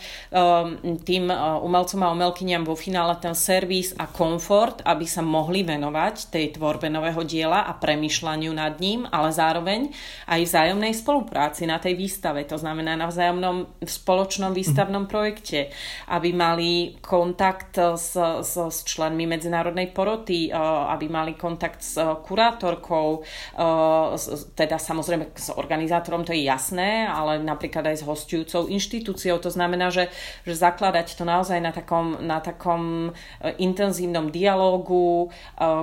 tým 1.08 1.32
umelcom 1.64 2.02
a 2.04 2.12
umelkyniam 2.12 2.68
vo 2.68 2.76
finále 2.80 3.20
ten 3.20 3.36
servis 3.36 3.92
a 4.00 4.08
komfort, 4.08 4.80
aby 4.88 5.04
sa 5.04 5.20
mohli 5.20 5.68
venovať 5.68 6.32
tej 6.32 6.56
tvorbe 6.56 6.88
nového 6.88 7.20
diela 7.28 7.68
a 7.68 7.76
premyšľaniu 7.76 8.56
nad 8.56 8.80
ním, 8.80 9.04
ale 9.12 9.36
zároveň 9.36 9.92
aj 10.32 10.40
vzájomnej 10.48 10.96
spolupráci 10.96 11.68
na 11.68 11.76
tej 11.84 12.00
výstave, 12.00 12.48
to 12.48 12.56
znamená 12.56 12.96
na 12.96 13.12
vzájomnom 13.12 13.84
spoločnom 13.84 14.56
výstavnom 14.56 15.10
projekte, 15.12 15.74
aby 16.08 16.32
mali 16.32 16.96
kontakt 17.04 17.76
s, 17.76 18.16
s, 18.16 18.54
s 18.56 18.78
členmi 18.88 19.28
medzinárodnej 19.28 19.92
poroty, 19.92 20.54
aby 20.90 21.10
mali 21.10 21.34
kontakt 21.34 21.82
s 21.82 21.98
kurátorkou, 22.00 23.20
eh, 23.20 24.40
teda 24.56 24.78
samozrejme 24.78 25.34
s 25.34 25.50
organizátorom, 25.50 26.22
to 26.22 26.32
je 26.32 26.46
jasné, 26.46 27.10
ale 27.10 27.42
napríklad 27.42 27.90
aj 27.90 27.98
s 28.00 28.08
hostujúcou 28.08 28.70
inštitúciou. 28.70 29.42
To 29.42 29.50
znamená, 29.50 29.90
že, 29.90 30.14
že 30.46 30.54
zakladať 30.54 31.18
to 31.18 31.26
naozaj 31.26 31.58
na 31.58 31.74
takom, 31.74 32.22
na 32.22 32.38
takom 32.38 32.69
eh, 32.78 33.56
intenzívnom 33.58 34.30
dialógu, 34.30 35.32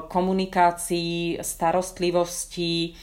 komunikácii, 0.09 1.43
starostlivosti, 1.43 2.95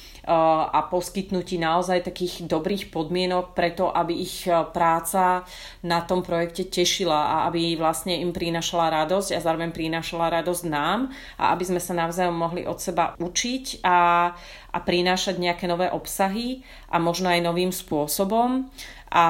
a 0.71 0.88
poskytnutí 0.88 1.59
naozaj 1.59 2.07
takých 2.07 2.47
dobrých 2.47 2.95
podmienok 2.95 3.51
preto, 3.51 3.91
aby 3.91 4.23
ich 4.23 4.47
práca 4.71 5.43
na 5.84 5.99
tom 5.99 6.23
projekte 6.23 6.63
tešila 6.63 7.27
a 7.27 7.36
aby 7.51 7.75
vlastne 7.75 8.15
im 8.15 8.31
prinašala 8.31 9.03
radosť 9.03 9.36
a 9.36 9.43
zároveň 9.43 9.75
prinašala 9.75 10.31
radosť 10.39 10.63
nám 10.71 11.11
a 11.36 11.51
aby 11.51 11.63
sme 11.67 11.81
sa 11.84 11.91
navzájom 11.91 12.39
mohli 12.39 12.63
od 12.63 12.79
seba 12.79 13.19
učiť 13.19 13.84
a, 13.84 14.31
a 14.71 14.77
prinášať 14.79 15.43
nejaké 15.43 15.67
nové 15.67 15.91
obsahy 15.91 16.63
a 16.88 17.03
možno 17.03 17.27
aj 17.27 17.43
novým 17.43 17.75
spôsobom. 17.75 18.71
A 19.11 19.25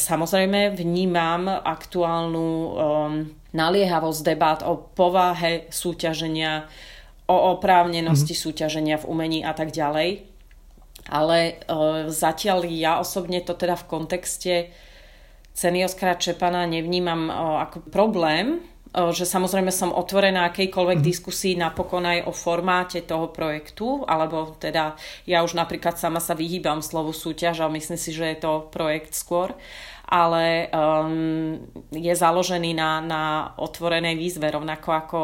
samozrejme 0.00 0.72
vnímam 0.72 1.46
aktuálnu 1.46 2.48
um, 2.48 2.72
naliehavosť 3.52 4.20
debát 4.24 4.60
o 4.64 4.80
povahe 4.96 5.68
súťaženia 5.68 6.64
o 7.30 7.54
oprávnenosti 7.54 8.34
mm-hmm. 8.34 8.46
súťaženia 8.50 8.96
v 8.98 9.06
umení 9.06 9.40
a 9.46 9.54
tak 9.54 9.70
ďalej. 9.70 10.26
Ale 11.06 11.38
e, 11.38 11.52
zatiaľ 12.10 12.66
ja 12.66 12.98
osobne 12.98 13.38
to 13.40 13.54
teda 13.54 13.78
v 13.78 13.88
kontexte 13.88 14.54
ceny 15.54 15.86
Oskara 15.86 16.18
Čepana 16.18 16.66
nevnímam 16.66 17.30
e, 17.30 17.32
ako 17.64 17.86
problém, 17.88 18.58
e, 18.58 19.14
že 19.14 19.30
samozrejme 19.30 19.70
som 19.70 19.94
otvorená 19.94 20.50
akejkoľvek 20.50 20.98
mm. 21.00 21.06
diskusii 21.06 21.54
napokon 21.54 22.04
aj 22.04 22.26
o 22.26 22.32
formáte 22.34 23.00
toho 23.06 23.30
projektu, 23.30 24.02
alebo 24.10 24.58
teda 24.58 24.98
ja 25.24 25.46
už 25.46 25.54
napríklad 25.54 25.96
sama 25.96 26.18
sa 26.18 26.34
vyhýbam 26.34 26.82
slovu 26.82 27.14
súťaž 27.14 27.62
a 27.62 27.72
myslím 27.72 27.98
si, 27.98 28.10
že 28.10 28.26
je 28.26 28.38
to 28.42 28.66
projekt 28.74 29.14
skôr 29.14 29.54
ale 30.10 30.66
um, 30.74 31.54
je 31.94 32.10
založený 32.10 32.74
na, 32.74 32.98
na 32.98 33.22
otvorenej 33.56 34.18
výzve, 34.18 34.50
rovnako 34.50 34.88
ako 34.90 35.18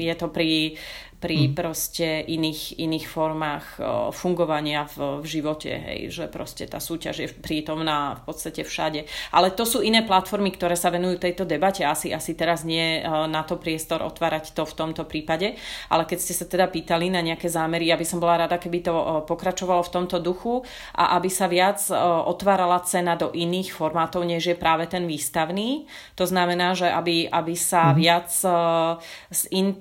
je 0.00 0.14
to 0.16 0.32
pri 0.32 0.80
pri 1.20 1.52
mm. 1.52 1.54
proste 1.54 2.24
iných, 2.24 2.80
iných 2.80 3.06
formách 3.06 3.76
fungovania 4.16 4.88
v, 4.88 5.20
v 5.20 5.26
živote, 5.28 5.68
hej, 5.68 6.00
že 6.08 6.24
proste 6.32 6.64
tá 6.64 6.80
súťaž 6.80 7.16
je 7.20 7.28
prítomná 7.28 8.16
v 8.24 8.32
podstate 8.32 8.64
všade. 8.64 9.04
Ale 9.36 9.52
to 9.52 9.68
sú 9.68 9.84
iné 9.84 10.00
platformy, 10.00 10.48
ktoré 10.56 10.80
sa 10.80 10.88
venujú 10.88 11.20
tejto 11.20 11.44
debate, 11.44 11.84
asi, 11.84 12.08
asi 12.16 12.32
teraz 12.32 12.64
nie 12.64 13.04
na 13.04 13.44
to 13.44 13.60
priestor 13.60 14.00
otvárať 14.00 14.56
to 14.56 14.64
v 14.64 14.72
tomto 14.72 15.04
prípade, 15.04 15.60
ale 15.92 16.08
keď 16.08 16.18
ste 16.24 16.32
sa 16.32 16.48
teda 16.48 16.72
pýtali 16.72 17.12
na 17.12 17.20
nejaké 17.20 17.52
zámery, 17.52 17.92
ja 17.92 18.00
by 18.00 18.06
som 18.08 18.16
bola 18.16 18.48
rada, 18.48 18.56
keby 18.56 18.80
to 18.80 18.92
pokračovalo 19.28 19.84
v 19.84 19.92
tomto 19.92 20.24
duchu 20.24 20.64
a 20.96 21.20
aby 21.20 21.28
sa 21.28 21.52
viac 21.52 21.84
otvárala 22.24 22.80
cena 22.88 23.12
do 23.12 23.28
iných 23.28 23.76
formátov, 23.76 24.24
než 24.24 24.48
je 24.48 24.56
práve 24.56 24.88
ten 24.88 25.04
výstavný. 25.04 25.84
To 26.16 26.24
znamená, 26.24 26.72
že 26.72 26.88
aby, 26.88 27.28
aby 27.28 27.52
sa 27.60 27.92
mm. 27.92 27.96
viac 28.00 28.32
z 29.28 29.42
in, 29.52 29.76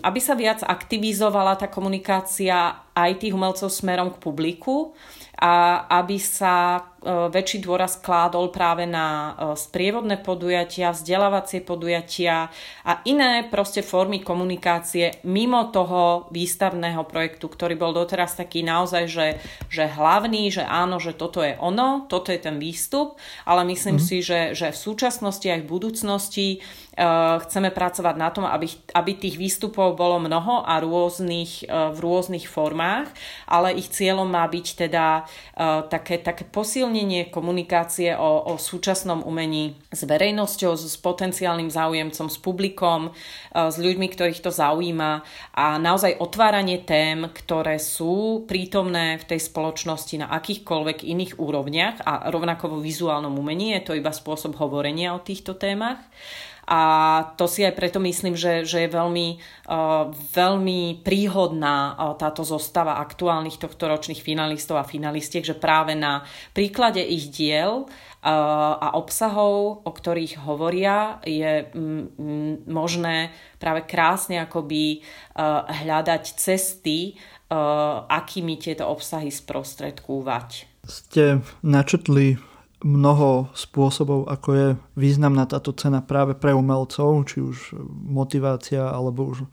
aby 0.00 0.20
sa 0.24 0.32
viac 0.32 0.64
aktivizovala 0.64 1.60
tá 1.60 1.68
komunikácia 1.68 2.80
aj 2.96 3.20
tých 3.20 3.36
umelcov 3.36 3.68
smerom 3.68 4.08
k 4.16 4.16
publiku 4.16 4.96
a 5.36 5.84
aby 6.00 6.16
sa 6.16 6.80
väčší 7.04 7.64
dôraz 7.64 7.96
kládol 7.96 8.52
práve 8.52 8.84
na 8.84 9.06
e, 9.08 9.56
sprievodné 9.56 10.20
podujatia, 10.20 10.92
vzdelávacie 10.92 11.64
podujatia 11.64 12.52
a 12.84 12.92
iné 13.08 13.48
proste 13.48 13.80
formy 13.80 14.20
komunikácie 14.20 15.24
mimo 15.24 15.72
toho 15.72 16.28
výstavného 16.28 17.00
projektu, 17.08 17.48
ktorý 17.48 17.80
bol 17.80 17.96
doteraz 17.96 18.36
taký 18.36 18.60
naozaj, 18.60 19.04
že, 19.08 19.26
že 19.72 19.88
hlavný, 19.88 20.52
že 20.52 20.60
áno, 20.60 21.00
že 21.00 21.16
toto 21.16 21.40
je 21.40 21.56
ono, 21.56 22.04
toto 22.04 22.28
je 22.28 22.40
ten 22.40 22.60
výstup, 22.60 23.16
ale 23.48 23.64
myslím 23.72 23.96
mm. 23.96 24.04
si, 24.04 24.20
že, 24.20 24.52
že 24.52 24.68
v 24.68 24.78
súčasnosti 24.78 25.48
aj 25.48 25.64
v 25.64 25.70
budúcnosti 25.72 26.48
uh, 26.60 27.40
chceme 27.48 27.72
pracovať 27.72 28.14
na 28.20 28.28
tom, 28.28 28.44
aby, 28.44 28.68
aby 28.92 29.12
tých 29.16 29.40
výstupov 29.40 29.96
bolo 29.96 30.20
mnoho 30.20 30.68
a 30.68 30.76
rôznych, 30.82 31.64
uh, 31.64 31.94
v 31.96 31.98
rôznych 32.02 32.44
formách, 32.44 33.08
ale 33.48 33.72
ich 33.72 33.88
cieľom 33.88 34.28
má 34.28 34.44
byť 34.44 34.66
teda 34.86 35.24
uh, 35.24 35.88
také, 35.88 36.20
také 36.20 36.44
posilnenie 36.44 36.89
posilnenie 36.90 37.30
komunikácie 37.30 38.18
o, 38.18 38.50
o 38.50 38.58
súčasnom 38.58 39.22
umení 39.22 39.78
s 39.94 40.02
verejnosťou, 40.02 40.74
s 40.74 40.98
potenciálnym 40.98 41.70
záujemcom, 41.70 42.26
s 42.26 42.34
publikom, 42.42 43.00
e, 43.06 43.10
s 43.54 43.78
ľuďmi, 43.78 44.10
ktorých 44.10 44.42
to 44.42 44.50
zaujíma 44.50 45.22
a 45.54 45.78
naozaj 45.78 46.18
otváranie 46.18 46.82
tém, 46.82 47.30
ktoré 47.30 47.78
sú 47.78 48.42
prítomné 48.50 49.22
v 49.22 49.28
tej 49.30 49.38
spoločnosti 49.38 50.18
na 50.18 50.34
akýchkoľvek 50.34 51.06
iných 51.06 51.38
úrovniach 51.38 52.02
a 52.02 52.26
rovnako 52.26 52.74
vo 52.74 52.78
vizuálnom 52.82 53.38
umení, 53.38 53.78
je 53.78 53.86
to 53.86 53.92
iba 53.94 54.10
spôsob 54.10 54.58
hovorenia 54.58 55.14
o 55.14 55.22
týchto 55.22 55.54
témach. 55.54 56.02
A 56.70 56.82
to 57.34 57.50
si 57.50 57.66
aj 57.66 57.74
preto 57.74 57.98
myslím, 57.98 58.38
že, 58.38 58.62
že 58.62 58.86
je 58.86 58.94
veľmi, 58.94 59.42
uh, 59.66 60.06
veľmi 60.14 61.02
príhodná 61.02 61.98
uh, 61.98 62.14
táto 62.14 62.46
zostava 62.46 63.02
aktuálnych 63.02 63.58
tohto 63.58 63.90
ročných 63.90 64.22
finalistov 64.22 64.78
a 64.78 64.86
finalistiek, 64.86 65.42
že 65.42 65.58
práve 65.58 65.98
na 65.98 66.22
príklade 66.54 67.02
ich 67.02 67.34
diel 67.34 67.84
uh, 67.84 67.90
a 68.78 68.94
obsahov, 68.94 69.82
o 69.82 69.90
ktorých 69.90 70.46
hovoria, 70.46 71.18
je 71.26 71.66
mm, 71.74 72.70
možné 72.70 73.34
práve 73.58 73.82
krásne 73.90 74.38
akoby 74.38 75.02
hľadať 75.68 76.24
cesty, 76.38 77.18
akými 78.08 78.56
tieto 78.62 78.86
obsahy 78.86 79.28
sprostredkúvať. 79.28 80.70
Ste 80.86 81.42
načetli 81.60 82.38
mnoho 82.80 83.52
spôsobov, 83.52 84.28
ako 84.28 84.48
je 84.56 84.66
významná 84.96 85.44
táto 85.44 85.72
cena 85.76 86.00
práve 86.00 86.32
pre 86.32 86.56
umelcov, 86.56 87.28
či 87.28 87.44
už 87.44 87.76
motivácia 87.90 88.88
alebo 88.88 89.28
už 89.30 89.44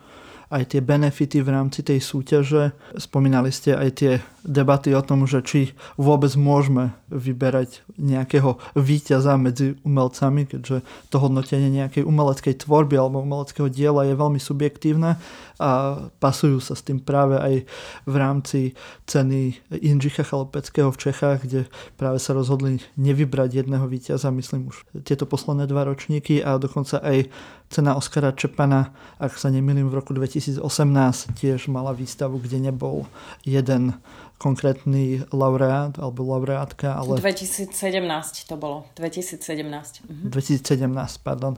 aj 0.48 0.64
tie 0.72 0.80
benefity 0.80 1.44
v 1.44 1.52
rámci 1.52 1.84
tej 1.84 2.00
súťaže. 2.00 2.72
Spomínali 2.96 3.52
ste 3.52 3.76
aj 3.76 3.90
tie 4.00 4.12
debaty 4.48 4.96
o 4.96 5.04
tom, 5.04 5.28
že 5.28 5.44
či 5.44 5.76
vôbec 6.00 6.32
môžeme 6.40 6.96
vyberať 7.12 7.84
nejakého 8.00 8.56
víťaza 8.80 9.36
medzi 9.36 9.76
umelcami, 9.84 10.48
keďže 10.48 10.88
to 11.12 11.18
hodnotenie 11.20 11.68
nejakej 11.68 12.08
umeleckej 12.08 12.64
tvorby 12.64 12.96
alebo 12.96 13.28
umeleckého 13.28 13.68
diela 13.68 14.08
je 14.08 14.16
veľmi 14.16 14.40
subjektívne 14.40 15.20
a 15.58 15.98
pasujú 16.22 16.62
sa 16.62 16.78
s 16.78 16.86
tým 16.86 17.02
práve 17.02 17.38
aj 17.38 17.56
v 18.06 18.16
rámci 18.16 18.60
ceny 19.10 19.58
Inžicha 19.82 20.22
Chalopeckého 20.22 20.94
v 20.94 21.02
Čechách, 21.02 21.46
kde 21.46 21.66
práve 21.98 22.22
sa 22.22 22.38
rozhodli 22.38 22.78
nevybrať 22.98 23.66
jedného 23.66 23.86
víťaza, 23.90 24.30
myslím 24.34 24.70
už 24.70 24.86
tieto 25.02 25.26
posledné 25.26 25.66
dva 25.66 25.90
ročníky 25.90 26.46
a 26.46 26.62
dokonca 26.62 27.02
aj 27.02 27.30
cena 27.68 28.00
Oskara 28.00 28.32
Čepana, 28.32 28.96
ak 29.20 29.36
sa 29.36 29.52
nemýlim 29.52 29.92
v 29.92 29.98
roku 30.00 30.16
2018 30.16 30.64
tiež 31.36 31.68
mala 31.68 31.92
výstavu, 31.92 32.40
kde 32.40 32.72
nebol 32.72 33.10
jeden 33.44 34.00
konkrétny 34.38 35.26
laureát 35.34 35.98
alebo 36.00 36.24
laureátka. 36.24 36.94
Ale... 36.94 37.18
2017 37.18 37.74
to 38.48 38.56
bolo. 38.56 38.86
2017. 38.96 40.06
Mhm. 40.06 40.30
2017, 40.30 41.26
pardon. 41.26 41.58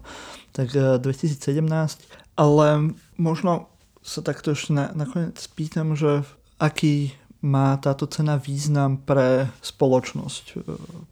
Tak 0.52 0.72
2017. 1.04 2.00
Ale 2.40 2.96
možno 3.20 3.68
sa 4.00 4.20
takto 4.24 4.56
ešte 4.56 4.72
na, 4.74 4.92
nakoniec 4.96 5.36
spýtam, 5.38 5.94
že 5.94 6.24
aký 6.60 7.14
má 7.40 7.80
táto 7.80 8.04
cena 8.12 8.36
význam 8.36 9.00
pre 9.00 9.48
spoločnosť, 9.64 10.46
e, 10.52 10.56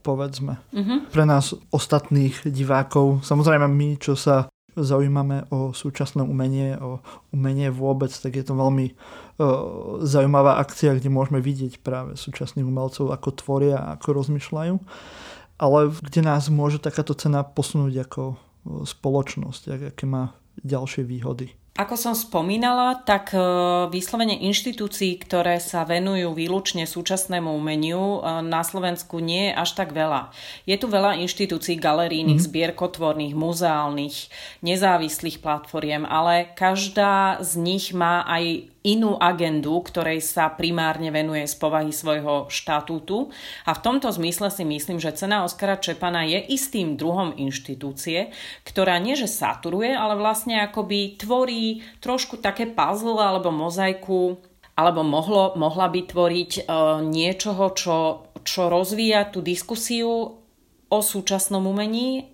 povedzme. 0.04 0.60
Uh-huh. 0.76 1.00
Pre 1.08 1.24
nás 1.24 1.56
ostatných 1.72 2.52
divákov, 2.52 3.24
samozrejme 3.24 3.68
my, 3.68 3.90
čo 3.96 4.20
sa 4.20 4.52
zaujímame 4.78 5.50
o 5.50 5.74
súčasné 5.74 6.22
umenie, 6.22 6.78
o 6.78 7.02
umenie 7.34 7.74
vôbec, 7.74 8.14
tak 8.14 8.38
je 8.38 8.46
to 8.46 8.54
veľmi 8.54 8.94
uh, 8.94 10.06
zaujímavá 10.06 10.62
akcia, 10.62 10.94
kde 10.94 11.10
môžeme 11.10 11.42
vidieť 11.42 11.82
práve 11.82 12.14
súčasných 12.14 12.62
umelcov, 12.62 13.10
ako 13.10 13.42
tvoria 13.42 13.82
a 13.82 13.98
ako 13.98 14.22
rozmýšľajú. 14.22 14.76
Ale 15.58 15.80
kde 15.90 16.22
nás 16.22 16.54
môže 16.54 16.78
takáto 16.78 17.18
cena 17.18 17.42
posunúť 17.42 18.06
ako 18.06 18.38
spoločnosť, 18.86 19.90
aké 19.98 20.06
má 20.06 20.38
ďalšie 20.62 21.02
výhody. 21.02 21.58
Ako 21.78 21.94
som 21.94 22.18
spomínala, 22.18 22.98
tak 23.06 23.38
e, 23.38 23.40
vyslovene 23.94 24.34
inštitúcií, 24.50 25.22
ktoré 25.22 25.62
sa 25.62 25.86
venujú 25.86 26.34
výlučne 26.34 26.90
súčasnému 26.90 27.54
umeniu, 27.54 28.18
e, 28.18 28.42
na 28.42 28.66
Slovensku 28.66 29.22
nie 29.22 29.54
je 29.54 29.62
až 29.62 29.78
tak 29.78 29.94
veľa. 29.94 30.34
Je 30.66 30.74
tu 30.74 30.90
veľa 30.90 31.22
inštitúcií 31.22 31.78
galerijných, 31.78 32.42
mm. 32.42 32.48
zbierkotvorných, 32.50 33.38
muzeálnych, 33.38 34.34
nezávislých 34.66 35.38
platformiem, 35.38 36.02
ale 36.10 36.50
každá 36.58 37.38
z 37.46 37.62
nich 37.62 37.94
má 37.94 38.26
aj 38.26 38.74
inú 38.88 39.20
agendu, 39.20 39.84
ktorej 39.84 40.24
sa 40.24 40.48
primárne 40.48 41.12
venuje 41.12 41.44
z 41.44 41.56
povahy 41.60 41.92
svojho 41.92 42.48
štatútu. 42.48 43.28
A 43.68 43.76
v 43.76 43.84
tomto 43.84 44.08
zmysle 44.08 44.48
si 44.48 44.64
myslím, 44.64 45.04
že 45.04 45.12
cena 45.12 45.44
Oskara 45.44 45.76
Čepana 45.76 46.24
je 46.24 46.40
istým 46.48 46.96
druhom 46.96 47.36
inštitúcie, 47.36 48.32
ktorá 48.64 48.96
nie 49.04 49.20
že 49.20 49.28
saturuje, 49.28 49.92
ale 49.92 50.16
vlastne 50.16 50.64
akoby 50.64 51.20
tvorí 51.20 51.84
trošku 52.00 52.40
také 52.40 52.64
puzzle 52.72 53.20
alebo 53.20 53.52
mozaiku 53.52 54.40
alebo 54.78 55.02
mohlo, 55.02 55.58
mohla 55.58 55.90
by 55.90 56.06
tvoriť 56.06 56.52
e, 56.54 56.62
niečoho, 57.02 57.74
čo, 57.74 58.30
čo 58.46 58.70
rozvíja 58.70 59.26
tú 59.34 59.42
diskusiu 59.42 60.38
o 60.88 61.00
súčasnom 61.02 61.66
umení 61.66 62.30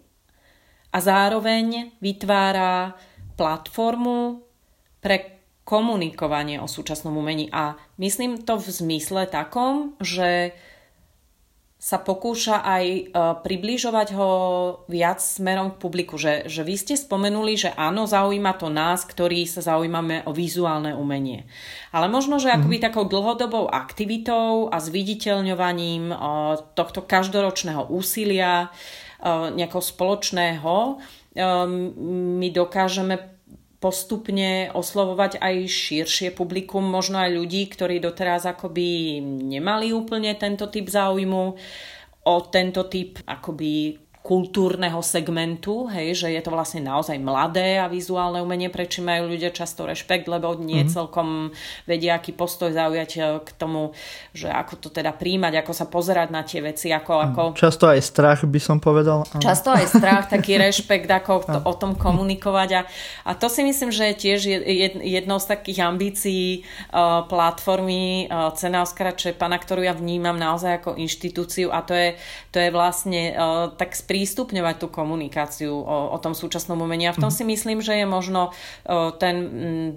a 0.92 1.00
zároveň 1.00 1.96
vytvára 2.04 3.00
platformu 3.40 4.44
pre 5.00 5.43
komunikovanie 5.64 6.60
o 6.60 6.68
súčasnom 6.68 7.16
umení. 7.16 7.48
A 7.52 7.80
myslím 7.96 8.44
to 8.44 8.60
v 8.60 8.68
zmysle 8.68 9.28
takom, 9.32 9.96
že 10.04 10.52
sa 11.84 12.00
pokúša 12.00 12.64
aj 12.64 12.86
e, 12.88 13.02
približovať 13.44 14.16
ho 14.16 14.32
viac 14.88 15.20
smerom 15.20 15.76
k 15.76 15.82
publiku. 15.84 16.16
Že, 16.16 16.48
že 16.48 16.64
vy 16.64 16.80
ste 16.80 16.96
spomenuli, 16.96 17.60
že 17.60 17.76
áno, 17.76 18.08
zaujíma 18.08 18.56
to 18.56 18.72
nás, 18.72 19.04
ktorí 19.04 19.44
sa 19.44 19.60
zaujímame 19.60 20.24
o 20.24 20.32
vizuálne 20.32 20.96
umenie. 20.96 21.44
Ale 21.92 22.08
možno, 22.08 22.40
že 22.40 22.56
akoby 22.56 22.80
mm. 22.80 22.84
takou 22.88 23.04
dlhodobou 23.04 23.68
aktivitou 23.68 24.72
a 24.72 24.80
zviditeľňovaním 24.80 26.08
e, 26.08 26.16
tohto 26.72 27.04
každoročného 27.04 27.92
úsilia, 27.92 28.72
e, 29.20 29.52
nejakého 29.52 29.84
spoločného, 29.84 31.04
my 31.34 32.48
dokážeme 32.54 33.33
postupne 33.84 34.72
oslovovať 34.72 35.44
aj 35.44 35.68
širšie 35.68 36.32
publikum, 36.32 36.88
možno 36.88 37.20
aj 37.20 37.36
ľudí, 37.36 37.68
ktorí 37.68 38.00
doteraz 38.00 38.48
akoby 38.48 39.20
nemali 39.20 39.92
úplne 39.92 40.32
tento 40.40 40.72
typ 40.72 40.88
záujmu. 40.88 41.60
O 42.24 42.36
tento 42.48 42.88
typ 42.88 43.20
akoby 43.28 44.00
kultúrneho 44.24 45.04
segmentu, 45.04 45.92
hej, 45.92 46.16
že 46.16 46.28
je 46.32 46.40
to 46.40 46.56
vlastne 46.56 46.80
naozaj 46.80 47.20
mladé 47.20 47.76
a 47.76 47.92
vizuálne 47.92 48.40
umenie, 48.40 48.72
prečo 48.72 49.04
majú 49.04 49.28
ľudia 49.28 49.52
často 49.52 49.84
rešpekt, 49.84 50.32
lebo 50.32 50.56
nie 50.56 50.80
mm-hmm. 50.80 50.96
celkom 50.96 51.52
vedia, 51.84 52.16
aký 52.16 52.32
postoj 52.32 52.72
zaujať 52.72 53.12
e, 53.20 53.22
k 53.44 53.50
tomu, 53.60 53.92
že 54.32 54.48
ako 54.48 54.80
to 54.80 54.88
teda 54.96 55.12
príjmať, 55.12 55.60
ako 55.60 55.72
sa 55.76 55.92
pozerať 55.92 56.32
na 56.32 56.48
tie 56.48 56.64
veci. 56.64 56.88
Ako, 56.96 57.12
ako... 57.20 57.42
Často 57.60 57.92
aj 57.92 58.00
strach 58.00 58.40
by 58.48 58.60
som 58.64 58.80
povedal. 58.80 59.28
Často 59.44 59.76
aj 59.76 59.92
strach, 59.92 60.32
taký 60.32 60.56
rešpekt, 60.56 61.12
ako 61.12 61.44
to, 61.54 61.60
o 61.60 61.74
tom 61.76 62.00
komunikovať. 62.00 62.70
A, 62.80 62.82
a 63.28 63.32
to 63.36 63.52
si 63.52 63.60
myslím, 63.68 63.92
že 63.92 64.16
je 64.16 64.16
tiež 64.24 64.40
jednou 65.04 65.36
z 65.36 65.52
takých 65.52 65.84
ambícií 65.84 66.64
uh, 66.96 67.28
platformy 67.28 68.32
uh, 68.32 68.56
Cena 68.56 68.88
Oskara 68.88 69.12
Čepana, 69.12 69.60
ktorú 69.60 69.84
ja 69.84 69.92
vnímam 69.92 70.40
naozaj 70.40 70.80
ako 70.80 70.96
inštitúciu 70.96 71.76
a 71.76 71.84
to 71.84 71.92
je, 71.92 72.16
to 72.56 72.64
je 72.64 72.72
vlastne 72.72 73.36
uh, 73.36 73.68
tak 73.76 73.92
sprístupňovať 74.14 74.78
tú 74.78 74.94
komunikáciu 74.94 75.74
o, 75.74 76.14
o 76.14 76.18
tom 76.22 76.38
súčasnom 76.38 76.78
umení. 76.78 77.10
A 77.10 77.18
v 77.18 77.26
tom 77.26 77.34
mhm. 77.34 77.38
si 77.42 77.44
myslím, 77.50 77.80
že 77.82 77.98
je 77.98 78.06
možno 78.06 78.54
ten 79.18 79.36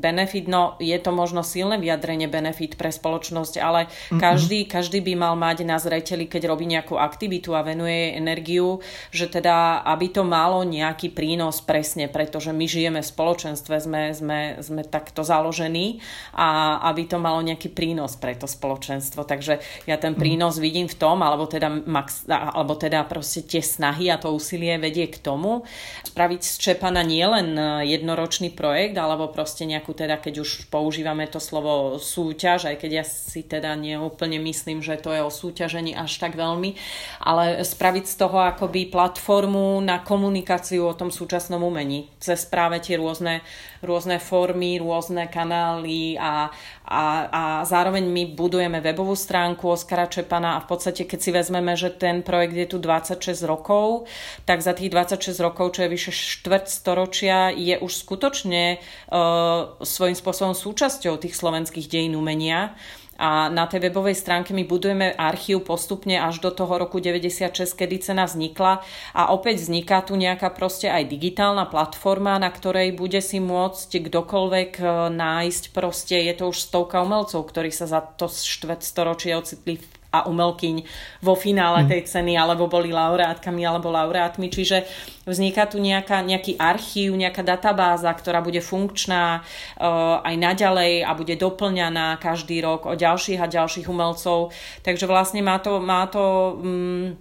benefit, 0.01 0.49
no 0.49 0.81
je 0.81 0.97
to 0.97 1.13
možno 1.13 1.45
silné 1.45 1.77
vyjadrenie 1.77 2.25
benefit 2.25 2.81
pre 2.81 2.89
spoločnosť, 2.89 3.61
ale 3.61 3.93
mm-hmm. 3.93 4.17
každý, 4.17 4.65
každý 4.65 5.05
by 5.05 5.13
mal 5.21 5.35
mať 5.37 5.69
na 5.69 5.77
zreteli, 5.77 6.25
keď 6.25 6.49
robí 6.49 6.65
nejakú 6.65 6.97
aktivitu 6.97 7.53
a 7.53 7.61
venuje 7.61 7.93
jej 7.93 8.13
energiu, 8.17 8.81
že 9.13 9.29
teda, 9.29 9.85
aby 9.85 10.09
to 10.09 10.25
malo 10.25 10.65
nejaký 10.65 11.13
prínos 11.13 11.61
presne, 11.61 12.09
pretože 12.09 12.57
my 12.57 12.65
žijeme 12.65 13.05
v 13.05 13.11
spoločenstve, 13.13 13.75
sme, 13.85 14.17
sme, 14.17 14.41
sme 14.65 14.81
takto 14.89 15.21
založení 15.21 16.01
a 16.33 16.81
aby 16.89 17.05
to 17.05 17.21
malo 17.21 17.45
nejaký 17.45 17.69
prínos 17.69 18.17
pre 18.17 18.33
to 18.33 18.49
spoločenstvo. 18.49 19.29
Takže 19.29 19.61
ja 19.85 20.01
ten 20.01 20.17
mhm. 20.17 20.21
prínos 20.25 20.57
vidím 20.57 20.89
v 20.89 20.97
tom, 20.97 21.21
alebo 21.21 21.45
teda, 21.45 21.69
max, 21.85 22.25
alebo 22.31 22.79
teda 22.81 23.05
proste 23.05 23.45
tie 23.45 23.61
snahy 23.61 24.06
a 24.09 24.21
to 24.21 24.35
úsilie 24.35 24.77
vedie 24.79 25.07
k 25.11 25.19
tomu 25.19 25.67
spraviť 26.07 26.41
z 26.41 26.55
Čepana 26.57 27.05
nielen 27.05 27.53
e, 27.55 27.63
jednoročný 27.91 28.55
projekt, 28.55 28.97
alebo 28.97 29.29
proste 29.29 29.69
nejakú 29.69 29.93
teda, 29.93 30.17
keď 30.17 30.43
už 30.43 30.73
používame 30.73 31.29
to 31.29 31.43
slovo 31.43 32.01
súťaž, 32.01 32.73
aj 32.73 32.77
keď 32.81 32.91
ja 33.03 33.05
si 33.05 33.45
teda 33.45 33.77
neúplne 33.77 34.41
myslím, 34.41 34.81
že 34.81 34.97
to 34.97 35.13
je 35.13 35.21
o 35.21 35.31
súťažení 35.33 35.93
až 35.93 36.17
tak 36.17 36.39
veľmi, 36.39 36.73
ale 37.21 37.61
spraviť 37.61 38.05
z 38.07 38.17
toho 38.17 38.39
akoby 38.41 38.89
platformu 38.89 39.79
na 39.85 40.01
komunikáciu 40.01 40.89
o 40.89 40.97
tom 40.97 41.13
súčasnom 41.13 41.61
umení 41.61 42.09
cez 42.23 42.49
práve 42.49 42.81
tie 42.81 42.97
rôzne, 42.97 43.45
rôzne 43.87 44.19
formy, 44.19 44.83
rôzne 44.83 45.31
kanály 45.31 46.19
a, 46.19 46.51
a, 46.85 47.03
a 47.31 47.43
zároveň 47.63 48.03
my 48.03 48.35
budujeme 48.35 48.83
webovú 48.83 49.15
stránku 49.15 49.71
Oskara 49.71 50.11
Čepana 50.11 50.59
a 50.59 50.63
v 50.63 50.69
podstate 50.75 51.07
keď 51.07 51.19
si 51.23 51.31
vezmeme, 51.31 51.73
že 51.79 51.95
ten 51.95 52.27
projekt 52.27 52.59
je 52.59 52.67
tu 52.67 52.79
26 52.83 53.47
rokov, 53.47 54.11
tak 54.43 54.61
za 54.61 54.75
tých 54.75 54.91
26 54.91 55.39
rokov, 55.39 55.79
čo 55.79 55.87
je 55.87 55.93
vyše 55.95 56.13
štvrť 56.13 56.67
storočia, 56.67 57.55
je 57.55 57.79
už 57.79 57.93
skutočne 57.95 58.83
uh, 58.83 59.79
svojím 59.81 60.19
spôsobom 60.19 60.53
súčasťou 60.53 61.17
tých 61.23 61.39
slovenských 61.39 61.87
dejín 61.87 62.19
umenia. 62.19 62.75
A 63.17 63.49
na 63.49 63.65
tej 63.65 63.89
webovej 63.89 64.17
stránke 64.17 64.53
my 64.53 64.69
budujeme 64.69 65.13
archív 65.17 65.65
postupne 65.65 66.21
až 66.21 66.41
do 66.45 66.53
toho 66.53 66.77
roku 66.77 67.01
96, 67.01 67.53
kedy 67.75 68.13
cena 68.13 68.29
vznikla. 68.29 68.85
A 69.17 69.33
opäť 69.33 69.65
vzniká 69.67 70.05
tu 70.05 70.17
nejaká 70.17 70.53
proste 70.53 70.93
aj 70.93 71.09
digitálna 71.09 71.67
platforma, 71.67 72.37
na 72.37 72.53
ktorej 72.53 72.93
bude 72.93 73.19
si 73.25 73.41
môcť 73.41 73.91
kdokoľvek 74.07 74.71
e, 74.79 74.85
nájsť 75.17 75.65
proste, 75.73 76.17
je 76.21 76.35
to 76.37 76.53
už 76.53 76.69
stovka 76.69 77.01
umelcov, 77.01 77.41
ktorí 77.49 77.73
sa 77.73 77.89
za 77.89 78.05
to 78.05 78.29
štvrť 78.29 78.81
storočie 78.85 79.33
ocitli 79.33 79.81
v 79.81 79.96
a 80.13 80.27
umelkyň 80.27 80.77
vo 81.23 81.35
finále 81.35 81.85
mm. 81.85 81.89
tej 81.89 82.03
ceny, 82.07 82.39
alebo 82.39 82.71
boli 82.71 82.95
laureátkami 82.95 83.63
alebo 83.67 83.93
laureátmi. 83.93 84.49
Čiže 84.49 84.87
vzniká 85.27 85.67
tu 85.67 85.83
nejaká, 85.83 86.23
nejaký 86.23 86.57
archív, 86.57 87.19
nejaká 87.19 87.43
databáza, 87.43 88.11
ktorá 88.15 88.41
bude 88.41 88.63
funkčná 88.63 89.43
uh, 89.43 90.23
aj 90.23 90.35
naďalej 90.39 91.03
a 91.03 91.11
bude 91.19 91.35
doplňaná 91.35 92.17
každý 92.23 92.63
rok 92.63 92.87
o 92.87 92.95
ďalších 92.95 93.43
a 93.43 93.51
ďalších 93.51 93.91
umelcov. 93.91 94.55
Takže 94.87 95.05
vlastne 95.11 95.43
má 95.43 95.59
to, 95.59 95.83
má 95.83 96.07
to 96.07 96.57
um, 96.63 97.19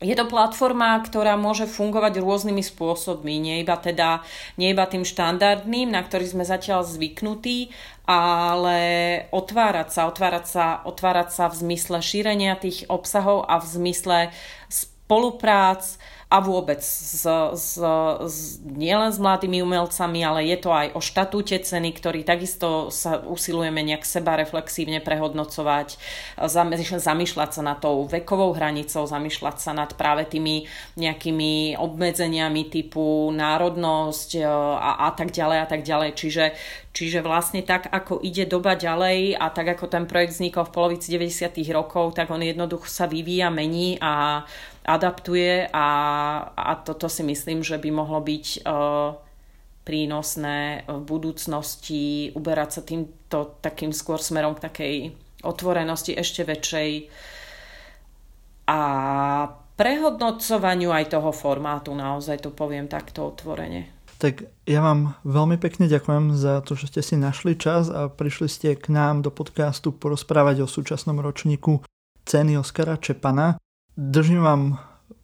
je 0.00 0.16
to 0.16 0.24
platforma, 0.24 0.96
ktorá 1.04 1.36
môže 1.36 1.68
fungovať 1.68 2.24
rôznymi 2.24 2.64
spôsobmi, 2.64 3.36
nie 3.36 3.60
iba, 3.60 3.76
teda, 3.76 4.24
nie 4.56 4.72
iba 4.72 4.88
tým 4.88 5.04
štandardným, 5.04 5.92
na 5.92 6.00
ktorý 6.00 6.24
sme 6.24 6.44
zatiaľ 6.48 6.88
zvyknutí, 6.88 7.68
ale 8.10 8.82
otvárať 9.30 9.88
sa, 9.94 10.10
otvárať 10.10 10.46
sa, 10.50 10.66
otvárať 10.82 11.30
sa 11.30 11.46
v 11.46 11.54
zmysle 11.62 12.02
šírenia 12.02 12.58
tých 12.58 12.90
obsahov 12.90 13.46
a 13.46 13.62
v 13.62 13.66
zmysle 13.70 14.18
spoluprác, 14.66 15.94
a 16.30 16.38
vôbec 16.38 16.78
s, 16.78 17.26
s, 17.26 17.74
s, 17.74 18.62
nielen 18.62 19.10
s 19.10 19.18
mladými 19.18 19.66
umelcami, 19.66 20.22
ale 20.22 20.46
je 20.46 20.62
to 20.62 20.70
aj 20.70 20.94
o 20.94 21.02
štatúte 21.02 21.58
ceny, 21.58 21.90
ktorý 21.90 22.22
takisto 22.22 22.86
sa 22.94 23.18
usilujeme 23.18 23.82
nejak 23.82 24.06
seba 24.06 24.38
reflexívne 24.38 25.02
prehodnocovať, 25.02 25.98
zamýšľať 27.02 27.50
sa 27.50 27.62
nad 27.66 27.82
tou 27.82 28.06
vekovou 28.06 28.54
hranicou, 28.54 29.10
zamýšľať 29.10 29.56
sa 29.58 29.74
nad 29.74 29.90
práve 29.98 30.22
tými 30.30 30.70
nejakými 30.94 31.74
obmedzeniami 31.74 32.62
typu 32.70 33.34
národnosť 33.34 34.30
e, 34.38 34.46
a, 34.46 34.90
a 35.06 35.10
tak 35.10 35.34
ďalej 35.34 35.58
a 35.58 35.66
tak 35.66 35.82
ďalej. 35.82 36.14
Čiže, 36.14 36.44
čiže 36.94 37.26
vlastne 37.26 37.66
tak, 37.66 37.90
ako 37.90 38.22
ide 38.22 38.46
doba 38.46 38.78
ďalej 38.78 39.34
a 39.34 39.50
tak, 39.50 39.74
ako 39.74 39.90
ten 39.90 40.06
projekt 40.06 40.38
vznikol 40.38 40.62
v 40.70 40.74
polovici 40.78 41.10
90. 41.10 41.58
rokov, 41.74 42.14
tak 42.14 42.30
on 42.30 42.38
jednoducho 42.38 42.86
sa 42.86 43.10
vyvíja, 43.10 43.50
mení 43.50 43.98
a 43.98 44.46
adaptuje 44.84 45.68
a, 45.70 45.88
a 46.56 46.72
toto 46.80 47.08
si 47.08 47.20
myslím, 47.22 47.60
že 47.60 47.76
by 47.76 47.90
mohlo 47.92 48.20
byť 48.24 48.46
uh, 48.64 49.16
prínosné 49.84 50.84
v 50.88 51.00
budúcnosti 51.04 52.30
uberať 52.36 52.70
sa 52.70 52.82
týmto 52.84 53.58
takým 53.60 53.92
skôr 53.92 54.20
smerom 54.20 54.56
k 54.56 54.64
takej 54.64 54.94
otvorenosti 55.44 56.12
ešte 56.16 56.44
väčšej 56.44 56.90
a 58.70 58.80
prehodnocovaniu 59.74 60.92
aj 60.92 61.16
toho 61.16 61.32
formátu, 61.32 61.96
naozaj 61.96 62.44
to 62.44 62.50
poviem 62.52 62.86
takto 62.86 63.32
otvorene. 63.32 63.88
Tak 64.20 64.44
ja 64.68 64.84
vám 64.84 65.16
veľmi 65.24 65.56
pekne 65.56 65.88
ďakujem 65.88 66.36
za 66.36 66.60
to, 66.60 66.76
že 66.76 66.92
ste 66.92 67.00
si 67.00 67.16
našli 67.16 67.56
čas 67.56 67.88
a 67.88 68.12
prišli 68.12 68.48
ste 68.52 68.68
k 68.76 68.92
nám 68.92 69.24
do 69.24 69.32
podcastu 69.32 69.96
porozprávať 69.96 70.62
o 70.62 70.68
súčasnom 70.68 71.16
ročníku 71.24 71.80
ceny 72.28 72.60
Oskara 72.60 73.00
Čepana. 73.00 73.56
Držím 74.00 74.40
vám 74.40 74.78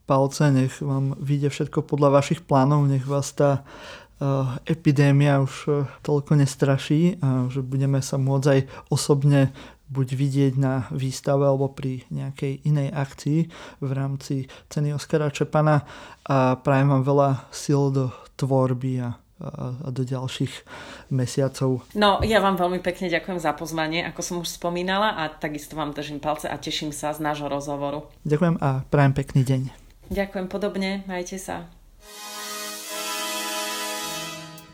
palce, 0.04 0.52
nech 0.52 0.84
vám 0.84 1.16
vyjde 1.16 1.48
všetko 1.48 1.88
podľa 1.88 2.20
vašich 2.20 2.44
plánov, 2.44 2.84
nech 2.84 3.08
vás 3.08 3.32
tá 3.32 3.64
uh, 3.64 4.60
epidémia 4.68 5.40
už 5.40 5.54
uh, 5.64 5.88
toľko 6.04 6.36
nestraší 6.36 7.16
že 7.48 7.64
budeme 7.64 8.04
sa 8.04 8.20
môcť 8.20 8.46
aj 8.52 8.60
osobne 8.92 9.56
buď 9.88 10.08
vidieť 10.12 10.52
na 10.60 10.84
výstave 10.92 11.48
alebo 11.48 11.72
pri 11.72 12.04
nejakej 12.12 12.68
inej 12.68 12.92
akcii 12.92 13.40
v 13.80 13.90
rámci 13.96 14.44
ceny 14.68 14.92
Oskara 14.92 15.32
Čepana. 15.32 15.88
A 16.28 16.60
prajem 16.60 16.92
vám 16.92 17.02
veľa 17.06 17.30
sil 17.56 17.88
do 17.88 18.12
tvorby 18.36 19.08
a 19.08 19.16
a 19.36 19.92
do 19.92 20.00
ďalších 20.00 20.64
mesiacov. 21.12 21.84
No, 21.92 22.24
ja 22.24 22.40
vám 22.40 22.56
veľmi 22.56 22.80
pekne 22.80 23.12
ďakujem 23.12 23.36
za 23.36 23.52
pozvanie, 23.52 24.00
ako 24.00 24.20
som 24.24 24.36
už 24.40 24.48
spomínala 24.56 25.12
a 25.20 25.28
takisto 25.28 25.76
vám 25.76 25.92
držím 25.92 26.24
palce 26.24 26.48
a 26.48 26.56
teším 26.56 26.88
sa 26.88 27.12
z 27.12 27.20
nášho 27.20 27.52
rozhovoru. 27.52 28.08
Ďakujem 28.24 28.56
a 28.64 28.88
prajem 28.88 29.12
pekný 29.12 29.42
deň. 29.44 29.62
Ďakujem 30.08 30.46
podobne, 30.48 31.04
majte 31.04 31.36
sa. 31.36 31.68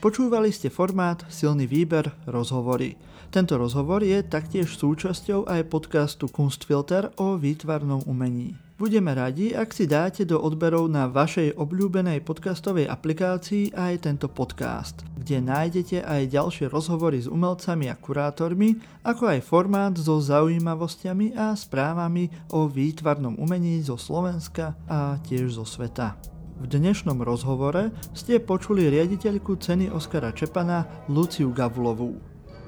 Počúvali 0.03 0.51
ste 0.51 0.67
formát 0.67 1.23
Silný 1.31 1.63
výber 1.63 2.11
rozhovory. 2.27 2.99
Tento 3.31 3.55
rozhovor 3.55 4.03
je 4.03 4.19
taktiež 4.21 4.75
súčasťou 4.75 5.47
aj 5.47 5.71
podcastu 5.71 6.27
Kunstfilter 6.27 7.09
o 7.17 7.39
výtvarnom 7.39 8.03
umení. 8.05 8.53
Budeme 8.83 9.15
radi, 9.15 9.55
ak 9.55 9.71
si 9.71 9.87
dáte 9.87 10.27
do 10.27 10.43
odberov 10.43 10.91
na 10.91 11.07
vašej 11.07 11.55
obľúbenej 11.55 12.19
podcastovej 12.19 12.91
aplikácii 12.91 13.71
aj 13.71 14.03
tento 14.03 14.27
podcast, 14.27 15.07
kde 15.15 15.39
nájdete 15.39 16.03
aj 16.03 16.27
ďalšie 16.27 16.67
rozhovory 16.67 17.23
s 17.23 17.31
umelcami 17.31 17.87
a 17.87 17.95
kurátormi, 17.95 18.75
ako 19.07 19.31
aj 19.31 19.39
formát 19.47 19.95
so 19.95 20.19
zaujímavosťami 20.19 21.31
a 21.31 21.55
správami 21.55 22.27
o 22.51 22.67
výtvarnom 22.67 23.39
umení 23.39 23.79
zo 23.79 23.95
Slovenska 23.95 24.75
a 24.91 25.15
tiež 25.31 25.55
zo 25.55 25.63
sveta. 25.63 26.19
V 26.59 26.67
dnešnom 26.67 27.23
rozhovore 27.23 27.95
ste 28.11 28.43
počuli 28.43 28.91
riaditeľku 28.91 29.63
ceny 29.63 29.95
Oskara 29.95 30.35
Čepana 30.35 31.07
Luciu 31.07 31.55
Gavulovú. 31.55 32.19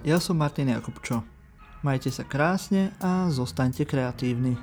Ja 0.07 0.23
som 0.23 0.39
Martin 0.39 0.71
Jakubčo. 0.71 1.27
Majte 1.83 2.07
sa 2.07 2.23
krásne 2.23 2.95
a 3.03 3.27
zostaňte 3.27 3.83
kreatívni. 3.83 4.55